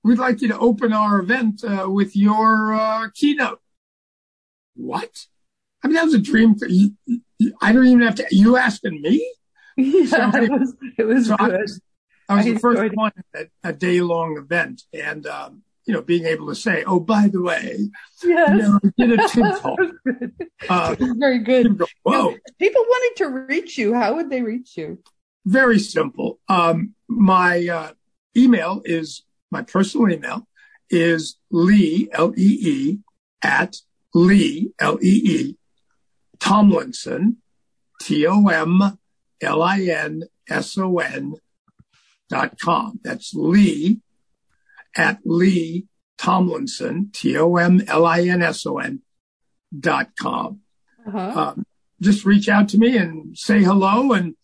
we'd 0.05 0.19
like 0.19 0.41
you 0.41 0.47
to 0.49 0.59
open 0.59 0.93
our 0.93 1.19
event 1.19 1.63
uh, 1.63 1.87
with 1.89 2.15
your 2.15 2.73
uh, 2.73 3.09
keynote. 3.13 3.59
What? 4.75 5.25
I 5.83 5.87
mean, 5.87 5.95
that 5.95 6.05
was 6.05 6.13
a 6.13 6.19
dream. 6.19 6.55
For 6.55 6.67
you. 6.67 6.91
I 7.61 7.73
don't 7.73 7.87
even 7.87 8.01
have 8.01 8.15
to. 8.15 8.27
You 8.31 8.57
asking 8.57 9.01
me? 9.01 9.31
Yeah, 9.77 10.31
it 10.35 10.49
was. 10.49 10.73
It 10.97 11.03
was 11.03 11.27
so 11.27 11.35
good. 11.35 11.53
I 11.53 11.57
was, 11.57 11.81
I 12.29 12.35
was 12.35 12.45
I 12.45 12.53
the 12.53 12.59
first 12.59 12.95
one 12.95 13.11
at 13.33 13.49
a 13.61 13.73
day 13.73 13.99
long 13.99 14.37
event, 14.37 14.83
and 14.93 15.27
um, 15.27 15.63
you 15.85 15.93
know, 15.93 16.01
being 16.01 16.23
able 16.23 16.47
to 16.47 16.55
say, 16.55 16.85
"Oh, 16.85 17.01
by 17.01 17.27
the 17.27 17.41
way, 17.41 17.89
yes. 18.23 18.49
you 18.51 18.55
know, 18.55 18.79
did 18.97 19.19
a 19.19 19.27
TED 19.27 19.61
talk." 19.61 19.79
uh, 20.69 20.95
very 21.17 21.39
good. 21.39 21.77
Go, 21.77 21.87
Whoa! 22.03 22.35
People 22.57 22.83
wanted 22.87 23.17
to 23.17 23.29
reach 23.49 23.77
you. 23.77 23.93
How 23.93 24.15
would 24.15 24.29
they 24.29 24.43
reach 24.43 24.77
you? 24.77 24.99
Very 25.45 25.79
simple. 25.79 26.39
Um, 26.47 26.95
my 27.09 27.67
uh, 27.67 27.91
email 28.37 28.81
is 28.85 29.25
my 29.51 29.61
personal 29.61 30.11
email 30.11 30.47
is 30.89 31.37
Lee 31.51 32.09
L 32.11 32.33
E 32.37 32.59
E 32.61 32.99
at 33.43 33.77
Lee 34.13 34.71
L 34.79 34.97
E 35.01 35.21
E 35.25 35.57
Tomlinson 36.39 37.37
T 38.01 38.25
O 38.27 38.47
M 38.47 38.97
L 39.41 39.61
I 39.61 39.81
N 39.81 40.23
S 40.49 40.77
O 40.77 40.99
N 40.99 41.35
dot 42.29 42.59
com. 42.59 42.99
That's 43.03 43.33
Lee 43.33 44.01
at 44.95 45.19
Lee 45.25 45.87
Tomlinson, 46.17 47.09
T 47.13 47.37
O 47.37 47.55
M 47.57 47.81
L 47.87 48.05
I 48.05 48.21
N 48.21 48.41
S 48.41 48.65
O 48.65 48.77
N 48.77 49.01
dot 49.77 50.11
com. 50.19 50.61
Uh-huh. 51.07 51.19
Um, 51.39 51.65
just 52.01 52.25
reach 52.25 52.49
out 52.49 52.69
to 52.69 52.77
me 52.77 52.97
and 52.97 53.37
say 53.37 53.63
hello 53.63 54.11
and, 54.11 54.35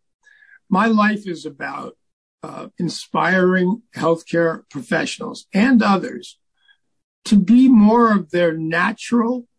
My 0.70 0.86
life 0.86 1.28
is 1.28 1.46
about 1.46 1.98
uh, 2.42 2.70
inspiring 2.78 3.82
healthcare 3.94 4.62
professionals 4.70 5.48
and 5.54 5.84
others 5.84 6.40
to 7.26 7.36
be 7.36 7.68
more 7.68 8.14
of 8.14 8.32
their 8.32 8.56
natural, 8.56 9.50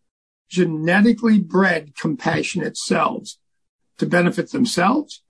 genetically 0.48 1.38
bred, 1.38 1.94
compassionate 1.94 2.78
selves 2.78 3.36
to 4.02 4.06
benefit 4.08 4.50
themselves, 4.50 5.22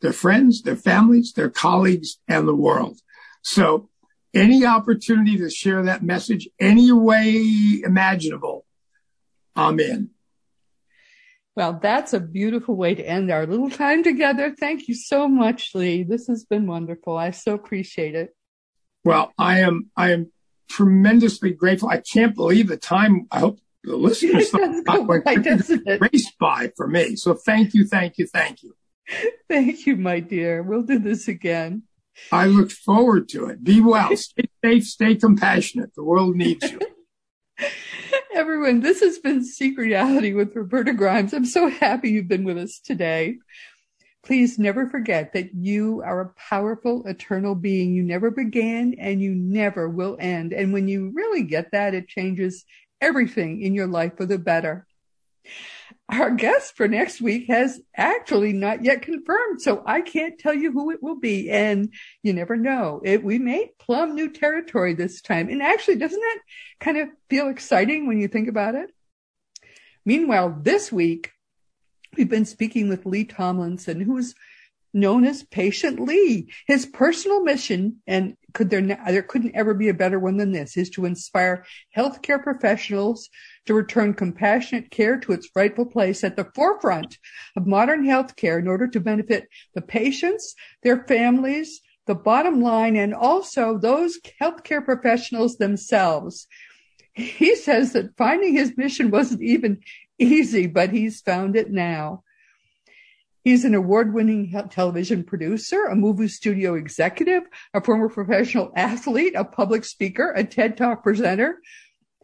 their 0.00 0.12
friends, 0.12 0.62
their 0.62 0.74
families, 0.74 1.32
their 1.32 1.48
colleagues, 1.48 2.18
and 2.26 2.48
the 2.48 2.56
world. 2.56 2.98
So 3.42 3.88
any 4.34 4.66
opportunity 4.66 5.38
to 5.38 5.48
share 5.48 5.84
that 5.84 6.02
message 6.02 6.48
any 6.58 6.90
way 6.90 7.80
imaginable, 7.84 8.66
I'm 9.54 9.78
in. 9.78 10.10
Well, 11.54 11.78
that's 11.80 12.14
a 12.14 12.18
beautiful 12.18 12.74
way 12.74 12.96
to 12.96 13.08
end 13.08 13.30
our 13.30 13.46
little 13.46 13.70
time 13.70 14.02
together. 14.02 14.52
Thank 14.58 14.88
you 14.88 14.96
so 14.96 15.28
much, 15.28 15.70
Lee. 15.72 16.02
This 16.02 16.26
has 16.26 16.44
been 16.44 16.66
wonderful. 16.66 17.16
I 17.16 17.30
so 17.30 17.54
appreciate 17.54 18.16
it. 18.16 18.34
Well, 19.04 19.32
I 19.38 19.60
am, 19.60 19.88
I 19.96 20.10
am 20.10 20.32
tremendously 20.68 21.52
grateful. 21.52 21.90
I 21.90 21.98
can't 21.98 22.34
believe 22.34 22.66
the 22.66 22.76
time. 22.76 23.28
I 23.30 23.38
hope 23.38 23.60
the 23.86 23.96
listeners 23.96 24.50
thought 24.86 25.06
went 25.06 25.24
race 26.00 26.32
by 26.38 26.72
for 26.76 26.88
me. 26.88 27.16
So 27.16 27.34
thank 27.34 27.72
you, 27.72 27.86
thank 27.86 28.18
you, 28.18 28.26
thank 28.26 28.62
you. 28.62 28.74
Thank 29.48 29.86
you, 29.86 29.96
my 29.96 30.20
dear. 30.20 30.62
We'll 30.62 30.82
do 30.82 30.98
this 30.98 31.28
again. 31.28 31.84
I 32.32 32.46
look 32.46 32.70
forward 32.70 33.28
to 33.30 33.46
it. 33.46 33.62
Be 33.62 33.80
well, 33.80 34.16
stay 34.16 34.44
safe, 34.64 34.84
stay 34.84 35.14
compassionate. 35.14 35.94
The 35.94 36.02
world 36.02 36.34
needs 36.34 36.70
you. 36.70 36.80
Everyone, 38.34 38.80
this 38.80 39.00
has 39.00 39.18
been 39.18 39.44
Seek 39.44 39.78
Reality 39.78 40.34
with 40.34 40.54
Roberta 40.54 40.92
Grimes. 40.92 41.32
I'm 41.32 41.46
so 41.46 41.68
happy 41.68 42.10
you've 42.10 42.28
been 42.28 42.44
with 42.44 42.58
us 42.58 42.80
today. 42.80 43.38
Please 44.24 44.58
never 44.58 44.88
forget 44.88 45.32
that 45.34 45.54
you 45.54 46.02
are 46.04 46.20
a 46.20 46.34
powerful, 46.34 47.06
eternal 47.06 47.54
being. 47.54 47.94
You 47.94 48.02
never 48.02 48.32
began 48.32 48.94
and 48.98 49.22
you 49.22 49.34
never 49.34 49.88
will 49.88 50.16
end. 50.18 50.52
And 50.52 50.72
when 50.72 50.88
you 50.88 51.12
really 51.14 51.44
get 51.44 51.70
that, 51.70 51.94
it 51.94 52.08
changes 52.08 52.64
everything 53.00 53.62
in 53.62 53.74
your 53.74 53.86
life 53.86 54.16
for 54.16 54.26
the 54.26 54.38
better 54.38 54.86
our 56.08 56.30
guest 56.30 56.76
for 56.76 56.86
next 56.86 57.20
week 57.20 57.48
has 57.48 57.80
actually 57.96 58.52
not 58.52 58.84
yet 58.84 59.02
confirmed, 59.02 59.60
so 59.60 59.82
I 59.84 60.02
can't 60.02 60.38
tell 60.38 60.54
you 60.54 60.70
who 60.70 60.90
it 60.90 61.02
will 61.02 61.18
be. 61.18 61.50
And 61.50 61.92
you 62.22 62.32
never 62.32 62.56
know. 62.56 63.00
It, 63.04 63.24
we 63.24 63.38
may 63.38 63.72
plumb 63.80 64.14
new 64.14 64.30
territory 64.30 64.94
this 64.94 65.20
time. 65.20 65.48
And 65.48 65.62
actually, 65.62 65.96
doesn't 65.96 66.20
that 66.20 66.38
kind 66.80 66.98
of 66.98 67.08
feel 67.28 67.48
exciting 67.48 68.06
when 68.06 68.18
you 68.18 68.28
think 68.28 68.48
about 68.48 68.76
it? 68.76 68.90
Meanwhile, 70.04 70.60
this 70.62 70.92
week, 70.92 71.32
we've 72.16 72.28
been 72.28 72.44
speaking 72.44 72.88
with 72.88 73.06
Lee 73.06 73.24
Tomlinson, 73.24 74.00
who's 74.00 74.34
known 74.94 75.24
as 75.24 75.42
Patient 75.42 75.98
Lee. 75.98 76.52
His 76.68 76.86
personal 76.86 77.42
mission, 77.42 77.96
and 78.06 78.36
could 78.56 78.70
there, 78.70 78.80
there 78.80 79.22
couldn't 79.22 79.54
ever 79.54 79.74
be 79.74 79.90
a 79.90 79.94
better 79.94 80.18
one 80.18 80.38
than 80.38 80.50
this, 80.50 80.78
is 80.78 80.88
to 80.90 81.04
inspire 81.04 81.66
healthcare 81.94 82.42
professionals 82.42 83.28
to 83.66 83.74
return 83.74 84.14
compassionate 84.14 84.90
care 84.90 85.18
to 85.18 85.32
its 85.32 85.50
rightful 85.54 85.84
place 85.84 86.24
at 86.24 86.36
the 86.36 86.50
forefront 86.54 87.18
of 87.54 87.66
modern 87.66 88.02
healthcare 88.06 88.58
in 88.58 88.66
order 88.66 88.88
to 88.88 88.98
benefit 88.98 89.46
the 89.74 89.82
patients, 89.82 90.54
their 90.82 91.04
families, 91.04 91.82
the 92.06 92.14
bottom 92.14 92.62
line, 92.62 92.96
and 92.96 93.14
also 93.14 93.76
those 93.76 94.18
healthcare 94.40 94.82
professionals 94.82 95.58
themselves. 95.58 96.46
He 97.12 97.56
says 97.56 97.92
that 97.92 98.16
finding 98.16 98.54
his 98.54 98.76
mission 98.78 99.10
wasn't 99.10 99.42
even 99.42 99.80
easy, 100.18 100.66
but 100.66 100.90
he's 100.90 101.20
found 101.20 101.56
it 101.56 101.70
now. 101.70 102.22
He's 103.46 103.64
an 103.64 103.76
award-winning 103.76 104.50
television 104.70 105.22
producer, 105.22 105.84
a 105.84 105.94
movie 105.94 106.26
studio 106.26 106.74
executive, 106.74 107.44
a 107.72 107.80
former 107.80 108.08
professional 108.08 108.72
athlete, 108.74 109.34
a 109.36 109.44
public 109.44 109.84
speaker, 109.84 110.32
a 110.32 110.42
TED 110.42 110.76
Talk 110.76 111.04
presenter, 111.04 111.60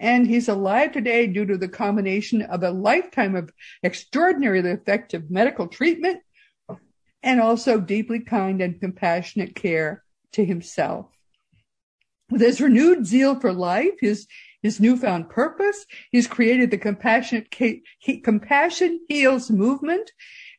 and 0.01 0.27
he's 0.27 0.49
alive 0.49 0.91
today 0.91 1.29
due 1.29 1.47
to 1.47 1.57
the 1.57 1.68
combination 1.68 2.43
of 2.43 2.64
a 2.64 2.73
lifetime 2.73 3.37
of 3.37 3.53
extraordinarily 3.85 4.70
effective 4.70 5.31
medical 5.31 5.68
treatment 5.68 6.23
and 7.23 7.41
also 7.41 7.79
deeply 7.79 8.18
kind 8.18 8.61
and 8.61 8.81
compassionate 8.81 9.55
care 9.55 10.03
to 10.33 10.45
himself. 10.45 11.07
With 12.33 12.41
his 12.41 12.61
renewed 12.61 13.07
zeal 13.07 13.39
for 13.39 13.53
life, 13.53 13.93
his 14.01 14.27
his 14.62 14.80
newfound 14.80 15.28
purpose, 15.28 15.84
he's 16.10 16.26
created 16.26 16.70
the 16.70 16.78
compassionate 16.78 17.54
compassion 18.22 19.00
heals 19.08 19.50
movement 19.50 20.10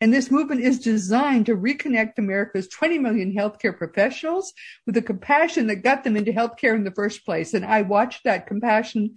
and 0.03 0.13
this 0.13 0.29
movement 0.29 0.59
is 0.59 0.79
designed 0.79 1.45
to 1.45 1.55
reconnect 1.55 2.17
America's 2.17 2.67
20 2.67 2.99
million 2.99 3.33
healthcare 3.33 3.77
professionals 3.77 4.51
with 4.85 4.95
the 4.95 5.01
compassion 5.01 5.67
that 5.67 5.77
got 5.77 6.03
them 6.03 6.17
into 6.17 6.33
healthcare 6.33 6.75
in 6.75 6.83
the 6.83 6.91
first 6.91 7.23
place. 7.23 7.53
And 7.53 7.65
I 7.65 7.83
watched 7.83 8.25
that 8.25 8.45
compassion 8.45 9.15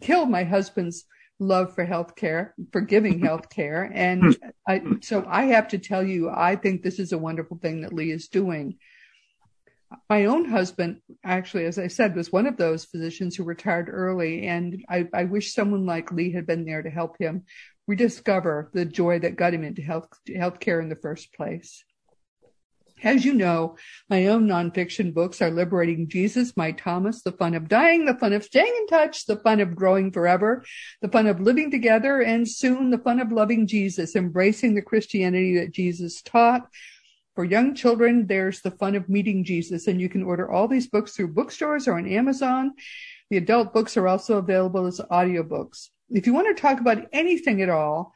kill 0.00 0.26
my 0.26 0.44
husband's 0.44 1.06
love 1.40 1.74
for 1.74 1.84
healthcare, 1.84 2.52
for 2.70 2.80
giving 2.80 3.18
healthcare. 3.18 3.90
And 3.92 4.22
hmm. 4.22 4.48
I, 4.68 4.82
so 5.00 5.24
I 5.26 5.46
have 5.46 5.66
to 5.68 5.78
tell 5.78 6.04
you, 6.04 6.30
I 6.30 6.54
think 6.54 6.84
this 6.84 7.00
is 7.00 7.10
a 7.10 7.18
wonderful 7.18 7.58
thing 7.58 7.80
that 7.80 7.92
Lee 7.92 8.12
is 8.12 8.28
doing. 8.28 8.78
My 10.08 10.26
own 10.26 10.44
husband, 10.44 11.00
actually, 11.24 11.64
as 11.64 11.78
I 11.78 11.88
said, 11.88 12.14
was 12.14 12.30
one 12.30 12.46
of 12.46 12.56
those 12.56 12.84
physicians 12.84 13.34
who 13.34 13.42
retired 13.42 13.88
early. 13.90 14.46
And 14.46 14.84
I, 14.88 15.08
I 15.12 15.24
wish 15.24 15.52
someone 15.52 15.84
like 15.84 16.12
Lee 16.12 16.32
had 16.32 16.46
been 16.46 16.64
there 16.64 16.82
to 16.82 16.90
help 16.90 17.16
him 17.18 17.44
rediscover 17.88 18.70
the 18.72 18.84
joy 18.84 19.18
that 19.18 19.36
got 19.36 19.52
him 19.52 19.64
into 19.64 19.82
health 19.82 20.08
healthcare 20.28 20.80
in 20.80 20.88
the 20.88 20.96
first 20.96 21.34
place. 21.34 21.84
As 23.02 23.24
you 23.24 23.32
know, 23.32 23.76
my 24.10 24.26
own 24.26 24.46
nonfiction 24.46 25.14
books 25.14 25.40
are 25.40 25.50
Liberating 25.50 26.06
Jesus, 26.06 26.56
My 26.56 26.72
Thomas, 26.72 27.22
The 27.22 27.32
Fun 27.32 27.54
of 27.54 27.66
Dying, 27.66 28.04
The 28.04 28.14
Fun 28.14 28.34
of 28.34 28.44
Staying 28.44 28.74
in 28.78 28.86
Touch, 28.88 29.24
The 29.24 29.38
Fun 29.38 29.60
of 29.60 29.74
Growing 29.74 30.12
Forever, 30.12 30.64
The 31.00 31.08
Fun 31.08 31.26
of 31.26 31.40
Living 31.40 31.70
Together, 31.70 32.20
and 32.20 32.46
soon 32.46 32.90
The 32.90 32.98
Fun 32.98 33.18
of 33.18 33.32
Loving 33.32 33.66
Jesus, 33.66 34.16
Embracing 34.16 34.74
the 34.74 34.82
Christianity 34.82 35.56
that 35.58 35.72
Jesus 35.72 36.20
taught. 36.20 36.68
For 37.40 37.46
young 37.46 37.74
children, 37.74 38.26
there's 38.26 38.60
The 38.60 38.70
Fun 38.70 38.94
of 38.94 39.08
Meeting 39.08 39.44
Jesus, 39.44 39.86
and 39.86 39.98
you 39.98 40.10
can 40.10 40.22
order 40.22 40.50
all 40.50 40.68
these 40.68 40.88
books 40.88 41.16
through 41.16 41.32
bookstores 41.32 41.88
or 41.88 41.94
on 41.94 42.06
Amazon. 42.06 42.74
The 43.30 43.38
adult 43.38 43.72
books 43.72 43.96
are 43.96 44.06
also 44.06 44.36
available 44.36 44.84
as 44.84 45.00
audiobooks. 45.10 45.88
if 46.10 46.26
you 46.26 46.34
want 46.34 46.54
to 46.54 46.60
talk 46.60 46.80
about 46.80 47.06
anything 47.14 47.62
at 47.62 47.70
all, 47.70 48.12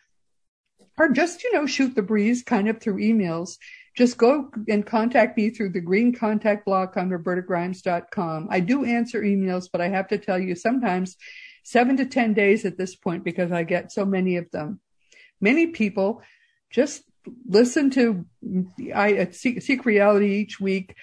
or 0.98 1.08
just, 1.08 1.42
you 1.42 1.54
know, 1.54 1.64
shoot 1.64 1.94
the 1.94 2.02
breeze 2.02 2.42
kind 2.42 2.68
of 2.68 2.82
through 2.82 2.98
emails, 2.98 3.56
just 3.96 4.18
go 4.18 4.50
and 4.68 4.84
contact 4.84 5.38
me 5.38 5.48
through 5.48 5.70
the 5.70 5.80
green 5.80 6.14
contact 6.14 6.66
block 6.66 6.98
on 6.98 7.08
robertagrimes.com. 7.08 8.48
I 8.50 8.60
do 8.60 8.84
answer 8.84 9.22
emails, 9.22 9.70
but 9.72 9.80
I 9.80 9.88
have 9.88 10.08
to 10.08 10.18
tell 10.18 10.38
you 10.38 10.54
sometimes 10.54 11.16
seven 11.62 11.96
to 11.96 12.04
10 12.04 12.34
days 12.34 12.66
at 12.66 12.76
this 12.76 12.94
point 12.94 13.24
because 13.24 13.52
I 13.52 13.62
get 13.62 13.90
so 13.90 14.04
many 14.04 14.36
of 14.36 14.50
them. 14.50 14.80
Many 15.40 15.68
people 15.68 16.20
just 16.70 17.04
listen 17.46 17.90
to 17.90 18.26
I 18.94 19.28
seek, 19.32 19.62
seek 19.62 19.84
reality 19.84 20.34
each 20.36 20.60
week 20.60 20.94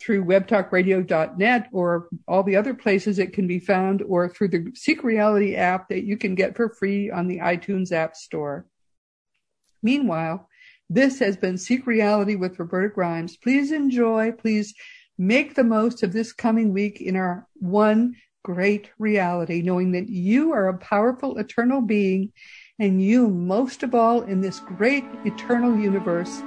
through 0.00 0.24
webtalkradio.net 0.24 1.68
or 1.72 2.08
all 2.28 2.42
the 2.42 2.56
other 2.56 2.74
places 2.74 3.18
it 3.18 3.32
can 3.32 3.46
be 3.46 3.58
found 3.58 4.02
or 4.02 4.28
through 4.28 4.48
the 4.48 4.70
Seek 4.74 5.02
Reality 5.02 5.56
app 5.56 5.88
that 5.88 6.04
you 6.04 6.16
can 6.16 6.34
get 6.34 6.56
for 6.56 6.68
free 6.68 7.10
on 7.10 7.26
the 7.26 7.38
iTunes 7.38 7.92
App 7.92 8.14
Store. 8.14 8.66
Meanwhile, 9.82 10.48
this 10.90 11.18
has 11.20 11.36
been 11.36 11.58
Seek 11.58 11.86
Reality 11.86 12.36
with 12.36 12.58
Roberta 12.58 12.92
Grimes. 12.92 13.36
Please 13.36 13.72
enjoy. 13.72 14.32
Please 14.32 14.74
make 15.18 15.54
the 15.54 15.64
most 15.64 16.02
of 16.02 16.12
this 16.12 16.32
coming 16.32 16.72
week 16.72 17.00
in 17.00 17.16
our 17.16 17.46
one 17.54 18.14
great 18.44 18.90
reality, 18.98 19.62
knowing 19.62 19.92
that 19.92 20.08
you 20.08 20.52
are 20.52 20.68
a 20.68 20.78
powerful 20.78 21.38
eternal 21.38 21.80
being 21.80 22.32
and 22.78 23.02
you 23.02 23.28
most 23.28 23.82
of 23.82 23.94
all 23.94 24.22
in 24.22 24.40
this 24.42 24.60
great 24.60 25.04
eternal 25.24 25.78
universe. 25.78 26.42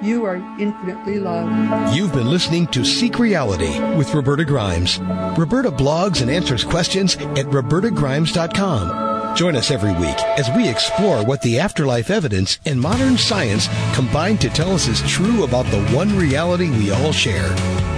You 0.00 0.24
are 0.24 0.36
infinitely 0.60 1.18
loved. 1.18 1.96
You've 1.96 2.12
been 2.12 2.30
listening 2.30 2.68
to 2.68 2.84
Seek 2.84 3.18
Reality 3.18 3.80
with 3.96 4.14
Roberta 4.14 4.44
Grimes. 4.44 5.00
Roberta 5.36 5.72
blogs 5.72 6.22
and 6.22 6.30
answers 6.30 6.62
questions 6.62 7.16
at 7.16 7.46
robertagrimes.com. 7.46 9.36
Join 9.36 9.56
us 9.56 9.72
every 9.72 9.92
week 9.94 10.20
as 10.38 10.48
we 10.56 10.68
explore 10.68 11.24
what 11.24 11.42
the 11.42 11.58
afterlife 11.58 12.10
evidence 12.10 12.60
and 12.64 12.80
modern 12.80 13.18
science 13.18 13.68
combine 13.94 14.38
to 14.38 14.48
tell 14.50 14.70
us 14.72 14.86
is 14.86 15.02
true 15.10 15.42
about 15.42 15.66
the 15.66 15.82
one 15.88 16.16
reality 16.16 16.70
we 16.70 16.92
all 16.92 17.12
share. 17.12 17.50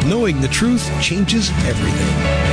Knowing 0.06 0.40
the 0.40 0.48
truth 0.48 0.90
changes 1.02 1.50
everything. 1.66 2.49